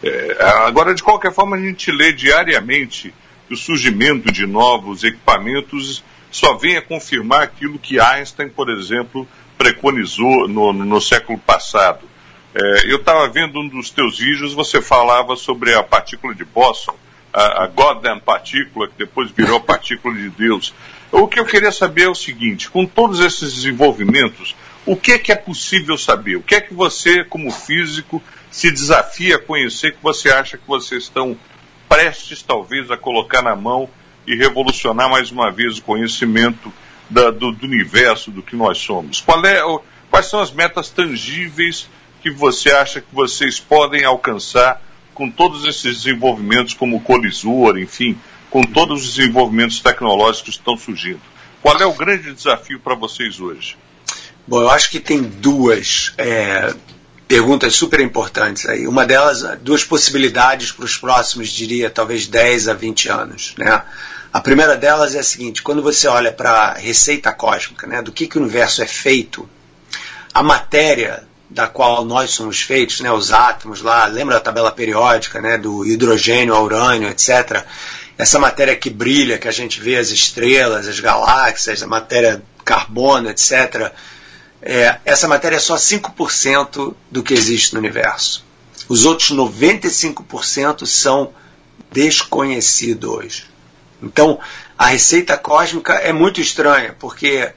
É, 0.03 0.37
agora, 0.67 0.95
de 0.95 1.03
qualquer 1.03 1.33
forma, 1.33 1.57
a 1.57 1.61
gente 1.61 1.91
lê 1.91 2.13
diariamente 2.13 3.13
o 3.51 3.57
surgimento 3.57 4.33
de 4.33 4.47
novos 4.47 5.05
equipamentos 5.05 6.03
só 6.33 6.55
vem 6.55 6.79
a 6.79 6.83
confirmar 6.83 7.43
aquilo 7.43 7.79
que 7.79 8.01
Einstein, 8.01 8.49
por 8.49 8.71
exemplo, 8.71 9.29
preconizou 9.59 10.49
no, 10.49 10.73
no 10.73 11.01
século 11.01 11.39
passado. 11.39 12.01
É, 12.55 12.91
eu 12.91 12.97
estava 12.97 13.29
vendo 13.29 13.61
um 13.61 13.69
dos 13.69 13.91
teus 13.91 14.19
vídeos, 14.19 14.55
você 14.55 14.81
falava 14.81 15.37
sobre 15.37 15.75
a 15.75 15.83
partícula 15.83 16.35
de 16.35 16.45
Boston, 16.45 16.97
a, 17.33 17.65
a 17.65 17.67
Goddamn 17.67 18.19
partícula, 18.19 18.89
que 18.89 18.95
depois 18.97 19.31
virou 19.31 19.59
a 19.59 19.61
partícula 19.63 20.15
de 20.15 20.31
Deus. 20.31 20.75
O 21.13 21.29
que 21.29 21.39
eu 21.39 21.45
queria 21.45 21.71
saber 21.71 22.05
é 22.05 22.09
o 22.09 22.15
seguinte, 22.15 22.71
com 22.71 22.87
todos 22.87 23.21
esses 23.21 23.55
desenvolvimentos, 23.55 24.57
o 24.87 24.97
que 24.97 25.13
é 25.13 25.19
que 25.19 25.31
é 25.31 25.37
possível 25.37 25.97
saber? 25.99 26.37
O 26.37 26.43
que 26.43 26.55
é 26.55 26.61
que 26.61 26.73
você, 26.73 27.23
como 27.25 27.51
físico, 27.51 28.23
se 28.51 28.71
desafia 28.71 29.37
a 29.37 29.39
conhecer 29.39 29.93
que 29.93 30.03
você 30.03 30.31
acha 30.31 30.57
que 30.57 30.67
vocês 30.67 31.05
estão 31.05 31.37
prestes, 31.89 32.43
talvez, 32.43 32.91
a 32.91 32.97
colocar 32.97 33.43
na 33.43 33.55
mão 33.55 33.89
e 34.27 34.37
revolucionar 34.37 35.11
mais 35.11 35.31
uma 35.31 35.51
vez 35.51 35.79
o 35.79 35.83
conhecimento 35.83 36.73
da, 37.09 37.31
do, 37.31 37.53
do, 37.53 37.67
universo, 37.67 38.31
do 38.31 38.43
que 38.43 38.57
nós 38.57 38.79
somos? 38.79 39.25
É, 39.45 39.61
quais 40.11 40.27
são 40.27 40.41
as 40.41 40.53
metas 40.53 40.91
tangíveis 40.91 41.89
que 42.21 42.31
você 42.31 42.71
acha 42.71 43.01
que 43.01 43.15
vocês 43.15 43.59
podem 43.59 44.05
alcançar 44.05 44.81
com 45.13 45.31
todos 45.31 45.65
esses 45.65 46.03
desenvolvimentos, 46.03 46.75
como 46.75 46.97
o 46.97 47.01
Colisor, 47.01 47.79
enfim, 47.79 48.19
com 48.49 48.63
todos 48.63 49.05
os 49.05 49.15
desenvolvimentos 49.15 49.81
tecnológicos 49.81 50.43
que 50.43 50.59
estão 50.59 50.77
surgindo? 50.77 51.21
Qual 51.61 51.77
é 51.79 51.87
o 51.87 51.93
grande 51.93 52.33
desafio 52.33 52.81
para 52.81 52.95
vocês 52.95 53.41
hoje? 53.41 53.77
Bom, 54.47 54.61
eu 54.61 54.71
acho 54.71 54.91
que 54.91 54.99
tem 54.99 55.23
duas 55.23 56.13
é, 56.19 56.75
perguntas 57.33 57.75
super 57.75 57.99
importantes 58.01 58.69
aí. 58.69 58.87
Uma 58.87 59.07
delas, 59.07 59.43
duas 59.63 59.83
possibilidades 59.83 60.71
para 60.71 60.85
os 60.85 60.99
próximos, 60.99 61.49
diria, 61.49 61.89
talvez 61.89 62.27
10 62.27 62.69
a 62.69 62.75
20 62.75 63.09
anos. 63.09 63.55
Né? 63.57 63.83
A 64.31 64.39
primeira 64.39 64.77
delas 64.77 65.15
é 65.15 65.21
a 65.21 65.23
seguinte: 65.23 65.63
quando 65.63 65.83
você 65.83 66.07
olha 66.07 66.31
para 66.31 66.51
a 66.51 66.75
receita 66.75 67.33
cósmica, 67.33 67.87
né, 67.87 68.03
do 68.03 68.13
que, 68.13 68.27
que 68.27 68.37
o 68.37 68.43
universo 68.43 68.83
é 68.83 68.87
feito, 68.87 69.49
a 70.35 70.43
matéria 70.43 71.23
da 71.49 71.67
qual 71.67 72.05
nós 72.05 72.33
somos 72.33 72.61
feitos, 72.61 73.01
né, 73.01 73.11
os 73.11 73.33
átomos 73.33 73.81
lá, 73.81 74.05
lembra 74.05 74.35
da 74.35 74.41
tabela 74.41 74.71
periódica, 74.71 75.41
né, 75.41 75.57
do 75.57 75.87
hidrogênio 75.87 76.55
ao 76.55 76.65
urânio, 76.65 77.09
etc. 77.09 77.65
Essa 78.19 78.39
matéria 78.39 78.77
que 78.77 78.91
brilha, 78.91 79.39
que 79.39 79.49
a 79.49 79.53
gente 79.53 79.81
vê 79.81 79.97
as 79.97 80.11
estrelas, 80.11 80.87
as 80.87 81.01
galáxias, 81.01 81.83
a 81.83 81.87
matéria 81.87 82.43
carbono, 82.63 83.31
etc. 83.31 83.91
É, 84.63 84.99
essa 85.05 85.27
matéria 85.27 85.57
é 85.57 85.61
só 85.61 85.75
5% 85.75 86.95
do 87.11 87.23
que 87.23 87.35
existe 87.35 87.75
no 87.75 87.81
universo. 87.81 88.45
Os 88.89 89.05
outros 89.05 89.31
95% 89.31 90.87
são 90.87 91.33
desconhecidos. 91.91 93.45
Então, 94.03 94.39
a 94.79 94.87
receita 94.87 95.37
cósmica 95.37 95.95
é 95.95 96.13
muito 96.13 96.41
estranha, 96.41 96.95
porque 96.99 97.53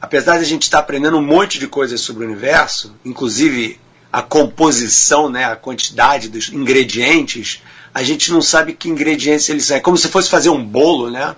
apesar 0.00 0.38
de 0.38 0.44
a 0.44 0.46
gente 0.46 0.62
estar 0.64 0.78
aprendendo 0.78 1.16
um 1.16 1.22
monte 1.22 1.58
de 1.58 1.66
coisas 1.66 2.00
sobre 2.00 2.24
o 2.24 2.26
universo, 2.26 2.94
inclusive 3.04 3.78
a 4.12 4.22
composição, 4.22 5.28
né, 5.28 5.44
a 5.44 5.56
quantidade 5.56 6.28
dos 6.28 6.48
ingredientes, 6.48 7.62
a 7.94 8.02
gente 8.02 8.30
não 8.32 8.42
sabe 8.42 8.72
que 8.72 8.88
ingredientes 8.88 9.48
eles 9.48 9.66
são. 9.66 9.76
É 9.76 9.80
como 9.80 9.96
se 9.96 10.08
fosse 10.08 10.28
fazer 10.28 10.48
um 10.48 10.64
bolo, 10.64 11.10
né? 11.10 11.34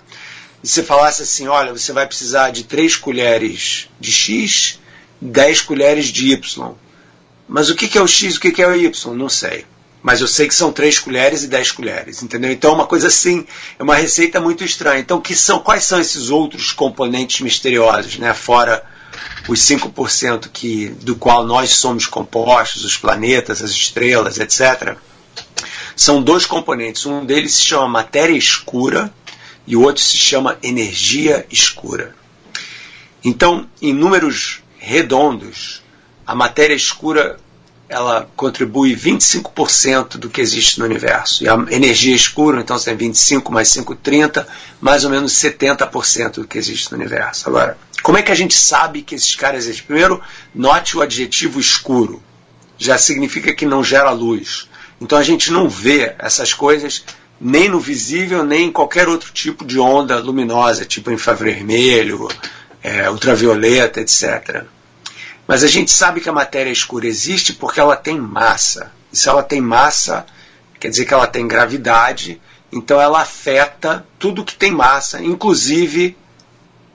E 0.63 0.69
você 0.69 0.83
falasse 0.83 1.23
assim, 1.23 1.49
olha, 1.49 1.73
você 1.73 1.93
vai 1.93 2.07
precisar 2.07 2.51
de 2.51 2.65
3 2.65 2.97
colheres 2.97 3.89
de 3.99 4.13
X, 4.13 4.79
10 5.23 5.63
colheres 5.63 6.07
de 6.07 6.33
Y. 6.33 6.75
Mas 7.49 7.71
o 7.71 7.77
que 7.77 7.97
é 7.97 8.03
o 8.03 8.09
X 8.09 8.35
e 8.35 8.37
o 8.39 8.41
que 8.41 8.61
é 8.61 8.67
o 8.67 8.75
Y? 8.75 9.15
Não 9.15 9.29
sei. 9.29 9.65
Mas 10.03 10.21
eu 10.21 10.27
sei 10.27 10.49
que 10.49 10.55
são 10.55 10.73
3 10.73 10.99
colheres 10.99 11.45
e 11.45 11.47
10 11.47 11.73
colheres, 11.73 12.23
entendeu? 12.23 12.51
Então 12.51 12.73
é 12.73 12.75
uma 12.75 12.87
coisa 12.87 13.07
assim, 13.07 13.47
é 13.79 13.83
uma 13.83 13.95
receita 13.95 14.41
muito 14.41 14.65
estranha. 14.65 14.99
Então 14.99 15.21
que 15.21 15.35
são, 15.35 15.61
quais 15.61 15.85
são 15.85 16.01
esses 16.01 16.29
outros 16.29 16.73
componentes 16.73 17.41
misteriosos, 17.41 18.19
né? 18.19 18.35
Fora 18.35 18.85
os 19.49 19.61
5% 19.61 20.49
que, 20.53 20.89
do 20.89 21.15
qual 21.15 21.47
nós 21.47 21.71
somos 21.71 22.07
compostos, 22.07 22.85
os 22.85 22.97
planetas, 22.97 23.63
as 23.63 23.71
estrelas, 23.71 24.39
etc. 24.39 24.97
São 25.95 26.21
dois 26.21 26.47
componentes. 26.47 27.07
Um 27.07 27.25
deles 27.25 27.55
se 27.55 27.63
chama 27.63 27.87
matéria 27.87 28.37
escura 28.37 29.13
e 29.67 29.77
o 29.77 29.83
outro 29.83 30.03
se 30.03 30.17
chama 30.17 30.59
energia 30.65 31.47
escura. 31.49 32.17
Então, 33.25 33.69
em 33.81 33.93
números 33.93 34.62
redondos, 34.83 35.81
a 36.27 36.35
matéria 36.35 36.75
escura 36.75 37.39
ela 37.89 38.29
contribui 38.35 38.97
25% 38.97 40.17
do 40.17 40.31
que 40.31 40.41
existe 40.41 40.79
no 40.79 40.87
universo. 40.87 41.45
E 41.45 41.49
a 41.49 41.55
energia 41.71 42.17
escura, 42.17 42.61
então 42.61 42.77
você 42.77 42.87
tem 42.87 43.09
25 43.09 43.53
mais 43.53 43.69
5, 43.69 43.95
30, 43.97 44.49
mais 44.81 45.05
ou 45.05 45.11
menos 45.11 45.33
70% 45.35 46.37
do 46.37 46.47
que 46.47 46.59
existe 46.59 46.91
no 46.91 46.99
universo. 46.99 47.49
Agora, 47.49 47.77
como 48.03 48.19
é 48.19 48.23
que 48.23 48.33
a 48.33 48.35
gente 48.35 48.55
sabe 48.55 49.03
que 49.03 49.15
esses 49.15 49.37
caras 49.37 49.65
existem? 49.65 49.87
Primeiro, 49.87 50.21
note 50.55 50.97
o 50.97 51.03
adjetivo 51.03 51.61
escuro. 51.61 52.23
Já 52.79 52.97
significa 52.99 53.55
que 53.55 53.67
não 53.67 53.85
gera 53.85 54.11
luz. 54.11 54.69
Então 55.01 55.19
a 55.19 55.23
gente 55.23 55.53
não 55.53 55.69
vê 55.69 56.15
essas 56.19 56.55
coisas 56.55 57.05
nem 57.39 57.69
no 57.69 57.79
visível, 57.79 58.45
nem 58.45 58.69
em 58.69 58.73
qualquer 58.73 59.09
outro 59.09 59.33
tipo 59.33 59.65
de 59.65 59.79
onda 59.79 60.19
luminosa, 60.19 60.85
tipo 60.85 61.11
infravermelho, 61.11 62.29
é, 62.83 63.09
ultravioleta, 63.09 64.01
etc. 64.01 64.65
Mas 65.47 65.63
a 65.63 65.69
gente 65.69 65.91
sabe 65.91 66.21
que 66.21 66.29
a 66.29 66.33
matéria 66.33 66.71
escura 66.71 67.07
existe 67.07 67.53
porque 67.53 67.81
ela 67.81 67.97
tem 67.97 68.19
massa. 68.19 68.93
E 69.13 69.17
se 69.17 69.29
ela 69.29 69.43
tem 69.43 69.61
massa, 69.61 70.27
quer 70.81 70.89
dizer 70.89 71.05
que 71.05 71.15
ela 71.15 71.27
tem 71.27 71.47
gravidade, 71.47 72.41
então 72.73 73.01
ela 73.01 73.21
afeta 73.21 74.07
tudo 74.19 74.45
que 74.45 74.55
tem 74.55 74.73
massa, 74.73 75.23
inclusive 75.23 76.17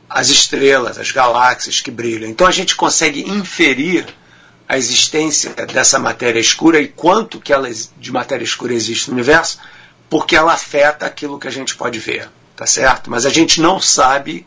as 0.10 0.30
estrelas, 0.30 0.98
as 0.98 1.12
galáxias 1.12 1.82
que 1.82 1.92
brilham. 1.92 2.30
Então 2.30 2.48
a 2.48 2.52
gente 2.52 2.76
consegue 2.76 3.30
inferir 3.30 4.06
a 4.68 4.78
existência 4.78 5.54
dessa 5.68 6.00
matéria 6.00 6.40
escura 6.40 6.80
e 6.80 6.88
quanto 6.88 7.40
que 7.40 7.54
ela 7.54 7.70
de 7.98 8.12
matéria 8.12 8.44
escura 8.44 8.74
existe 8.74 9.10
no 9.10 9.14
universo, 9.14 9.60
porque 10.10 10.36
ela 10.36 10.54
afeta 10.54 11.06
aquilo 11.06 11.40
que 11.40 11.48
a 11.48 11.52
gente 11.52 11.76
pode 11.76 12.00
ver, 12.00 12.30
tá 12.56 12.66
certo? 12.66 13.10
Mas 13.10 13.26
a 13.26 13.30
gente 13.30 13.62
não 13.62 13.80
sabe 13.80 14.46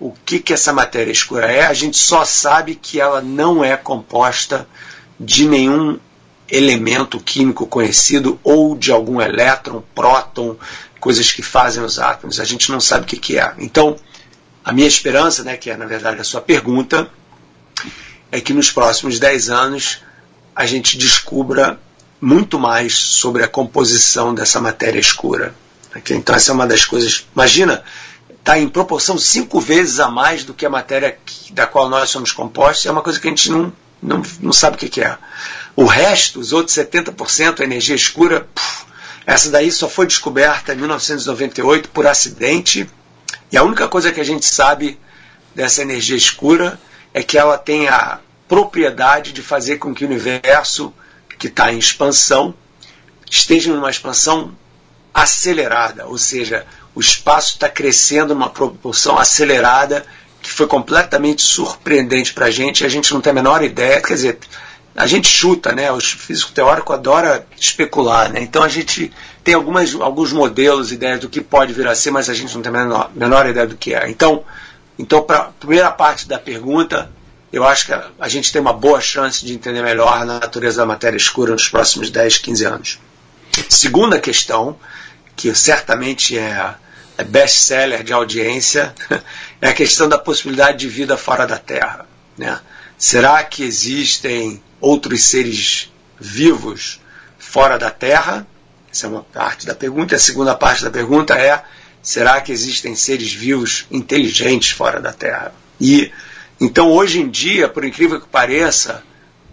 o 0.00 0.12
que, 0.24 0.40
que 0.40 0.54
essa 0.54 0.72
matéria 0.72 1.12
escura 1.12 1.52
é, 1.52 1.66
a 1.66 1.74
gente 1.74 1.98
só 1.98 2.24
sabe 2.24 2.74
que 2.74 2.98
ela 2.98 3.20
não 3.20 3.62
é 3.62 3.76
composta 3.76 4.66
de 5.18 5.46
nenhum 5.46 5.98
elemento 6.48 7.20
químico 7.20 7.66
conhecido 7.66 8.40
ou 8.42 8.74
de 8.74 8.90
algum 8.90 9.20
elétron, 9.20 9.82
próton, 9.94 10.56
coisas 10.98 11.30
que 11.30 11.42
fazem 11.42 11.84
os 11.84 11.98
átomos. 11.98 12.40
A 12.40 12.44
gente 12.44 12.72
não 12.72 12.80
sabe 12.80 13.04
o 13.04 13.06
que, 13.06 13.18
que 13.18 13.38
é. 13.38 13.52
Então, 13.58 13.94
a 14.64 14.72
minha 14.72 14.88
esperança, 14.88 15.44
né, 15.44 15.56
que 15.56 15.70
é 15.70 15.76
na 15.76 15.86
verdade 15.86 16.20
a 16.20 16.24
sua 16.24 16.40
pergunta, 16.40 17.08
é 18.32 18.40
que 18.40 18.54
nos 18.54 18.72
próximos 18.72 19.18
10 19.18 19.50
anos 19.50 20.02
a 20.56 20.64
gente 20.64 20.96
descubra 20.96 21.78
muito 22.20 22.58
mais 22.58 22.94
sobre 22.94 23.44
a 23.44 23.48
composição 23.48 24.34
dessa 24.34 24.60
matéria 24.60 24.98
escura. 24.98 25.54
Então, 26.10 26.34
essa 26.34 26.52
é 26.52 26.54
uma 26.54 26.66
das 26.66 26.84
coisas. 26.84 27.26
Imagina 27.34 27.82
está 28.40 28.58
em 28.58 28.68
proporção 28.68 29.16
cinco 29.18 29.60
vezes 29.60 30.00
a 30.00 30.08
mais 30.08 30.44
do 30.44 30.52
que 30.52 30.66
a 30.66 30.70
matéria 30.70 31.16
da 31.52 31.66
qual 31.66 31.88
nós 31.88 32.10
somos 32.10 32.32
compostos, 32.32 32.86
é 32.86 32.90
uma 32.90 33.02
coisa 33.02 33.20
que 33.20 33.28
a 33.28 33.30
gente 33.30 33.50
não, 33.50 33.72
não, 34.02 34.22
não 34.40 34.52
sabe 34.52 34.76
o 34.76 34.78
que, 34.78 34.88
que 34.88 35.02
é. 35.02 35.16
O 35.76 35.84
resto, 35.84 36.40
os 36.40 36.52
outros 36.52 36.76
70%, 36.76 37.60
a 37.60 37.64
energia 37.64 37.94
escura, 37.94 38.48
puf, 38.54 38.86
essa 39.26 39.50
daí 39.50 39.70
só 39.70 39.88
foi 39.88 40.06
descoberta 40.06 40.72
em 40.72 40.76
1998 40.76 41.90
por 41.90 42.06
acidente, 42.06 42.88
e 43.52 43.56
a 43.56 43.62
única 43.62 43.86
coisa 43.88 44.10
que 44.10 44.20
a 44.20 44.24
gente 44.24 44.46
sabe 44.46 44.98
dessa 45.54 45.82
energia 45.82 46.16
escura 46.16 46.80
é 47.12 47.22
que 47.22 47.36
ela 47.36 47.58
tem 47.58 47.88
a 47.88 48.20
propriedade 48.48 49.32
de 49.32 49.42
fazer 49.42 49.76
com 49.76 49.94
que 49.94 50.04
o 50.04 50.08
universo, 50.08 50.92
que 51.38 51.46
está 51.46 51.72
em 51.72 51.78
expansão, 51.78 52.54
esteja 53.30 53.72
numa 53.72 53.90
expansão 53.90 54.56
acelerada, 55.12 56.06
ou 56.06 56.18
seja, 56.18 56.66
o 56.94 57.00
espaço 57.00 57.54
está 57.54 57.68
crescendo 57.68 58.34
numa 58.34 58.50
proporção 58.50 59.18
acelerada 59.18 60.04
que 60.42 60.50
foi 60.50 60.66
completamente 60.66 61.42
surpreendente 61.42 62.32
para 62.32 62.46
a 62.46 62.50
gente. 62.50 62.84
A 62.84 62.88
gente 62.88 63.12
não 63.12 63.20
tem 63.20 63.30
a 63.30 63.34
menor 63.34 63.62
ideia, 63.62 64.00
quer 64.00 64.14
dizer, 64.14 64.38
a 64.96 65.06
gente 65.06 65.28
chuta, 65.28 65.72
né? 65.72 65.92
Os 65.92 66.12
físicos 66.12 66.52
teóricos 66.52 66.94
adoram 66.94 67.42
especular, 67.58 68.32
né? 68.32 68.42
Então 68.42 68.62
a 68.62 68.68
gente 68.68 69.12
tem 69.44 69.54
algumas, 69.54 69.94
alguns 69.94 70.32
modelos, 70.32 70.92
ideias 70.92 71.20
do 71.20 71.28
que 71.28 71.40
pode 71.40 71.72
vir 71.72 71.86
a 71.86 71.94
ser, 71.94 72.10
mas 72.10 72.28
a 72.28 72.34
gente 72.34 72.54
não 72.54 72.62
tem 72.62 72.70
a 72.70 72.72
menor, 72.72 73.10
menor 73.14 73.48
ideia 73.48 73.66
do 73.66 73.76
que 73.76 73.94
é. 73.94 74.08
Então, 74.10 74.44
então 74.98 75.22
para 75.22 75.38
a 75.38 75.44
primeira 75.44 75.90
parte 75.90 76.26
da 76.26 76.38
pergunta, 76.38 77.10
eu 77.52 77.64
acho 77.64 77.86
que 77.86 77.92
a, 77.92 78.08
a 78.18 78.28
gente 78.28 78.52
tem 78.52 78.60
uma 78.60 78.72
boa 78.72 79.00
chance 79.00 79.44
de 79.44 79.54
entender 79.54 79.82
melhor 79.82 80.12
a 80.12 80.24
natureza 80.24 80.78
da 80.78 80.86
matéria 80.86 81.16
escura 81.16 81.52
nos 81.52 81.68
próximos 81.68 82.10
10, 82.10 82.38
15 82.38 82.64
anos. 82.64 82.98
Segunda 83.68 84.18
questão, 84.18 84.76
que 85.40 85.54
certamente 85.54 86.36
é, 86.36 86.74
é 87.16 87.24
best-seller 87.24 88.04
de 88.04 88.12
audiência, 88.12 88.94
é 89.58 89.70
a 89.70 89.72
questão 89.72 90.06
da 90.06 90.18
possibilidade 90.18 90.76
de 90.76 90.88
vida 90.88 91.16
fora 91.16 91.46
da 91.46 91.56
Terra. 91.56 92.06
Né? 92.36 92.60
Será 92.98 93.42
que 93.42 93.62
existem 93.62 94.62
outros 94.78 95.24
seres 95.24 95.90
vivos 96.20 97.00
fora 97.38 97.78
da 97.78 97.90
Terra? 97.90 98.46
Essa 98.92 99.06
é 99.06 99.08
uma 99.08 99.22
parte 99.22 99.64
da 99.64 99.74
pergunta. 99.74 100.14
A 100.14 100.18
segunda 100.18 100.54
parte 100.54 100.84
da 100.84 100.90
pergunta 100.90 101.32
é: 101.38 101.62
Será 102.02 102.38
que 102.42 102.52
existem 102.52 102.94
seres 102.94 103.32
vivos 103.32 103.86
inteligentes 103.90 104.72
fora 104.72 105.00
da 105.00 105.12
Terra? 105.12 105.54
E 105.80 106.12
então 106.60 106.92
hoje 106.92 107.18
em 107.18 107.30
dia, 107.30 107.66
por 107.66 107.82
incrível 107.82 108.20
que 108.20 108.28
pareça, 108.28 109.02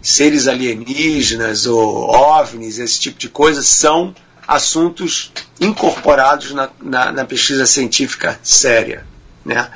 seres 0.02 0.46
alienígenas 0.46 1.64
ou 1.64 2.10
ovnis, 2.10 2.78
esse 2.78 3.00
tipo 3.00 3.18
de 3.18 3.30
coisa, 3.30 3.62
são 3.62 4.14
assuntos 4.48 5.30
incorporados 5.60 6.52
na, 6.52 6.70
na, 6.80 7.12
na 7.12 7.24
pesquisa 7.26 7.66
científica 7.66 8.40
séria. 8.42 9.06
Né? 9.44 9.70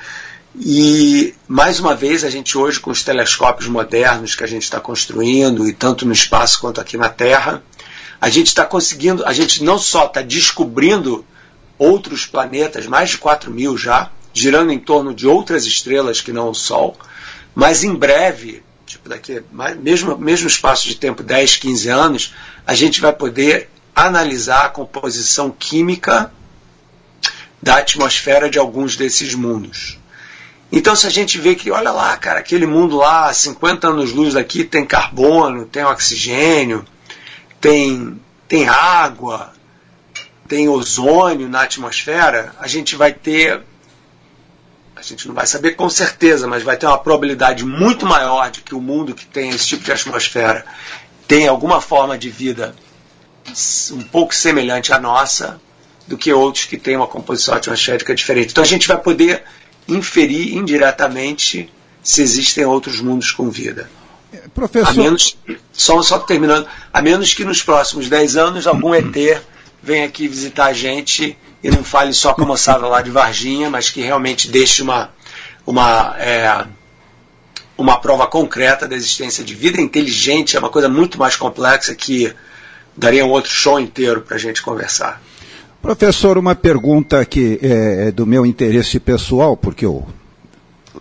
E, 0.59 1.35
mais 1.47 1.79
uma 1.79 1.95
vez, 1.95 2.25
a 2.25 2.31
gente 2.31 2.57
hoje, 2.57 2.81
com 2.81 2.91
os 2.91 3.05
telescópios 3.05 3.69
modernos 3.69 4.35
que 4.35 4.43
a 4.43 4.47
gente 4.47 4.63
está 4.63 4.81
construindo, 4.81 5.69
e 5.69 5.75
tanto 5.75 6.07
no 6.07 6.13
espaço 6.13 6.59
quanto 6.59 6.81
aqui 6.81 6.97
na 6.97 7.11
Terra, 7.11 7.63
a 8.19 8.31
gente 8.31 8.47
está 8.47 8.65
conseguindo, 8.65 9.27
a 9.27 9.33
gente 9.35 9.63
não 9.63 9.79
só 9.79 10.07
está 10.07 10.23
descobrindo 10.23 11.23
outros 11.79 12.25
planetas, 12.25 12.87
mais 12.87 13.11
de 13.11 13.19
4 13.19 13.51
mil 13.51 13.77
já, 13.77 14.11
girando 14.33 14.73
em 14.73 14.79
torno 14.79 15.13
de 15.13 15.27
outras 15.27 15.67
estrelas 15.67 16.23
que 16.23 16.33
não 16.33 16.49
o 16.49 16.55
Sol, 16.55 16.97
mas 17.55 17.85
em 17.85 17.95
breve, 17.95 18.63
tipo 18.87 19.09
daqui, 19.09 19.43
mesmo, 19.81 20.17
mesmo 20.17 20.49
espaço 20.49 20.87
de 20.87 20.95
tempo 20.95 21.23
10, 21.23 21.57
15 21.57 21.89
anos, 21.89 22.35
a 22.67 22.75
gente 22.75 23.01
vai 23.01 23.13
poder 23.13 23.69
analisar 23.95 24.67
a 24.67 24.69
composição 24.69 25.51
química 25.51 26.33
da 27.63 27.77
atmosfera 27.77 28.51
de 28.51 28.59
alguns 28.59 28.97
desses 28.97 29.35
mundos. 29.35 29.99
Então, 30.71 30.97
se 30.97 31.07
a 31.07 31.11
gente 31.11 31.39
vê 31.39 31.55
que, 31.55 31.71
olha 31.71 31.91
lá, 31.91 32.17
cara, 32.17 32.41
aquele 32.41 32.67
mundo 32.67 32.97
lá, 32.97 33.33
50 33.33 33.89
anos-luz 33.89 34.35
daqui, 34.35 34.65
tem 34.65 34.87
carbono, 34.87 35.67
tem 35.67 35.85
oxigênio, 35.85 36.85
tem, 37.61 38.19
tem 38.49 38.69
água, 38.69 39.53
tem 40.49 40.69
ozônio 40.69 41.49
na 41.49 41.63
atmosfera, 41.63 42.55
a 42.59 42.67
gente 42.67 42.97
vai 42.97 43.13
ter. 43.13 43.61
A 44.97 45.03
gente 45.03 45.29
não 45.29 45.35
vai 45.35 45.47
saber 45.47 45.73
com 45.73 45.91
certeza, 45.91 46.47
mas 46.47 46.63
vai 46.63 46.77
ter 46.77 46.87
uma 46.87 46.99
probabilidade 46.99 47.65
muito 47.65 48.07
maior 48.07 48.51
de 48.51 48.63
que 48.63 48.75
o 48.75 48.81
mundo 48.81 49.15
que 49.15 49.27
tem 49.27 49.51
esse 49.51 49.67
tipo 49.67 49.85
de 49.85 49.93
atmosfera 49.93 50.65
tenha 51.27 51.51
alguma 51.51 51.81
forma 51.81 52.17
de 52.17 52.31
vida 52.31 52.75
um 53.93 54.03
pouco 54.03 54.35
semelhante 54.35 54.93
à 54.93 55.01
nossa 55.01 55.61
do 56.07 56.17
que 56.17 56.33
outros 56.33 56.65
que 56.65 56.77
têm 56.77 56.97
uma 56.97 57.07
composição 57.07 57.55
atmosférica 57.55 58.15
diferente. 58.15 58.51
Então 58.51 58.65
a 58.65 58.67
gente 58.67 58.89
vai 58.89 58.99
poder 58.99 59.43
inferir 59.89 60.55
indiretamente 60.55 61.73
se 62.03 62.23
existem 62.23 62.65
outros 62.65 63.01
mundos 63.01 63.31
com 63.31 63.51
vida. 63.51 63.89
Professor... 64.55 64.89
A 64.89 64.93
menos, 64.95 65.37
só, 65.73 66.03
só 66.03 66.19
terminando, 66.19 66.67
a 66.93 67.03
menos 67.03 67.35
que 67.35 67.45
nos 67.45 67.63
próximos 67.63 68.09
10 68.09 68.37
anos 68.37 68.67
algum 68.67 68.95
ET 68.95 69.43
venha 69.83 70.07
aqui 70.07 70.29
visitar 70.29 70.67
a 70.67 70.73
gente 70.73 71.37
e 71.63 71.71
não 71.71 71.85
fale 71.85 72.13
só 72.13 72.33
com 72.35 72.43
a 72.43 72.47
moçada 72.47 72.87
lá 72.87 73.03
de 73.03 73.11
Varginha, 73.11 73.71
mas 73.71 73.91
que 73.91 74.01
realmente 74.01 74.49
deixe 74.49 74.83
uma, 74.83 75.11
uma, 75.67 76.17
é, 76.19 76.65
uma 77.77 77.99
prova 78.01 78.27
concreta 78.27 78.89
da 78.89 78.97
existência 78.97 79.45
de 79.45 79.55
vida 79.55 79.81
inteligente, 79.81 80.57
é 80.57 80.59
uma 80.59 80.71
coisa 80.71 80.89
muito 80.89 81.19
mais 81.19 81.37
complexa 81.37 81.95
que 81.95 82.35
daria 82.97 83.25
um 83.25 83.31
outro 83.31 83.51
show 83.51 83.79
inteiro 83.79 84.23
para 84.23 84.37
a 84.37 84.41
gente 84.41 84.63
conversar. 84.63 85.23
Professor, 85.81 86.39
uma 86.39 86.55
pergunta 86.55 87.25
que 87.25 87.59
é, 87.61 88.09
é 88.09 88.13
do 88.13 88.25
meu 88.25 88.47
interesse 88.47 89.01
pessoal, 89.01 89.57
porque 89.57 89.85
eu, 89.85 90.07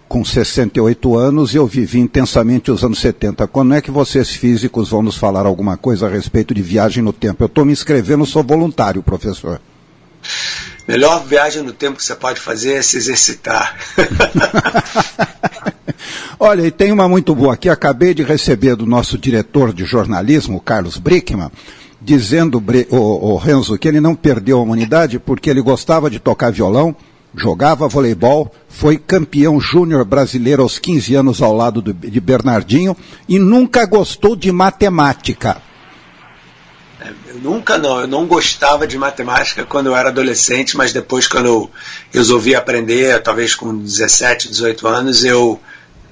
com 0.08 0.26
68 0.26 1.16
anos, 1.16 1.54
eu 1.54 1.68
vivi 1.68 2.00
intensamente 2.00 2.72
os 2.72 2.84
anos 2.84 3.00
70. 3.00 3.46
Quando 3.48 3.76
é 3.76 3.82
que 3.82 3.92
vocês 3.92 4.32
físicos 4.32 4.90
vão 4.90 5.04
nos 5.04 5.18
falar 5.18 5.46
alguma 5.46 5.78
coisa 5.78 6.08
a 6.08 6.10
respeito 6.10 6.54
de 6.54 6.64
viagem 6.64 7.04
no 7.04 7.14
tempo? 7.14 7.44
Eu 7.44 7.48
estou 7.48 7.64
me 7.64 7.72
inscrevendo, 7.72 8.26
sou 8.26 8.44
voluntário, 8.44 9.04
professor. 9.04 9.62
Melhor 10.88 11.24
viagem 11.26 11.62
no 11.62 11.72
tempo 11.72 11.98
que 11.98 12.04
você 12.04 12.16
pode 12.16 12.40
fazer 12.40 12.74
é 12.74 12.82
se 12.82 12.98
exercitar. 12.98 13.78
Olha, 16.40 16.64
e 16.64 16.72
tem 16.72 16.92
uma 16.92 17.08
muito 17.08 17.36
boa 17.36 17.54
aqui. 17.54 17.70
Acabei 17.70 18.16
de 18.16 18.24
receber 18.24 18.76
do 18.76 18.88
nosso 18.88 19.16
diretor 19.16 19.72
de 19.72 19.86
jornalismo, 19.86 20.60
Carlos 20.60 20.98
Brickman, 20.98 21.52
dizendo, 22.02 22.64
o, 22.90 23.34
o 23.34 23.38
Renzo, 23.38 23.78
que 23.78 23.88
ele 23.88 24.02
não 24.02 24.16
perdeu 24.16 24.58
a 24.58 24.62
humanidade 24.62 25.20
porque 25.20 25.50
ele 25.50 25.62
gostava 25.62 26.10
de 26.10 26.20
tocar 26.20 26.52
violão, 26.52 26.96
jogava 27.36 27.88
voleibol, 27.88 28.54
foi 28.68 28.98
campeão 28.98 29.60
júnior 29.60 30.04
brasileiro 30.04 30.64
aos 30.64 30.80
15 30.80 31.16
anos 31.16 31.42
ao 31.42 31.56
lado 31.56 31.82
do, 31.82 31.94
de 31.94 32.20
Bernardinho 32.20 32.98
e 33.30 33.38
nunca 33.38 33.86
gostou 33.86 34.36
de 34.36 34.52
matemática. 34.52 35.62
É, 37.00 37.12
eu 37.28 37.40
nunca 37.40 37.78
não, 37.78 38.02
eu 38.02 38.08
não 38.08 38.26
gostava 38.26 38.86
de 38.86 38.98
matemática 38.98 39.64
quando 39.64 39.88
eu 39.88 39.96
era 39.96 40.10
adolescente, 40.10 40.76
mas 40.76 40.92
depois 40.92 41.28
quando 41.28 41.46
eu 41.46 41.72
resolvi 42.12 42.56
aprender, 42.56 43.22
talvez 43.22 43.56
com 43.56 43.78
17, 43.78 44.50
18 44.50 44.88
anos, 44.88 45.24
eu 45.24 45.60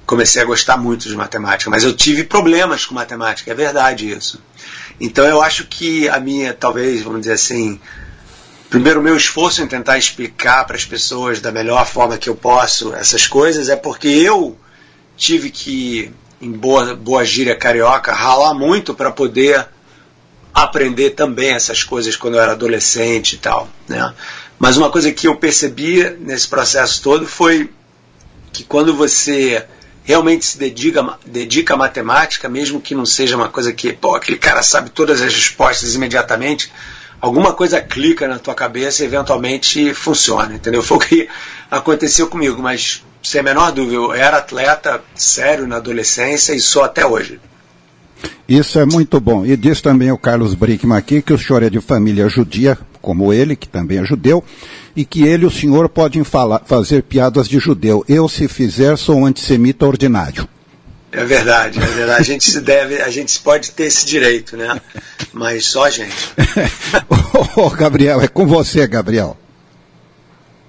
comecei 0.06 0.42
a 0.42 0.44
gostar 0.44 0.76
muito 0.76 1.08
de 1.08 1.14
matemática. 1.14 1.70
Mas 1.70 1.84
eu 1.84 1.94
tive 1.94 2.24
problemas 2.24 2.84
com 2.84 2.94
matemática, 2.94 3.50
é 3.50 3.54
verdade 3.54 4.10
isso. 4.10 4.40
Então 5.00 5.26
eu 5.26 5.40
acho 5.40 5.66
que 5.66 6.08
a 6.08 6.20
minha, 6.20 6.52
talvez, 6.52 7.02
vamos 7.02 7.20
dizer 7.20 7.32
assim, 7.32 7.80
primeiro 8.68 9.00
o 9.00 9.02
meu 9.02 9.16
esforço 9.16 9.62
em 9.62 9.66
tentar 9.66 9.96
explicar 9.96 10.66
para 10.66 10.76
as 10.76 10.84
pessoas 10.84 11.40
da 11.40 11.50
melhor 11.50 11.86
forma 11.86 12.18
que 12.18 12.28
eu 12.28 12.36
posso 12.36 12.94
essas 12.94 13.26
coisas 13.26 13.68
é 13.70 13.76
porque 13.76 14.08
eu 14.08 14.56
tive 15.16 15.50
que, 15.50 16.12
em 16.40 16.52
boa, 16.52 16.94
boa 16.94 17.24
gíria 17.24 17.56
carioca, 17.56 18.12
ralar 18.12 18.52
muito 18.52 18.94
para 18.94 19.10
poder 19.10 19.66
aprender 20.52 21.10
também 21.10 21.52
essas 21.52 21.82
coisas 21.82 22.16
quando 22.16 22.34
eu 22.34 22.40
era 22.40 22.52
adolescente 22.52 23.34
e 23.34 23.38
tal. 23.38 23.68
Né? 23.88 24.14
Mas 24.58 24.76
uma 24.76 24.90
coisa 24.90 25.10
que 25.12 25.26
eu 25.26 25.36
percebi 25.36 26.08
nesse 26.20 26.46
processo 26.46 27.02
todo 27.02 27.26
foi 27.26 27.70
que 28.52 28.64
quando 28.64 28.94
você 28.94 29.64
realmente 30.04 30.44
se 30.44 30.58
dedica, 30.58 31.18
dedica 31.24 31.74
à 31.74 31.76
matemática, 31.76 32.48
mesmo 32.48 32.80
que 32.80 32.94
não 32.94 33.06
seja 33.06 33.36
uma 33.36 33.48
coisa 33.48 33.72
que, 33.72 33.92
pô, 33.92 34.14
aquele 34.14 34.38
cara 34.38 34.62
sabe 34.62 34.90
todas 34.90 35.20
as 35.22 35.32
respostas 35.32 35.94
imediatamente, 35.94 36.72
alguma 37.20 37.52
coisa 37.52 37.80
clica 37.80 38.26
na 38.26 38.38
tua 38.38 38.54
cabeça 38.54 39.02
e 39.02 39.06
eventualmente 39.06 39.92
funciona, 39.94 40.54
entendeu? 40.54 40.82
Foi 40.82 40.96
o 40.96 41.00
que 41.00 41.28
aconteceu 41.70 42.26
comigo, 42.26 42.60
mas 42.62 43.04
sem 43.22 43.40
a 43.40 43.44
menor 43.44 43.72
dúvida, 43.72 43.96
eu 43.96 44.12
era 44.12 44.38
atleta 44.38 45.02
sério 45.14 45.66
na 45.66 45.76
adolescência 45.76 46.54
e 46.54 46.60
sou 46.60 46.82
até 46.82 47.04
hoje. 47.04 47.38
Isso 48.48 48.78
é 48.78 48.84
muito 48.84 49.20
bom. 49.20 49.46
E 49.46 49.56
diz 49.56 49.80
também 49.80 50.10
o 50.10 50.18
Carlos 50.18 50.54
Brickman 50.54 50.96
aqui 50.96 51.22
que 51.22 51.32
o 51.32 51.38
senhor 51.38 51.62
é 51.62 51.70
de 51.70 51.80
família 51.80 52.28
judia, 52.28 52.76
como 53.00 53.32
ele, 53.32 53.56
que 53.56 53.68
também 53.68 53.98
é 53.98 54.04
judeu, 54.04 54.42
e 54.94 55.04
que 55.04 55.22
ele, 55.22 55.46
o 55.46 55.50
senhor, 55.50 55.88
pode 55.88 56.22
falar, 56.24 56.62
fazer 56.64 57.02
piadas 57.02 57.48
de 57.48 57.58
judeu. 57.58 58.04
Eu, 58.08 58.28
se 58.28 58.48
fizer, 58.48 58.96
sou 58.96 59.16
um 59.16 59.26
antissemita 59.26 59.86
ordinário. 59.86 60.48
É 61.12 61.24
verdade, 61.24 61.78
é 61.78 61.86
verdade. 61.86 62.20
A 62.20 62.24
gente 62.24 62.48
se 62.48 62.60
deve, 62.60 63.00
a 63.02 63.10
gente 63.10 63.40
pode 63.40 63.72
ter 63.72 63.84
esse 63.84 64.06
direito, 64.06 64.56
né? 64.56 64.80
Mas 65.32 65.66
só 65.66 65.84
a 65.84 65.90
gente. 65.90 66.14
Ô, 67.56 67.68
Gabriel, 67.70 68.20
é 68.20 68.28
com 68.28 68.46
você, 68.46 68.86
Gabriel. 68.86 69.36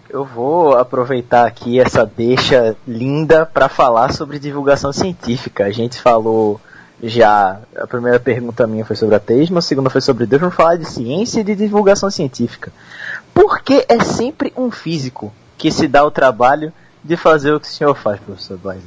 Eu 0.09 0.25
vou 0.25 0.75
aproveitar 0.77 1.45
aqui 1.45 1.79
essa 1.79 2.05
deixa 2.05 2.75
linda 2.87 3.45
para 3.45 3.69
falar 3.69 4.11
sobre 4.11 4.39
divulgação 4.39 4.91
científica. 4.91 5.65
A 5.65 5.71
gente 5.71 6.01
falou 6.01 6.59
já 7.03 7.59
a 7.75 7.87
primeira 7.87 8.19
pergunta 8.19 8.67
minha 8.67 8.85
foi 8.85 8.95
sobre 8.95 9.15
ateísmo, 9.15 9.57
a 9.57 9.61
segunda 9.61 9.89
foi 9.89 10.01
sobre 10.01 10.25
Deus. 10.25 10.41
Vamos 10.41 10.55
falar 10.55 10.75
de 10.75 10.85
ciência 10.85 11.41
e 11.41 11.43
de 11.43 11.55
divulgação 11.55 12.11
científica. 12.11 12.71
Por 13.33 13.61
que 13.61 13.85
é 13.89 14.03
sempre 14.03 14.53
um 14.55 14.69
físico 14.69 15.33
que 15.57 15.71
se 15.71 15.87
dá 15.87 16.05
o 16.05 16.11
trabalho 16.11 16.71
de 17.03 17.17
fazer 17.17 17.53
o 17.53 17.59
que 17.59 17.67
o 17.67 17.69
senhor 17.69 17.95
faz, 17.95 18.19
professor 18.19 18.57
Blaise? 18.57 18.85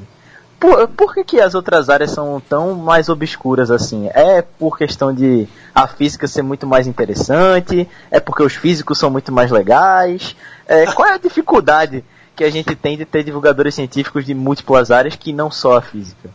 Por, 0.60 0.88
por 0.88 1.14
que, 1.14 1.24
que 1.24 1.40
as 1.40 1.54
outras 1.54 1.90
áreas 1.90 2.12
são 2.12 2.40
tão 2.40 2.74
mais 2.74 3.08
obscuras 3.08 3.70
assim? 3.70 4.08
É 4.14 4.40
por 4.40 4.78
questão 4.78 5.12
de 5.12 5.48
a 5.74 5.86
física 5.86 6.26
ser 6.26 6.42
muito 6.42 6.66
mais 6.66 6.86
interessante? 6.86 7.88
É 8.10 8.20
porque 8.20 8.42
os 8.42 8.54
físicos 8.54 8.98
são 8.98 9.10
muito 9.10 9.32
mais 9.32 9.50
legais? 9.50 10.36
É, 10.66 10.86
qual 10.86 11.08
é 11.08 11.14
a 11.14 11.18
dificuldade 11.18 12.04
que 12.36 12.44
a 12.44 12.50
gente 12.50 12.74
tem 12.76 12.96
de 12.96 13.04
ter 13.04 13.24
divulgadores 13.24 13.74
científicos 13.74 14.24
de 14.24 14.34
múltiplas 14.34 14.90
áreas 14.90 15.16
que 15.16 15.32
não 15.32 15.50
só 15.50 15.76
a 15.76 15.82
física? 15.82 16.30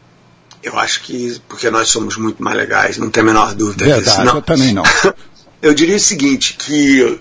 Eu 0.61 0.77
acho 0.77 1.03
que 1.03 1.39
porque 1.47 1.69
nós 1.69 1.89
somos 1.89 2.17
muito 2.17 2.43
mais 2.43 2.57
legais, 2.57 2.97
não 2.97 3.09
tem 3.09 3.21
a 3.21 3.25
menor 3.25 3.55
dúvida 3.55 3.85
Verdade, 3.85 4.05
disso. 4.05 4.23
Não. 4.23 4.35
Eu 4.35 4.41
também 4.41 4.73
não. 4.73 4.83
Eu 5.61 5.73
diria 5.73 5.97
o 5.97 5.99
seguinte, 5.99 6.53
que 6.53 7.19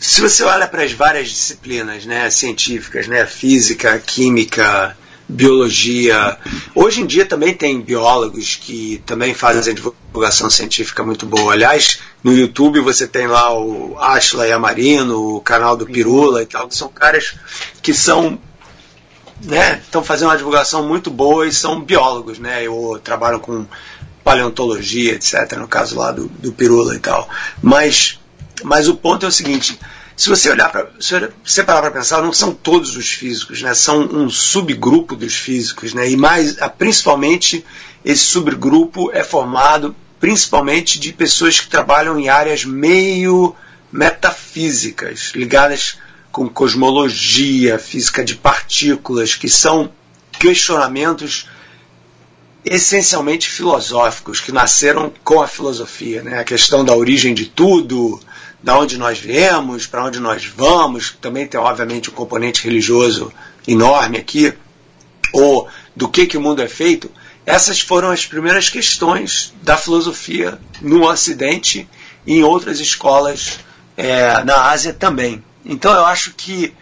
se 0.00 0.20
você 0.20 0.42
olha 0.42 0.66
para 0.66 0.82
as 0.82 0.92
várias 0.92 1.28
disciplinas 1.28 2.04
né, 2.04 2.28
científicas, 2.30 3.06
né, 3.06 3.24
física, 3.24 3.98
química, 4.04 4.96
biologia, 5.28 6.36
hoje 6.74 7.02
em 7.02 7.06
dia 7.06 7.24
também 7.24 7.54
tem 7.54 7.80
biólogos 7.80 8.56
que 8.56 9.00
também 9.06 9.32
fazem 9.32 9.74
divulgação 9.74 10.50
científica 10.50 11.04
muito 11.04 11.24
boa. 11.24 11.52
Aliás, 11.52 12.00
no 12.24 12.32
YouTube 12.32 12.80
você 12.80 13.06
tem 13.06 13.26
lá 13.28 13.56
o 13.56 13.96
Ashley 13.98 14.50
Amarino, 14.50 15.36
o 15.36 15.40
canal 15.40 15.76
do 15.76 15.86
Pirula 15.86 16.42
e 16.42 16.46
tal, 16.46 16.66
que 16.66 16.76
são 16.76 16.88
caras 16.88 17.34
que 17.80 17.94
são 17.94 18.40
né, 19.42 19.80
estão 19.82 20.02
fazendo 20.02 20.28
uma 20.28 20.36
divulgação 20.36 20.86
muito 20.86 21.10
boa 21.10 21.46
e 21.46 21.52
são 21.52 21.80
biólogos, 21.80 22.38
né, 22.38 22.68
ou 22.68 22.98
trabalham 22.98 23.40
com 23.40 23.66
paleontologia, 24.22 25.14
etc., 25.14 25.56
no 25.56 25.68
caso 25.68 25.96
lá 25.98 26.12
do, 26.12 26.28
do 26.28 26.52
Pirula 26.52 26.94
e 26.94 26.98
tal. 26.98 27.28
Mas, 27.62 28.18
mas 28.62 28.88
o 28.88 28.94
ponto 28.94 29.24
é 29.24 29.28
o 29.28 29.32
seguinte, 29.32 29.78
se 30.16 30.28
você 30.28 30.50
olhar 30.50 30.70
para 30.70 30.90
se 31.00 31.14
você 31.42 31.64
parar 31.64 31.80
para 31.80 31.90
pensar, 31.90 32.22
não 32.22 32.32
são 32.32 32.52
todos 32.52 32.94
os 32.96 33.08
físicos, 33.08 33.62
né? 33.62 33.72
São 33.72 34.02
um 34.02 34.28
subgrupo 34.28 35.16
dos 35.16 35.34
físicos, 35.34 35.94
né? 35.94 36.10
E 36.10 36.16
mais, 36.16 36.56
principalmente 36.76 37.64
esse 38.04 38.24
subgrupo 38.24 39.10
é 39.12 39.24
formado 39.24 39.96
principalmente 40.20 41.00
de 41.00 41.12
pessoas 41.12 41.58
que 41.58 41.68
trabalham 41.68 42.18
em 42.20 42.28
áreas 42.28 42.66
meio 42.66 43.56
metafísicas, 43.90 45.32
ligadas 45.34 45.96
com 46.30 46.48
cosmologia, 46.48 47.78
física 47.78 48.24
de 48.24 48.34
partículas, 48.34 49.34
que 49.34 49.48
são 49.48 49.92
questionamentos 50.38 51.48
essencialmente 52.64 53.48
filosóficos 53.48 54.40
que 54.40 54.52
nasceram 54.52 55.12
com 55.24 55.40
a 55.40 55.48
filosofia, 55.48 56.22
né? 56.22 56.38
A 56.38 56.44
questão 56.44 56.84
da 56.84 56.94
origem 56.94 57.34
de 57.34 57.46
tudo, 57.46 58.20
da 58.62 58.78
onde 58.78 58.98
nós 58.98 59.18
viemos, 59.18 59.86
para 59.86 60.04
onde 60.04 60.20
nós 60.20 60.44
vamos, 60.44 61.16
também 61.20 61.46
tem 61.46 61.58
obviamente 61.58 62.10
um 62.10 62.12
componente 62.12 62.62
religioso 62.62 63.32
enorme 63.66 64.18
aqui, 64.18 64.52
ou 65.32 65.68
do 65.96 66.08
que 66.08 66.26
que 66.26 66.36
o 66.36 66.40
mundo 66.40 66.62
é 66.62 66.68
feito. 66.68 67.10
Essas 67.46 67.80
foram 67.80 68.10
as 68.10 68.26
primeiras 68.26 68.68
questões 68.68 69.54
da 69.62 69.76
filosofia 69.76 70.58
no 70.80 71.08
Ocidente 71.08 71.88
e 72.26 72.36
em 72.36 72.42
outras 72.42 72.80
escolas 72.80 73.58
é, 73.96 74.44
na 74.44 74.70
Ásia 74.70 74.92
também. 74.92 75.42
Então 75.64 75.92
eu 75.92 76.04
acho 76.06 76.34
que 76.34 76.74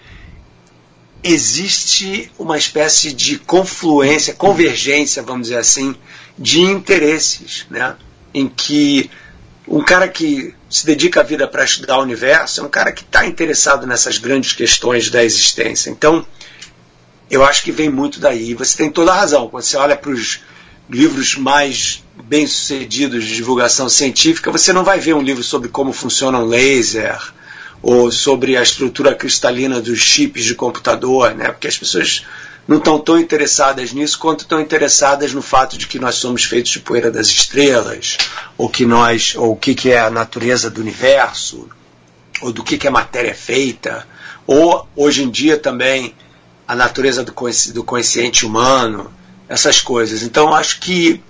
existe 1.22 2.30
uma 2.38 2.56
espécie 2.56 3.12
de 3.12 3.38
confluência, 3.38 4.34
convergência, 4.34 5.22
vamos 5.22 5.48
dizer 5.48 5.58
assim, 5.58 5.96
de 6.38 6.60
interesses, 6.60 7.66
né? 7.70 7.96
em 8.32 8.48
que 8.48 9.10
um 9.66 9.82
cara 9.82 10.08
que 10.08 10.54
se 10.70 10.86
dedica 10.86 11.20
a 11.20 11.24
vida 11.24 11.46
para 11.46 11.64
estudar 11.64 11.98
o 11.98 12.02
universo 12.02 12.60
é 12.60 12.64
um 12.64 12.68
cara 12.68 12.92
que 12.92 13.02
está 13.02 13.26
interessado 13.26 13.86
nessas 13.86 14.18
grandes 14.18 14.52
questões 14.52 15.10
da 15.10 15.22
existência. 15.22 15.90
Então, 15.90 16.24
eu 17.30 17.44
acho 17.44 17.62
que 17.62 17.72
vem 17.72 17.90
muito 17.90 18.20
daí. 18.20 18.54
Você 18.54 18.76
tem 18.76 18.90
toda 18.90 19.12
a 19.12 19.16
razão. 19.16 19.48
Quando 19.48 19.62
você 19.62 19.76
olha 19.76 19.96
para 19.96 20.10
os 20.10 20.40
livros 20.88 21.36
mais 21.36 22.02
bem-sucedidos 22.24 23.24
de 23.24 23.34
divulgação 23.34 23.88
científica, 23.88 24.50
você 24.50 24.72
não 24.72 24.84
vai 24.84 24.98
ver 24.98 25.14
um 25.14 25.20
livro 25.20 25.42
sobre 25.42 25.68
como 25.68 25.92
funciona 25.92 26.38
um 26.38 26.46
laser, 26.46 27.20
ou 27.82 28.10
sobre 28.10 28.56
a 28.56 28.62
estrutura 28.62 29.14
cristalina 29.14 29.80
dos 29.80 29.98
chips 29.98 30.44
de 30.44 30.54
computador, 30.54 31.34
né? 31.34 31.48
porque 31.48 31.68
as 31.68 31.78
pessoas 31.78 32.24
não 32.66 32.78
estão 32.78 32.98
tão 32.98 33.18
interessadas 33.18 33.92
nisso 33.92 34.18
quanto 34.18 34.40
estão 34.40 34.60
interessadas 34.60 35.32
no 35.32 35.40
fato 35.40 35.78
de 35.78 35.86
que 35.86 35.98
nós 35.98 36.16
somos 36.16 36.44
feitos 36.44 36.72
de 36.72 36.80
poeira 36.80 37.10
das 37.10 37.28
estrelas, 37.28 38.18
ou 38.58 38.68
que 38.68 38.84
nós, 38.84 39.34
ou 39.36 39.52
o 39.52 39.56
que, 39.56 39.74
que 39.74 39.90
é 39.90 39.98
a 39.98 40.10
natureza 40.10 40.68
do 40.68 40.80
universo, 40.80 41.68
ou 42.42 42.52
do 42.52 42.62
que, 42.62 42.76
que 42.76 42.86
a 42.86 42.90
matéria 42.90 43.30
é 43.30 43.34
feita, 43.34 44.06
ou 44.46 44.86
hoje 44.94 45.22
em 45.22 45.30
dia 45.30 45.56
também 45.56 46.14
a 46.66 46.74
natureza 46.74 47.24
do, 47.24 47.32
consci, 47.32 47.72
do 47.72 47.82
consciente 47.82 48.44
humano, 48.44 49.10
essas 49.48 49.80
coisas. 49.80 50.22
Então 50.22 50.52
acho 50.52 50.80
que 50.80 51.22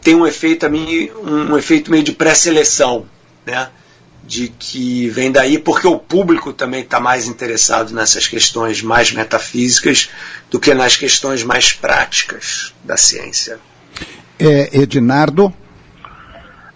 tem 0.00 0.14
um 0.14 0.26
efeito 0.26 0.64
a 0.64 0.70
mim, 0.70 1.10
um, 1.22 1.52
um 1.52 1.58
efeito 1.58 1.90
meio 1.90 2.02
de 2.02 2.12
pré-seleção, 2.12 3.06
né? 3.44 3.68
De 4.24 4.48
que 4.48 5.08
vem 5.08 5.32
daí 5.32 5.58
porque 5.58 5.86
o 5.86 5.98
público 5.98 6.52
também 6.52 6.82
está 6.82 7.00
mais 7.00 7.26
interessado 7.26 7.92
nessas 7.92 8.28
questões 8.28 8.82
mais 8.82 9.12
metafísicas 9.12 10.10
do 10.50 10.60
que 10.60 10.74
nas 10.74 10.96
questões 10.96 11.42
mais 11.42 11.72
práticas 11.72 12.74
da 12.84 12.96
ciência. 12.96 13.58
É, 14.38 14.78
Edinardo? 14.78 15.52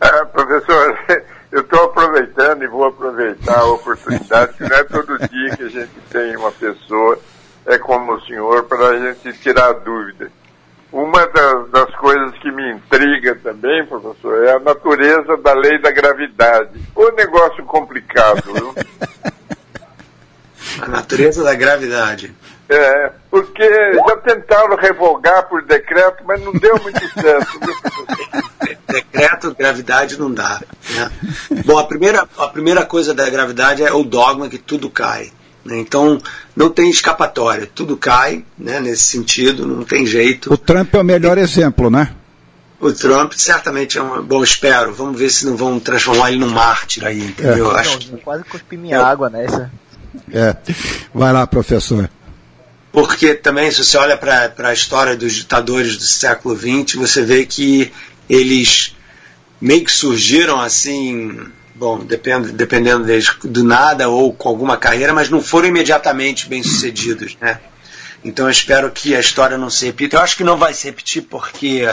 É, 0.01 0.25
professor, 0.27 0.99
eu 1.53 1.61
estou 1.61 1.85
aproveitando 1.85 2.63
e 2.63 2.67
vou 2.67 2.85
aproveitar 2.85 3.59
a 3.59 3.67
oportunidade, 3.67 4.55
que 4.55 4.63
não 4.63 4.77
é 4.77 4.85
todo 4.85 5.19
dia 5.19 5.57
que 5.57 5.63
a 5.63 5.69
gente 5.69 5.93
tem 6.11 6.37
uma 6.37 6.53
pessoa 6.53 7.19
é 7.67 7.79
como 7.79 8.15
o 8.15 8.21
senhor 8.23 8.65
para 8.65 8.89
a 8.89 8.99
gente 8.99 9.33
tirar 9.41 9.73
dúvidas. 9.73 10.31
Uma 10.97 11.27
das, 11.27 11.69
das, 11.69 11.95
coisas 11.97 12.33
que 12.39 12.51
me 12.51 12.73
intriga 12.73 13.35
também, 13.43 13.85
professor, 13.85 14.47
é 14.47 14.53
a 14.53 14.59
natureza 14.59 15.37
da 15.37 15.53
lei 15.53 15.79
da 15.79 15.91
gravidade. 15.91 16.71
O 16.95 17.11
negócio 17.11 17.63
complicado, 17.67 18.43
viu? 18.45 18.75
A 20.81 20.89
natureza 20.89 21.43
da 21.45 21.55
gravidade. 21.55 22.35
É, 22.69 23.13
porque 23.31 23.65
já 23.95 24.17
tentaram 24.17 24.77
revogar 24.77 25.49
por 25.49 25.63
decreto, 25.63 26.23
mas 26.27 26.43
não 26.43 26.53
deu 26.53 26.79
muito 26.83 27.01
certo? 27.19 27.61
Decreto, 28.87 29.55
gravidade 29.55 30.19
não 30.19 30.33
dá. 30.33 30.61
Né? 30.91 31.11
Bom, 31.65 31.79
a 31.79 31.85
primeira, 31.85 32.27
a 32.37 32.49
primeira 32.49 32.85
coisa 32.85 33.15
da 33.15 33.29
gravidade 33.31 33.83
é 33.83 33.93
o 33.93 34.03
dogma 34.03 34.49
que 34.49 34.59
tudo 34.59 34.91
cai. 34.91 35.31
Né? 35.67 35.79
Então, 35.79 36.21
não 36.55 36.71
tem 36.71 36.89
escapatória, 36.89 37.69
tudo 37.73 37.97
cai 37.97 38.45
né, 38.57 38.81
nesse 38.81 39.03
sentido, 39.03 39.67
não 39.67 39.83
tem 39.83 40.07
jeito. 40.07 40.53
O 40.53 40.57
Trump 40.57 40.95
é 40.95 40.99
o 40.99 41.05
melhor 41.05 41.37
exemplo, 41.37 41.91
né? 41.91 42.15
O 42.79 42.93
Trump 42.93 43.33
certamente 43.33 43.99
é 43.99 44.03
um. 44.03 44.23
Bom, 44.23 44.45
espero. 44.45 44.95
Vamos 44.95 45.19
ver 45.19 45.31
se 45.31 45.47
não 45.47 45.57
vão 45.57 45.81
transformar 45.81 46.31
ele 46.31 46.39
num 46.39 46.51
mártir 46.51 47.05
aí, 47.05 47.21
entendeu? 47.21 47.75
É. 47.75 47.81
Acho 47.81 47.99
que... 47.99 48.17
Quase 48.19 48.45
cuspi 48.45 48.77
minha 48.77 48.97
é. 48.97 49.01
água 49.01 49.31
nessa. 49.31 49.71
É. 50.33 50.55
Vai 51.15 51.33
lá, 51.33 51.47
professor. 51.47 52.09
Porque 52.93 53.35
também, 53.35 53.71
se 53.71 53.83
você 53.83 53.97
olha 53.97 54.17
para 54.17 54.53
a 54.59 54.73
história 54.73 55.17
dos 55.17 55.35
ditadores 55.35 55.97
do 55.97 56.05
século 56.05 56.57
XX, 56.57 56.97
você 56.97 57.23
vê 57.23 57.45
que 57.47 57.93
eles 58.29 58.95
meio 59.61 59.85
que 59.85 59.93
surgiram 59.93 60.61
assim 60.61 61.39
bom, 61.79 61.99
depend, 61.99 62.53
dependendo 62.53 63.05
deles, 63.05 63.31
do 63.45 63.63
nada 63.63 64.09
ou 64.09 64.33
com 64.33 64.49
alguma 64.49 64.77
carreira, 64.77 65.13
mas 65.13 65.29
não 65.29 65.43
foram 65.43 65.69
imediatamente 65.69 66.49
bem 66.49 66.63
sucedidos, 66.63 67.37
né? 67.41 67.61
Então 68.25 68.47
eu 68.47 68.51
espero 68.51 68.91
que 68.91 69.15
a 69.15 69.21
história 69.21 69.59
não 69.59 69.71
se 69.71 69.87
repita. 69.87 70.17
Eu 70.17 70.21
acho 70.21 70.37
que 70.37 70.45
não 70.45 70.57
vai 70.57 70.75
se 70.75 70.87
repetir 70.87 71.23
porque 71.23 71.89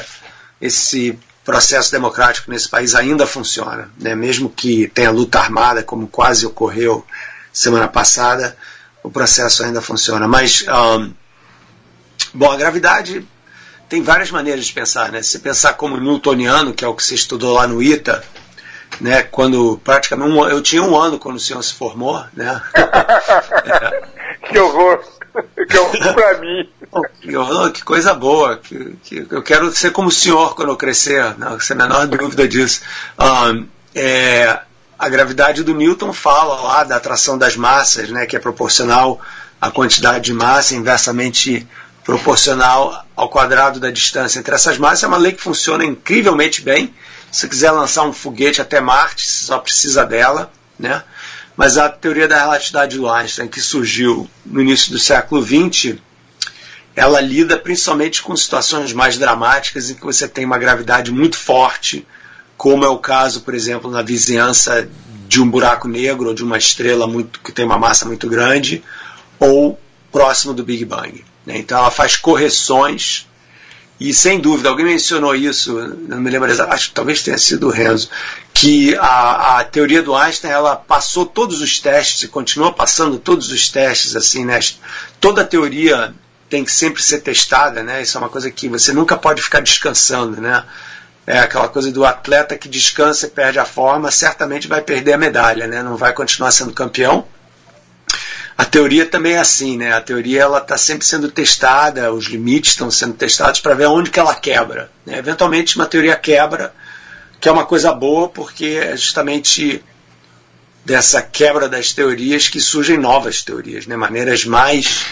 esse 0.59 1.19
processo 1.43 1.91
democrático 1.91 2.49
nesse 2.49 2.69
país 2.69 2.95
ainda 2.95 3.27
funciona, 3.27 3.91
né? 3.99 4.15
Mesmo 4.15 4.49
que 4.49 4.87
tenha 4.87 5.11
luta 5.11 5.39
armada, 5.39 5.83
como 5.83 6.07
quase 6.07 6.45
ocorreu 6.45 7.05
semana 7.51 7.87
passada, 7.87 8.57
o 9.03 9.11
processo 9.11 9.63
ainda 9.63 9.81
funciona. 9.81 10.27
Mas, 10.27 10.65
um, 10.67 11.13
bom, 12.33 12.49
a 12.49 12.55
gravidade 12.55 13.27
tem 13.89 14.01
várias 14.01 14.31
maneiras 14.31 14.65
de 14.65 14.73
pensar, 14.73 15.11
né? 15.11 15.21
Se 15.21 15.39
pensar 15.39 15.73
como 15.73 15.97
newtoniano, 15.97 16.73
que 16.73 16.85
é 16.85 16.87
o 16.87 16.95
que 16.95 17.03
você 17.03 17.15
estudou 17.15 17.53
lá 17.53 17.67
no 17.67 17.83
ITA, 17.83 18.23
né, 19.01 19.23
quando 19.23 19.79
praticamente 19.83 20.31
um, 20.31 20.47
eu 20.47 20.61
tinha 20.61 20.83
um 20.83 20.95
ano 20.95 21.19
quando 21.19 21.35
o 21.35 21.39
senhor 21.39 21.61
se 21.63 21.73
formou, 21.73 22.23
né? 22.33 22.61
é. 22.75 24.13
Que 24.49 24.59
horror! 24.59 25.01
Que 25.69 25.77
horror 25.77 26.13
pra 26.13 26.37
mim! 26.39 26.69
Que, 27.21 27.35
horror, 27.35 27.71
que 27.71 27.83
coisa 27.83 28.13
boa! 28.13 28.57
Que, 28.57 28.97
que, 29.03 29.27
eu 29.29 29.41
quero 29.41 29.71
ser 29.71 29.91
como 29.91 30.09
o 30.09 30.11
senhor 30.11 30.55
quando 30.55 30.69
eu 30.69 30.77
crescer, 30.77 31.37
não 31.37 31.59
sem 31.59 31.75
a 31.75 31.79
menor 31.79 32.07
dúvida 32.07 32.47
disso. 32.47 32.81
Um, 33.17 33.65
é, 33.95 34.59
a 34.97 35.09
gravidade 35.09 35.63
do 35.63 35.73
Newton 35.73 36.13
fala 36.13 36.61
lá 36.61 36.83
da 36.83 36.97
atração 36.97 37.37
das 37.37 37.55
massas, 37.55 38.09
né, 38.09 38.25
que 38.25 38.35
é 38.35 38.39
proporcional 38.39 39.19
à 39.59 39.71
quantidade 39.71 40.25
de 40.25 40.33
massa 40.33 40.75
inversamente 40.75 41.67
proporcional 42.03 43.05
ao 43.15 43.29
quadrado 43.29 43.79
da 43.79 43.89
distância 43.89 44.39
entre 44.39 44.53
essas 44.53 44.77
massas. 44.77 45.03
É 45.03 45.07
uma 45.07 45.17
lei 45.17 45.31
que 45.31 45.41
funciona 45.41 45.85
incrivelmente 45.85 46.61
bem 46.61 46.93
se 47.33 47.47
quiser 47.47 47.71
lançar 47.71 48.03
um 48.03 48.13
foguete 48.13 48.61
até 48.61 48.79
Marte, 48.79 49.27
só 49.27 49.57
precisa 49.57 50.05
dela, 50.05 50.53
né? 50.77 51.01
Mas 51.57 51.79
a 51.79 51.89
teoria 51.89 52.27
da 52.27 52.37
relatividade 52.37 52.95
do 52.95 53.09
Einstein, 53.09 53.47
que 53.47 53.59
surgiu 53.59 54.29
no 54.45 54.61
início 54.61 54.91
do 54.91 54.99
século 54.99 55.43
XX, 55.43 55.95
ela 56.95 57.19
lida 57.19 57.57
principalmente 57.57 58.21
com 58.21 58.35
situações 58.35 58.93
mais 58.93 59.17
dramáticas 59.17 59.89
em 59.89 59.95
que 59.95 60.03
você 60.03 60.27
tem 60.27 60.45
uma 60.45 60.59
gravidade 60.59 61.11
muito 61.11 61.35
forte, 61.35 62.05
como 62.55 62.85
é 62.85 62.87
o 62.87 62.99
caso, 62.99 63.41
por 63.41 63.55
exemplo, 63.55 63.89
na 63.89 64.03
vizinhança 64.03 64.87
de 65.27 65.41
um 65.41 65.49
buraco 65.49 65.87
negro 65.87 66.27
ou 66.27 66.33
de 66.35 66.43
uma 66.43 66.59
estrela 66.59 67.07
muito, 67.07 67.39
que 67.39 67.51
tem 67.51 67.65
uma 67.65 67.79
massa 67.79 68.05
muito 68.05 68.29
grande, 68.29 68.83
ou 69.39 69.79
próximo 70.11 70.53
do 70.53 70.63
Big 70.63 70.85
Bang. 70.85 71.25
Né? 71.47 71.57
Então 71.57 71.79
ela 71.79 71.89
faz 71.89 72.15
correções 72.15 73.27
e 74.03 74.13
sem 74.13 74.37
dúvida, 74.37 74.67
alguém 74.67 74.85
mencionou 74.85 75.33
isso, 75.33 75.71
não 76.09 76.19
me 76.19 76.29
lembro 76.29 76.51
exatamente, 76.51 76.75
acho 76.75 76.89
que 76.89 76.93
talvez 76.93 77.23
tenha 77.23 77.37
sido 77.37 77.67
o 77.67 77.69
Renzo, 77.69 78.09
que 78.53 78.93
a, 78.97 79.59
a 79.59 79.63
teoria 79.63 80.03
do 80.03 80.13
Einstein 80.13 80.51
ela 80.51 80.75
passou 80.75 81.25
todos 81.25 81.61
os 81.61 81.79
testes 81.79 82.23
e 82.23 82.27
continua 82.27 82.73
passando 82.73 83.17
todos 83.17 83.49
os 83.49 83.69
testes, 83.69 84.13
assim, 84.13 84.43
né? 84.43 84.59
Toda 85.21 85.45
teoria 85.45 86.13
tem 86.49 86.65
que 86.65 86.71
sempre 86.73 87.01
ser 87.01 87.19
testada, 87.19 87.81
né? 87.81 88.01
Isso 88.01 88.17
é 88.17 88.19
uma 88.19 88.29
coisa 88.29 88.51
que 88.51 88.67
você 88.67 88.91
nunca 88.91 89.15
pode 89.15 89.41
ficar 89.41 89.61
descansando, 89.61 90.41
né? 90.41 90.65
É 91.25 91.39
aquela 91.39 91.69
coisa 91.69 91.89
do 91.89 92.05
atleta 92.05 92.57
que 92.57 92.67
descansa 92.67 93.27
e 93.27 93.29
perde 93.29 93.57
a 93.57 93.63
forma, 93.63 94.11
certamente 94.11 94.67
vai 94.67 94.81
perder 94.81 95.13
a 95.13 95.17
medalha, 95.17 95.65
né? 95.65 95.81
Não 95.81 95.95
vai 95.95 96.11
continuar 96.11 96.51
sendo 96.51 96.73
campeão, 96.73 97.25
a 98.57 98.65
teoria 98.65 99.05
também 99.05 99.33
é 99.33 99.39
assim, 99.39 99.77
né? 99.77 99.93
A 99.93 100.01
teoria 100.01 100.41
ela 100.41 100.59
está 100.59 100.77
sempre 100.77 101.05
sendo 101.05 101.31
testada, 101.31 102.13
os 102.13 102.25
limites 102.25 102.71
estão 102.71 102.91
sendo 102.91 103.13
testados 103.13 103.59
para 103.59 103.73
ver 103.73 103.87
onde 103.87 104.11
que 104.11 104.19
ela 104.19 104.35
quebra. 104.35 104.91
Né? 105.05 105.17
Eventualmente 105.17 105.75
uma 105.75 105.87
teoria 105.87 106.15
quebra, 106.15 106.73
que 107.41 107.49
é 107.49 107.51
uma 107.51 107.65
coisa 107.65 107.91
boa 107.91 108.29
porque 108.29 108.79
é 108.81 108.95
justamente 108.95 109.83
dessa 110.85 111.21
quebra 111.21 111.67
das 111.67 111.93
teorias 111.93 112.47
que 112.47 112.59
surgem 112.59 112.97
novas 112.97 113.41
teorias, 113.41 113.87
né? 113.87 113.95
maneiras 113.95 114.45
mais 114.45 115.05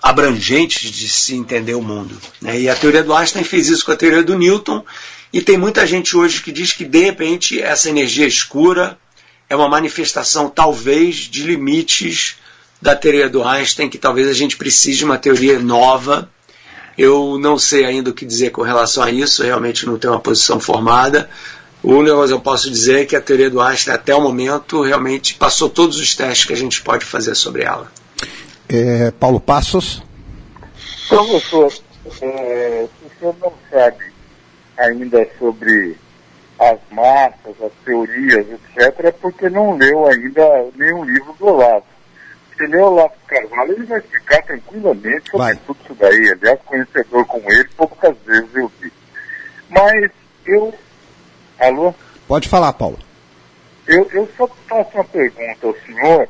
abrangentes 0.00 0.90
de 0.90 1.08
se 1.08 1.34
entender 1.34 1.74
o 1.74 1.82
mundo. 1.82 2.20
Né? 2.40 2.60
E 2.60 2.68
a 2.68 2.76
teoria 2.76 3.02
do 3.02 3.14
Einstein 3.14 3.44
fez 3.44 3.68
isso 3.68 3.84
com 3.84 3.92
a 3.92 3.96
teoria 3.96 4.22
do 4.22 4.38
Newton, 4.38 4.84
e 5.32 5.40
tem 5.40 5.56
muita 5.56 5.86
gente 5.86 6.16
hoje 6.16 6.42
que 6.42 6.50
diz 6.50 6.72
que, 6.72 6.84
de 6.84 7.04
repente, 7.04 7.60
essa 7.60 7.88
energia 7.88 8.26
escura 8.26 8.98
é 9.48 9.54
uma 9.54 9.68
manifestação, 9.68 10.48
talvez, 10.48 11.16
de 11.16 11.42
limites 11.42 12.36
da 12.80 12.96
teoria 12.96 13.28
do 13.28 13.44
Einstein, 13.44 13.88
que 13.88 13.98
talvez 13.98 14.28
a 14.28 14.32
gente 14.32 14.56
precise 14.56 14.98
de 14.98 15.04
uma 15.04 15.18
teoria 15.18 15.58
nova. 15.58 16.30
Eu 16.96 17.38
não 17.38 17.58
sei 17.58 17.84
ainda 17.84 18.10
o 18.10 18.14
que 18.14 18.24
dizer 18.24 18.50
com 18.50 18.62
relação 18.62 19.02
a 19.02 19.10
isso, 19.10 19.42
realmente 19.42 19.86
não 19.86 19.98
tenho 19.98 20.14
uma 20.14 20.20
posição 20.20 20.58
formada. 20.58 21.28
O 21.82 21.94
único 21.94 22.26
que 22.26 22.32
eu 22.32 22.40
posso 22.40 22.70
dizer 22.70 23.00
é 23.00 23.04
que 23.06 23.16
a 23.16 23.20
teoria 23.20 23.48
do 23.48 23.60
Einstein, 23.60 23.94
até 23.94 24.14
o 24.14 24.20
momento, 24.20 24.82
realmente 24.82 25.34
passou 25.34 25.68
todos 25.68 25.98
os 25.98 26.14
testes 26.14 26.46
que 26.46 26.52
a 26.52 26.56
gente 26.56 26.82
pode 26.82 27.04
fazer 27.04 27.34
sobre 27.34 27.62
ela. 27.62 27.90
É, 28.68 29.10
Paulo 29.12 29.40
Passos. 29.40 30.02
Professor, 31.08 31.72
é, 32.22 32.86
o 33.04 33.18
senhor 33.18 33.36
não 33.40 33.52
sabe 33.70 34.12
ainda 34.76 35.26
sobre 35.38 35.96
as 36.58 36.78
massas, 36.90 37.54
as 37.62 37.72
teorias, 37.84 38.46
etc., 38.46 39.04
é 39.04 39.10
porque 39.10 39.48
não 39.48 39.76
leu 39.76 40.06
ainda 40.06 40.66
nenhum 40.76 41.04
livro 41.04 41.34
do 41.38 41.46
Olavo. 41.46 41.84
O 42.60 42.82
Olavo 42.82 43.14
Carvalho, 43.26 43.72
ele 43.72 43.86
vai 43.86 43.98
explicar 43.98 44.42
tranquilamente 44.42 45.30
sobre 45.30 45.46
vai. 45.46 45.56
tudo 45.66 45.78
isso 45.82 45.94
daí. 45.94 46.30
Aliás, 46.30 46.60
conhecedor 46.64 47.24
como 47.26 47.52
ele, 47.52 47.68
poucas 47.76 48.16
vezes 48.26 48.54
eu 48.54 48.70
vi. 48.80 48.92
Mas 49.70 50.10
eu. 50.46 50.74
Alô? 51.58 51.94
Pode 52.28 52.48
falar, 52.48 52.72
Paulo. 52.74 52.98
Eu, 53.86 54.08
eu 54.12 54.28
só 54.36 54.46
faço 54.68 54.90
uma 54.94 55.04
pergunta 55.04 55.66
ao 55.66 55.74
senhor, 55.80 56.28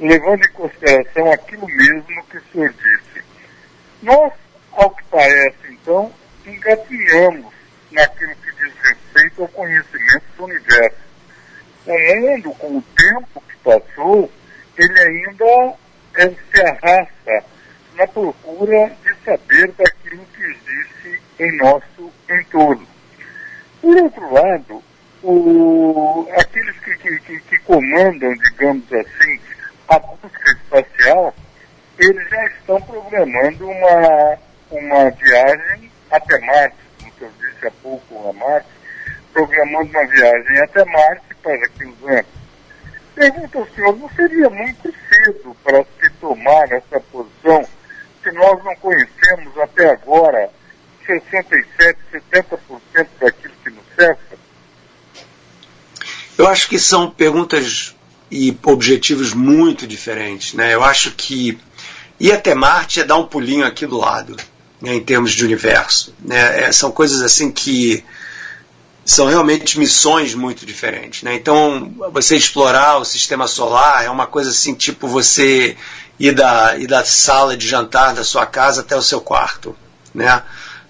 levando 0.00 0.44
em 0.44 0.52
consideração 0.52 1.30
aquilo 1.30 1.66
mesmo 1.66 2.24
que 2.30 2.38
o 2.38 2.42
senhor 2.52 2.72
disse. 2.72 3.24
Nós, 4.02 4.32
ao 4.72 4.90
que 4.90 5.04
parece, 5.10 5.56
então, 5.70 6.12
engatinhamos 6.46 7.52
naquilo 7.92 8.34
que 8.36 8.52
diz 8.52 8.74
respeito 8.82 9.42
ao 9.42 9.48
conhecimento 9.48 10.24
do 10.36 10.44
universo. 10.44 11.06
O 11.86 11.92
mundo, 11.92 12.50
com 12.54 12.78
o 12.78 12.82
tempo 12.96 13.42
que 13.48 13.56
passou, 13.58 14.30
ele 14.78 15.00
ainda 15.00 15.74
se 16.14 16.62
arrasta 16.62 17.44
na 17.94 18.06
procura 18.06 18.92
de 19.02 19.14
saber 19.24 19.72
daquilo 19.72 20.24
que 20.34 20.42
existe 20.42 21.22
em 21.38 21.56
nosso 21.56 22.12
entorno. 22.30 22.86
Por 23.80 23.96
outro 23.96 24.32
lado, 24.32 24.82
o, 25.22 26.28
aqueles 26.38 26.78
que, 26.80 26.96
que, 26.96 27.40
que, 27.40 27.58
comandam, 27.60 28.34
digamos 28.34 28.92
assim, 28.92 29.40
a 29.88 29.98
busca 29.98 30.52
espacial, 30.52 31.34
eles 31.98 32.28
já 32.28 32.46
estão 32.46 32.80
programando 32.82 33.68
uma, 33.68 34.38
uma 34.70 35.10
viagem 35.10 35.90
até 36.10 36.38
Marte 36.40 36.86
disse 37.56 37.66
há 37.66 37.70
pouco 37.82 38.28
a 38.28 38.32
Marte, 38.32 38.68
programando 39.32 39.90
uma 39.90 40.06
viagem 40.06 40.58
até 40.60 40.84
Marte 40.84 41.34
para 41.42 41.56
daqui 41.58 41.86
uns 41.86 42.08
anos. 42.08 42.35
Pergunto 43.16 43.58
ao 43.58 43.68
senhor, 43.74 43.96
não 43.96 44.10
seria 44.10 44.50
muito 44.50 44.82
cedo 45.08 45.56
para 45.64 45.82
se 45.84 46.10
tomar 46.20 46.70
essa 46.70 47.00
posição 47.00 47.66
se 48.22 48.30
nós 48.32 48.62
não 48.62 48.76
conhecemos 48.76 49.58
até 49.58 49.88
agora 49.90 50.50
67, 51.06 51.98
70% 52.12 53.06
daquilo 53.18 53.54
que 53.64 53.70
nos 53.70 53.84
cerca? 53.96 54.36
Eu 56.36 56.46
acho 56.46 56.68
que 56.68 56.78
são 56.78 57.10
perguntas 57.10 57.96
e 58.30 58.54
objetivos 58.64 59.32
muito 59.32 59.86
diferentes. 59.86 60.52
Né? 60.52 60.74
Eu 60.74 60.84
acho 60.84 61.12
que 61.12 61.58
ir 62.20 62.32
até 62.32 62.54
Marte 62.54 63.00
é 63.00 63.04
dar 63.04 63.16
um 63.16 63.26
pulinho 63.26 63.64
aqui 63.64 63.86
do 63.86 63.96
lado 63.96 64.36
né, 64.78 64.94
em 64.94 65.02
termos 65.02 65.32
de 65.32 65.42
universo. 65.42 66.14
Né? 66.20 66.64
É, 66.64 66.72
são 66.72 66.92
coisas 66.92 67.22
assim 67.22 67.50
que 67.50 68.04
são 69.06 69.26
realmente 69.26 69.78
missões 69.78 70.34
muito 70.34 70.66
diferentes. 70.66 71.22
Né? 71.22 71.36
Então, 71.36 71.94
você 72.12 72.36
explorar 72.36 72.98
o 72.98 73.04
sistema 73.04 73.46
solar 73.46 74.04
é 74.04 74.10
uma 74.10 74.26
coisa 74.26 74.50
assim, 74.50 74.74
tipo 74.74 75.06
você 75.06 75.76
ir 76.18 76.32
da, 76.32 76.76
ir 76.76 76.88
da 76.88 77.04
sala 77.04 77.56
de 77.56 77.68
jantar 77.68 78.14
da 78.14 78.24
sua 78.24 78.44
casa 78.44 78.80
até 78.80 78.96
o 78.96 79.02
seu 79.02 79.20
quarto. 79.20 79.76
Né? 80.12 80.42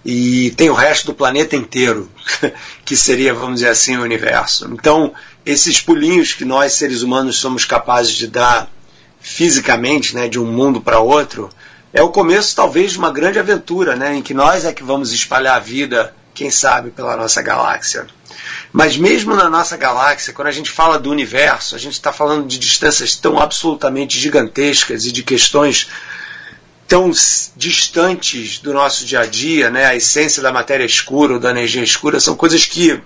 E 0.02 0.50
tem 0.52 0.70
o 0.70 0.74
resto 0.74 1.06
do 1.06 1.14
planeta 1.14 1.54
inteiro, 1.56 2.10
que 2.86 2.96
seria, 2.96 3.34
vamos 3.34 3.56
dizer 3.56 3.68
assim, 3.68 3.98
o 3.98 4.02
universo. 4.02 4.66
Então, 4.72 5.12
esses 5.44 5.78
pulinhos 5.78 6.32
que 6.32 6.44
nós, 6.44 6.72
seres 6.72 7.02
humanos, 7.02 7.36
somos 7.36 7.66
capazes 7.66 8.14
de 8.14 8.28
dar 8.28 8.70
fisicamente, 9.20 10.14
né, 10.14 10.26
de 10.26 10.38
um 10.38 10.46
mundo 10.46 10.80
para 10.80 11.00
outro, 11.00 11.50
é 11.92 12.00
o 12.00 12.08
começo 12.10 12.54
talvez 12.54 12.92
de 12.92 12.98
uma 12.98 13.10
grande 13.10 13.38
aventura, 13.38 13.94
né, 13.94 14.14
em 14.14 14.22
que 14.22 14.32
nós 14.32 14.64
é 14.64 14.72
que 14.72 14.84
vamos 14.84 15.12
espalhar 15.12 15.56
a 15.56 15.60
vida, 15.60 16.14
quem 16.36 16.50
sabe, 16.50 16.90
pela 16.90 17.16
nossa 17.16 17.40
galáxia. 17.40 18.06
Mas 18.70 18.96
mesmo 18.96 19.34
na 19.34 19.48
nossa 19.48 19.76
galáxia, 19.76 20.34
quando 20.34 20.48
a 20.48 20.52
gente 20.52 20.70
fala 20.70 20.98
do 20.98 21.10
universo, 21.10 21.74
a 21.74 21.78
gente 21.78 21.94
está 21.94 22.12
falando 22.12 22.46
de 22.46 22.58
distâncias 22.58 23.16
tão 23.16 23.40
absolutamente 23.40 24.20
gigantescas 24.20 25.06
e 25.06 25.12
de 25.12 25.22
questões 25.22 25.88
tão 26.86 27.10
distantes 27.56 28.58
do 28.58 28.72
nosso 28.72 29.06
dia 29.06 29.20
a 29.20 29.26
dia, 29.26 29.70
né? 29.70 29.86
A 29.86 29.96
essência 29.96 30.42
da 30.42 30.52
matéria 30.52 30.84
escura 30.84 31.34
ou 31.34 31.40
da 31.40 31.50
energia 31.50 31.82
escura 31.82 32.20
são 32.20 32.36
coisas 32.36 32.66
que 32.66 33.00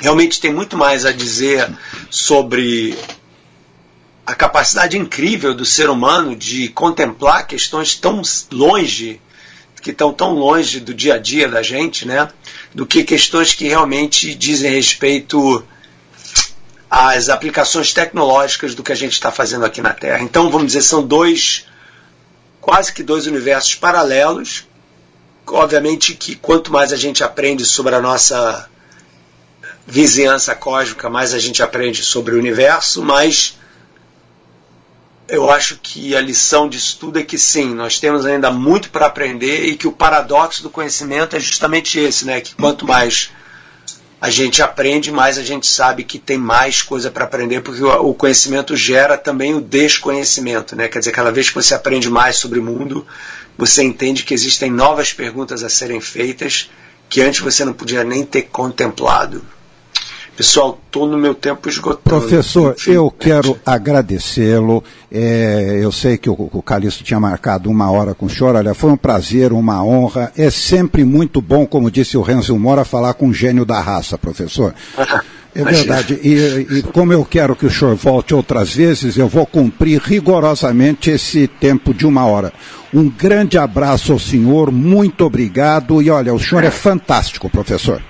realmente 0.00 0.40
tem 0.40 0.54
muito 0.54 0.76
mais 0.76 1.04
a 1.04 1.12
dizer 1.12 1.68
sobre 2.08 2.96
a 4.24 4.34
capacidade 4.34 4.96
incrível 4.96 5.52
do 5.52 5.66
ser 5.66 5.90
humano 5.90 6.36
de 6.36 6.68
contemplar 6.68 7.46
questões 7.46 7.96
tão 7.96 8.22
longe, 8.52 9.20
que 9.82 9.90
estão 9.90 10.12
tão 10.12 10.32
longe 10.34 10.78
do 10.78 10.94
dia 10.94 11.14
a 11.14 11.18
dia 11.18 11.48
da 11.48 11.62
gente, 11.62 12.06
né? 12.06 12.28
Do 12.72 12.86
que 12.86 13.02
questões 13.02 13.52
que 13.52 13.66
realmente 13.66 14.32
dizem 14.34 14.70
respeito 14.70 15.66
às 16.88 17.28
aplicações 17.28 17.92
tecnológicas 17.92 18.74
do 18.74 18.82
que 18.82 18.92
a 18.92 18.94
gente 18.94 19.12
está 19.12 19.32
fazendo 19.32 19.64
aqui 19.64 19.80
na 19.82 19.92
Terra. 19.92 20.22
Então, 20.22 20.50
vamos 20.50 20.68
dizer, 20.68 20.82
são 20.82 21.02
dois, 21.02 21.66
quase 22.60 22.92
que 22.92 23.02
dois 23.02 23.26
universos 23.26 23.74
paralelos. 23.74 24.66
Obviamente 25.44 26.14
que 26.14 26.36
quanto 26.36 26.72
mais 26.72 26.92
a 26.92 26.96
gente 26.96 27.24
aprende 27.24 27.64
sobre 27.64 27.94
a 27.94 28.00
nossa 28.00 28.70
vizinhança 29.84 30.54
cósmica, 30.54 31.10
mais 31.10 31.34
a 31.34 31.38
gente 31.40 31.60
aprende 31.62 32.04
sobre 32.04 32.36
o 32.36 32.38
universo, 32.38 33.02
mais 33.02 33.58
eu 35.32 35.50
acho 35.50 35.78
que 35.82 36.14
a 36.14 36.20
lição 36.20 36.68
disso 36.68 36.98
tudo 37.00 37.18
é 37.18 37.22
que 37.22 37.38
sim, 37.38 37.72
nós 37.72 37.98
temos 37.98 38.26
ainda 38.26 38.50
muito 38.50 38.90
para 38.90 39.06
aprender 39.06 39.64
e 39.64 39.76
que 39.76 39.88
o 39.88 39.92
paradoxo 39.92 40.62
do 40.62 40.68
conhecimento 40.68 41.34
é 41.34 41.40
justamente 41.40 41.98
esse, 41.98 42.26
né? 42.26 42.42
Que 42.42 42.54
quanto 42.54 42.86
mais 42.86 43.30
a 44.20 44.28
gente 44.28 44.62
aprende, 44.62 45.10
mais 45.10 45.38
a 45.38 45.42
gente 45.42 45.66
sabe 45.66 46.04
que 46.04 46.18
tem 46.18 46.36
mais 46.36 46.82
coisa 46.82 47.10
para 47.10 47.24
aprender, 47.24 47.62
porque 47.62 47.82
o 47.82 48.12
conhecimento 48.12 48.76
gera 48.76 49.16
também 49.16 49.54
o 49.54 49.60
desconhecimento, 49.62 50.76
né? 50.76 50.86
Quer 50.86 50.98
dizer, 50.98 51.12
cada 51.12 51.32
vez 51.32 51.48
que 51.48 51.54
você 51.54 51.74
aprende 51.74 52.10
mais 52.10 52.36
sobre 52.36 52.58
o 52.58 52.62
mundo, 52.62 53.06
você 53.56 53.82
entende 53.82 54.24
que 54.24 54.34
existem 54.34 54.70
novas 54.70 55.14
perguntas 55.14 55.64
a 55.64 55.70
serem 55.70 56.00
feitas 56.02 56.68
que 57.08 57.22
antes 57.22 57.40
você 57.40 57.64
não 57.64 57.72
podia 57.72 58.04
nem 58.04 58.22
ter 58.22 58.42
contemplado. 58.42 59.42
Pessoal, 60.36 60.78
estou 60.86 61.06
no 61.06 61.18
meu 61.18 61.34
tempo 61.34 61.68
esgotado. 61.68 62.02
Professor, 62.04 62.74
eu 62.86 63.10
quero 63.10 63.58
agradecê-lo. 63.66 64.82
É, 65.10 65.78
eu 65.82 65.92
sei 65.92 66.16
que 66.16 66.30
o, 66.30 66.32
o 66.32 66.62
Calixto 66.62 67.04
tinha 67.04 67.20
marcado 67.20 67.70
uma 67.70 67.90
hora 67.90 68.14
com 68.14 68.26
o 68.26 68.30
senhor. 68.30 68.56
Olha, 68.56 68.74
foi 68.74 68.90
um 68.90 68.96
prazer, 68.96 69.52
uma 69.52 69.84
honra. 69.84 70.32
É 70.36 70.50
sempre 70.50 71.04
muito 71.04 71.42
bom, 71.42 71.66
como 71.66 71.90
disse 71.90 72.16
o 72.16 72.22
Renzo 72.22 72.58
Mora, 72.58 72.84
falar 72.84 73.12
com 73.14 73.26
um 73.26 73.34
gênio 73.34 73.64
da 73.64 73.80
raça, 73.80 74.16
professor. 74.16 74.74
É 75.54 75.62
verdade. 75.62 76.18
E, 76.22 76.78
e, 76.78 76.82
como 76.82 77.12
eu 77.12 77.26
quero 77.26 77.54
que 77.54 77.66
o 77.66 77.70
senhor 77.70 77.94
volte 77.94 78.34
outras 78.34 78.74
vezes, 78.74 79.18
eu 79.18 79.28
vou 79.28 79.44
cumprir 79.44 80.00
rigorosamente 80.00 81.10
esse 81.10 81.46
tempo 81.46 81.92
de 81.92 82.06
uma 82.06 82.24
hora. 82.24 82.52
Um 82.92 83.06
grande 83.08 83.58
abraço 83.58 84.12
ao 84.12 84.18
senhor, 84.18 84.72
muito 84.72 85.26
obrigado. 85.26 86.00
E 86.00 86.08
olha, 86.08 86.32
o 86.32 86.40
senhor 86.40 86.64
é 86.64 86.70
fantástico, 86.70 87.50
professor. 87.50 88.02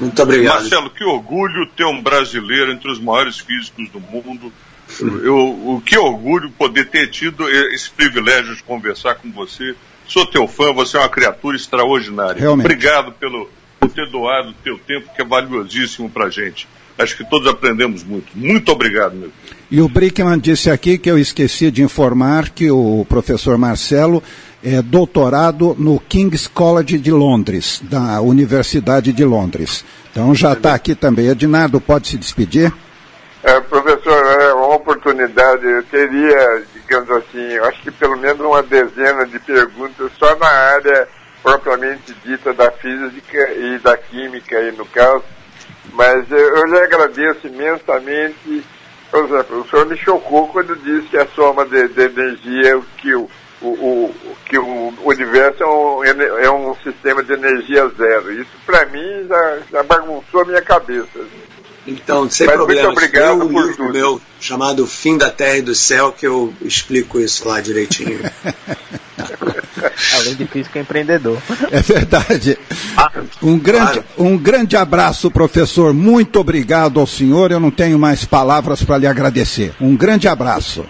Muito 0.00 0.22
obrigado. 0.22 0.60
Marcelo, 0.60 0.90
que 0.90 1.04
orgulho 1.04 1.66
ter 1.76 1.84
um 1.84 2.02
brasileiro 2.02 2.72
entre 2.72 2.90
os 2.90 2.98
maiores 2.98 3.38
físicos 3.38 3.88
do 3.90 4.00
mundo. 4.00 4.52
Eu, 5.00 5.36
o 5.36 5.82
que 5.84 5.98
orgulho 5.98 6.50
poder 6.50 6.86
ter 6.86 7.08
tido 7.08 7.48
esse 7.48 7.90
privilégio 7.90 8.54
de 8.54 8.62
conversar 8.62 9.16
com 9.16 9.30
você. 9.32 9.74
Sou 10.06 10.24
teu 10.24 10.46
fã, 10.46 10.72
você 10.72 10.96
é 10.96 11.00
uma 11.00 11.08
criatura 11.08 11.56
extraordinária. 11.56 12.40
Realmente. 12.40 12.66
Obrigado 12.66 13.12
pelo, 13.12 13.50
por 13.80 13.90
ter 13.90 14.08
doado 14.08 14.50
o 14.50 14.54
teu 14.54 14.78
tempo, 14.78 15.10
que 15.14 15.20
é 15.20 15.24
valiosíssimo 15.24 16.08
para 16.08 16.30
gente. 16.30 16.68
Acho 16.98 17.16
que 17.16 17.28
todos 17.28 17.46
aprendemos 17.48 18.04
muito. 18.04 18.28
Muito 18.34 18.72
obrigado, 18.72 19.14
meu 19.14 19.30
filho. 19.30 19.56
E 19.70 19.80
o 19.80 19.88
Brickman 19.88 20.38
disse 20.38 20.70
aqui 20.70 20.96
que 20.96 21.10
eu 21.10 21.18
esqueci 21.18 21.70
de 21.70 21.82
informar 21.82 22.50
que 22.50 22.70
o 22.70 23.04
professor 23.08 23.58
Marcelo 23.58 24.22
é 24.64 24.82
doutorado 24.82 25.76
no 25.78 26.00
King's 26.00 26.46
College 26.46 26.98
de 26.98 27.10
Londres, 27.12 27.80
da 27.84 28.20
Universidade 28.20 29.12
de 29.12 29.24
Londres. 29.24 29.84
Então 30.10 30.34
já 30.34 30.52
está 30.52 30.74
aqui 30.74 30.94
também. 30.94 31.28
Ednardo, 31.28 31.80
pode 31.80 32.08
se 32.08 32.16
despedir? 32.16 32.72
É, 33.42 33.60
professor, 33.60 34.16
oportunidade, 34.74 35.64
eu 35.64 35.82
teria, 35.84 36.64
digamos 36.74 37.10
assim, 37.10 37.58
acho 37.58 37.82
que 37.82 37.90
pelo 37.90 38.16
menos 38.16 38.40
uma 38.40 38.62
dezena 38.62 39.24
de 39.24 39.38
perguntas 39.38 40.10
só 40.18 40.34
na 40.36 40.48
área 40.48 41.08
propriamente 41.42 42.12
dita 42.24 42.52
da 42.52 42.72
física 42.72 43.52
e 43.52 43.78
da 43.78 43.96
química 43.96 44.58
aí 44.58 44.72
no 44.72 44.84
caso, 44.86 45.22
mas 45.92 46.28
eu, 46.30 46.38
eu 46.38 46.64
lhe 46.64 46.78
agradeço 46.78 47.46
imensamente. 47.46 48.64
Por 49.10 49.24
exemplo, 49.24 49.60
o 49.60 49.68
senhor 49.68 49.86
me 49.86 49.96
chocou 49.96 50.48
quando 50.48 50.74
disse 50.76 51.06
que 51.06 51.16
a 51.16 51.26
soma 51.28 51.64
de, 51.64 51.86
de 51.88 52.02
energia, 52.02 52.80
que 52.98 53.14
o, 53.14 53.30
o, 53.62 53.66
o, 53.68 54.14
que 54.44 54.58
o 54.58 54.92
universo 55.04 55.62
é 55.62 55.66
um, 55.66 56.38
é 56.38 56.50
um 56.50 56.74
sistema 56.84 57.22
de 57.22 57.32
energia 57.32 57.88
zero. 57.96 58.32
Isso 58.32 58.50
para 58.64 58.86
mim 58.86 59.26
já, 59.28 59.58
já 59.72 59.82
bagunçou 59.82 60.42
a 60.42 60.44
minha 60.44 60.62
cabeça. 60.62 61.08
Então, 61.86 62.28
sem 62.28 62.46
Mas 62.48 62.56
problemas. 62.56 62.84
muito 62.86 62.98
obrigado 62.98 63.38
Tem 63.38 63.48
um 63.48 63.52
por 63.52 63.62
livro 63.62 63.76
tudo. 63.76 63.92
meu 63.92 64.20
chamado 64.40 64.86
Fim 64.88 65.16
da 65.16 65.30
Terra 65.30 65.58
e 65.58 65.62
do 65.62 65.74
Céu 65.74 66.10
que 66.12 66.26
eu 66.26 66.52
explico 66.62 67.20
isso 67.20 67.46
lá 67.48 67.60
direitinho. 67.60 68.18
Além 70.14 70.34
de 70.34 70.46
físico, 70.46 70.78
é 70.78 70.80
empreendedor. 70.80 71.38
É 71.70 71.80
verdade. 71.80 72.58
Ah, 72.96 73.10
Um 73.42 73.58
grande, 73.58 73.92
claro. 74.00 74.04
um 74.18 74.36
grande 74.36 74.76
abraço, 74.76 75.30
professor. 75.30 75.92
Muito 75.94 76.38
obrigado 76.40 76.98
ao 77.00 77.06
senhor. 77.06 77.50
Eu 77.50 77.60
não 77.60 77.70
tenho 77.70 77.98
mais 77.98 78.24
palavras 78.24 78.82
para 78.82 78.98
lhe 78.98 79.06
agradecer. 79.06 79.72
Um 79.80 79.96
grande 79.96 80.28
abraço. 80.28 80.84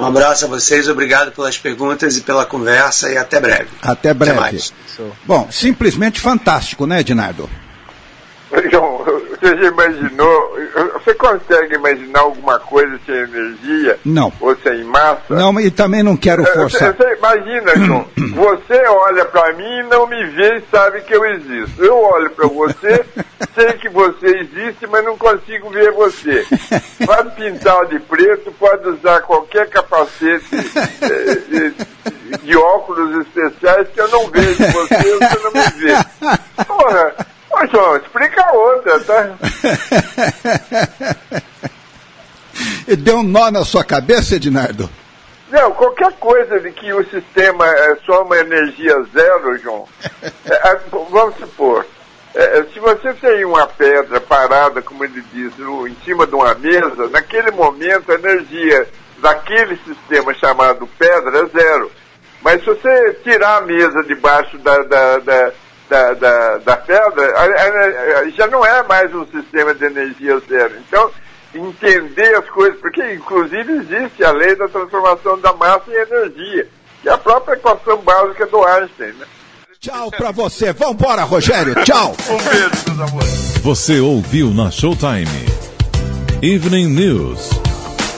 Um 0.00 0.06
abraço 0.06 0.46
a 0.46 0.48
vocês, 0.48 0.88
obrigado 0.88 1.30
pelas 1.32 1.58
perguntas 1.58 2.16
e 2.16 2.22
pela 2.22 2.46
conversa 2.46 3.10
e 3.12 3.18
até 3.18 3.38
breve. 3.38 3.68
Até 3.82 4.14
breve. 4.14 4.40
mais. 4.40 4.72
Isso. 4.86 5.04
Bom, 5.26 5.48
simplesmente 5.50 6.20
fantástico, 6.20 6.86
né, 6.86 7.02
Dinardo? 7.02 7.48
João, 8.70 9.04
você 9.40 9.56
já 9.56 9.68
imaginou, 9.68 10.58
você 10.92 11.14
consegue 11.14 11.74
imaginar 11.74 12.20
alguma 12.20 12.58
coisa 12.58 12.98
sem 13.06 13.14
energia? 13.14 13.98
Não. 14.04 14.32
Ou 14.40 14.54
sem 14.56 14.84
massa? 14.84 15.22
Não, 15.34 15.58
e 15.58 15.70
também 15.70 16.02
não 16.02 16.16
quero 16.16 16.42
É, 16.42 16.46
forçar. 16.46 16.94
Você, 16.94 17.02
você 17.04 17.16
imagina, 17.16 17.76
João, 17.86 18.06
você 18.34 18.82
olha 18.86 19.24
pra 19.24 19.52
mim 19.54 19.78
e 19.78 19.82
não 19.84 20.06
me 20.06 20.24
vê 20.26 20.58
e 20.58 20.62
sabe 20.70 21.00
que 21.02 21.14
eu 21.14 21.24
existo. 21.24 21.82
Eu 21.82 21.96
olho 21.96 22.30
pra 22.30 22.46
você, 22.46 23.04
sei 23.54 23.72
que 23.74 23.88
você 23.88 24.26
existe, 24.26 24.86
mas 24.86 25.04
não 25.04 25.16
consigo 25.16 25.70
ver 25.70 25.90
você. 25.92 26.46
Pode 27.06 27.34
pintar 27.34 27.86
de 27.86 27.98
preto, 28.00 28.52
pode 28.58 28.88
usar 28.88 29.22
qualquer 29.22 29.68
capacete 29.68 30.44
eh, 31.02 31.38
de, 31.48 32.38
de 32.42 32.56
óculos 32.56 33.26
especiais 33.26 33.88
que 33.88 34.00
eu 34.00 34.08
não 34.08 34.26
vejo 34.28 34.64
você, 34.72 34.96
você 34.96 35.38
não 35.42 35.52
me 35.52 35.70
vê. 35.78 35.94
Porra, 36.66 37.14
ô 37.62 37.66
João, 37.66 37.96
explica 37.96 38.42
a 38.42 38.52
outra, 38.52 39.00
tá? 39.00 39.30
Deu 42.98 43.18
um 43.18 43.22
nó 43.22 43.50
na 43.50 43.64
sua 43.64 43.84
cabeça, 43.84 44.36
Ednardo? 44.36 44.88
Não, 45.50 45.72
qualquer 45.72 46.12
coisa 46.14 46.60
de 46.60 46.70
que 46.72 46.92
o 46.92 47.04
sistema 47.10 47.66
é 47.66 47.96
só 48.06 48.22
uma 48.22 48.38
energia 48.38 48.94
zero, 49.14 49.58
João. 49.58 49.88
É, 50.22 50.28
é, 50.48 50.80
vamos 51.10 51.36
supor, 51.36 51.84
é, 52.34 52.64
se 52.72 52.78
você 52.78 53.12
tem 53.14 53.44
uma 53.44 53.66
pedra 53.66 54.20
parada, 54.20 54.80
como 54.80 55.04
ele 55.04 55.22
diz, 55.32 55.56
no- 55.58 55.88
em 55.88 55.96
cima 56.04 56.26
de 56.26 56.34
uma 56.34 56.54
mesa, 56.54 57.08
naquele 57.10 57.50
momento 57.50 58.12
a 58.12 58.14
energia 58.14 58.88
daquele 59.18 59.76
sistema 59.78 60.32
chamado 60.34 60.88
pedra 60.98 61.40
é 61.40 61.46
zero. 61.46 61.90
Mas 62.42 62.60
se 62.60 62.66
você 62.66 63.14
tirar 63.24 63.58
a 63.58 63.60
mesa 63.62 64.02
debaixo 64.04 64.56
da, 64.58 64.78
da, 64.84 65.18
da, 65.18 65.52
da, 65.90 66.14
da- 66.14 66.58
da 66.58 66.76
pedra, 66.76 67.36
a- 67.36 67.44
a- 67.44 68.20
a- 68.20 68.30
já 68.30 68.46
não 68.46 68.64
é 68.64 68.82
mais 68.84 69.12
um 69.14 69.26
sistema 69.26 69.74
de 69.74 69.84
energia 69.84 70.38
zero. 70.48 70.72
Então, 70.86 71.10
entender 71.52 72.34
as 72.36 72.48
coisas, 72.48 72.78
porque 72.80 73.12
inclusive 73.14 73.72
existe 73.72 74.24
a 74.24 74.30
lei 74.30 74.54
da 74.54 74.68
transformação 74.68 75.38
da 75.40 75.52
massa 75.52 75.82
em 75.90 75.94
energia, 75.94 76.68
que 77.02 77.08
é 77.08 77.12
a 77.12 77.18
própria 77.18 77.54
equação 77.54 77.98
básica 77.98 78.46
do 78.46 78.64
Einstein. 78.64 79.12
Né? 79.14 79.26
Tchau 79.80 80.10
pra 80.10 80.30
você. 80.30 80.72
Vambora, 80.72 81.22
Rogério. 81.24 81.74
Tchau. 81.84 82.14
Um 82.30 82.36
beijo, 82.38 82.70
meus 82.96 83.00
amores. 83.10 83.58
Você 83.62 83.98
ouviu 83.98 84.50
na 84.50 84.70
Showtime. 84.70 85.26
Evening 86.42 86.86
News. 86.88 87.50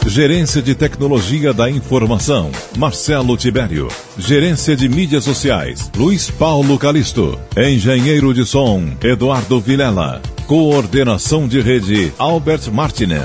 Gerência 0.06 0.60
de 0.60 0.74
Tecnologia 0.74 1.54
da 1.54 1.70
Informação, 1.70 2.50
Marcelo 2.76 3.36
Tibério. 3.36 3.88
Gerência 4.18 4.76
de 4.76 4.88
Mídias 4.88 5.24
Sociais, 5.24 5.90
Luiz 5.96 6.28
Paulo 6.28 6.76
Calisto. 6.76 7.38
Engenheiro 7.56 8.34
de 8.34 8.44
Som, 8.44 8.84
Eduardo 9.02 9.60
Vilela. 9.60 10.20
Coordenação 10.46 11.46
de 11.46 11.60
Rede, 11.60 12.12
Albert 12.18 12.70
Martinen. 12.72 13.22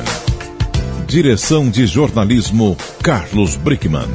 Direção 1.08 1.70
de 1.70 1.88
Jornalismo, 1.88 2.78
Carlos 3.02 3.56
Brickman. 3.56 4.08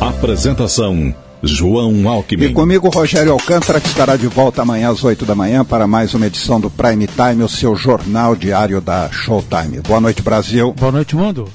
Apresentação, 0.00 1.14
João 1.42 1.92
E 1.92 2.06
Alckmin. 2.06 2.52
comigo, 2.52 2.88
Rogério 2.88 3.32
Alcântara, 3.32 3.80
que 3.80 3.88
estará 3.88 4.16
de 4.16 4.26
volta 4.26 4.62
amanhã 4.62 4.90
às 4.90 5.02
8 5.02 5.24
da 5.24 5.34
manhã 5.34 5.64
para 5.64 5.86
mais 5.86 6.14
uma 6.14 6.26
edição 6.26 6.60
do 6.60 6.70
Prime 6.70 7.06
Time, 7.06 7.42
o 7.42 7.48
seu 7.48 7.74
jornal 7.74 8.36
diário 8.36 8.80
da 8.80 9.10
Showtime. 9.10 9.80
Boa 9.80 10.00
noite, 10.00 10.22
Brasil. 10.22 10.72
Boa 10.72 10.92
noite, 10.92 11.16
mundo. 11.16 11.48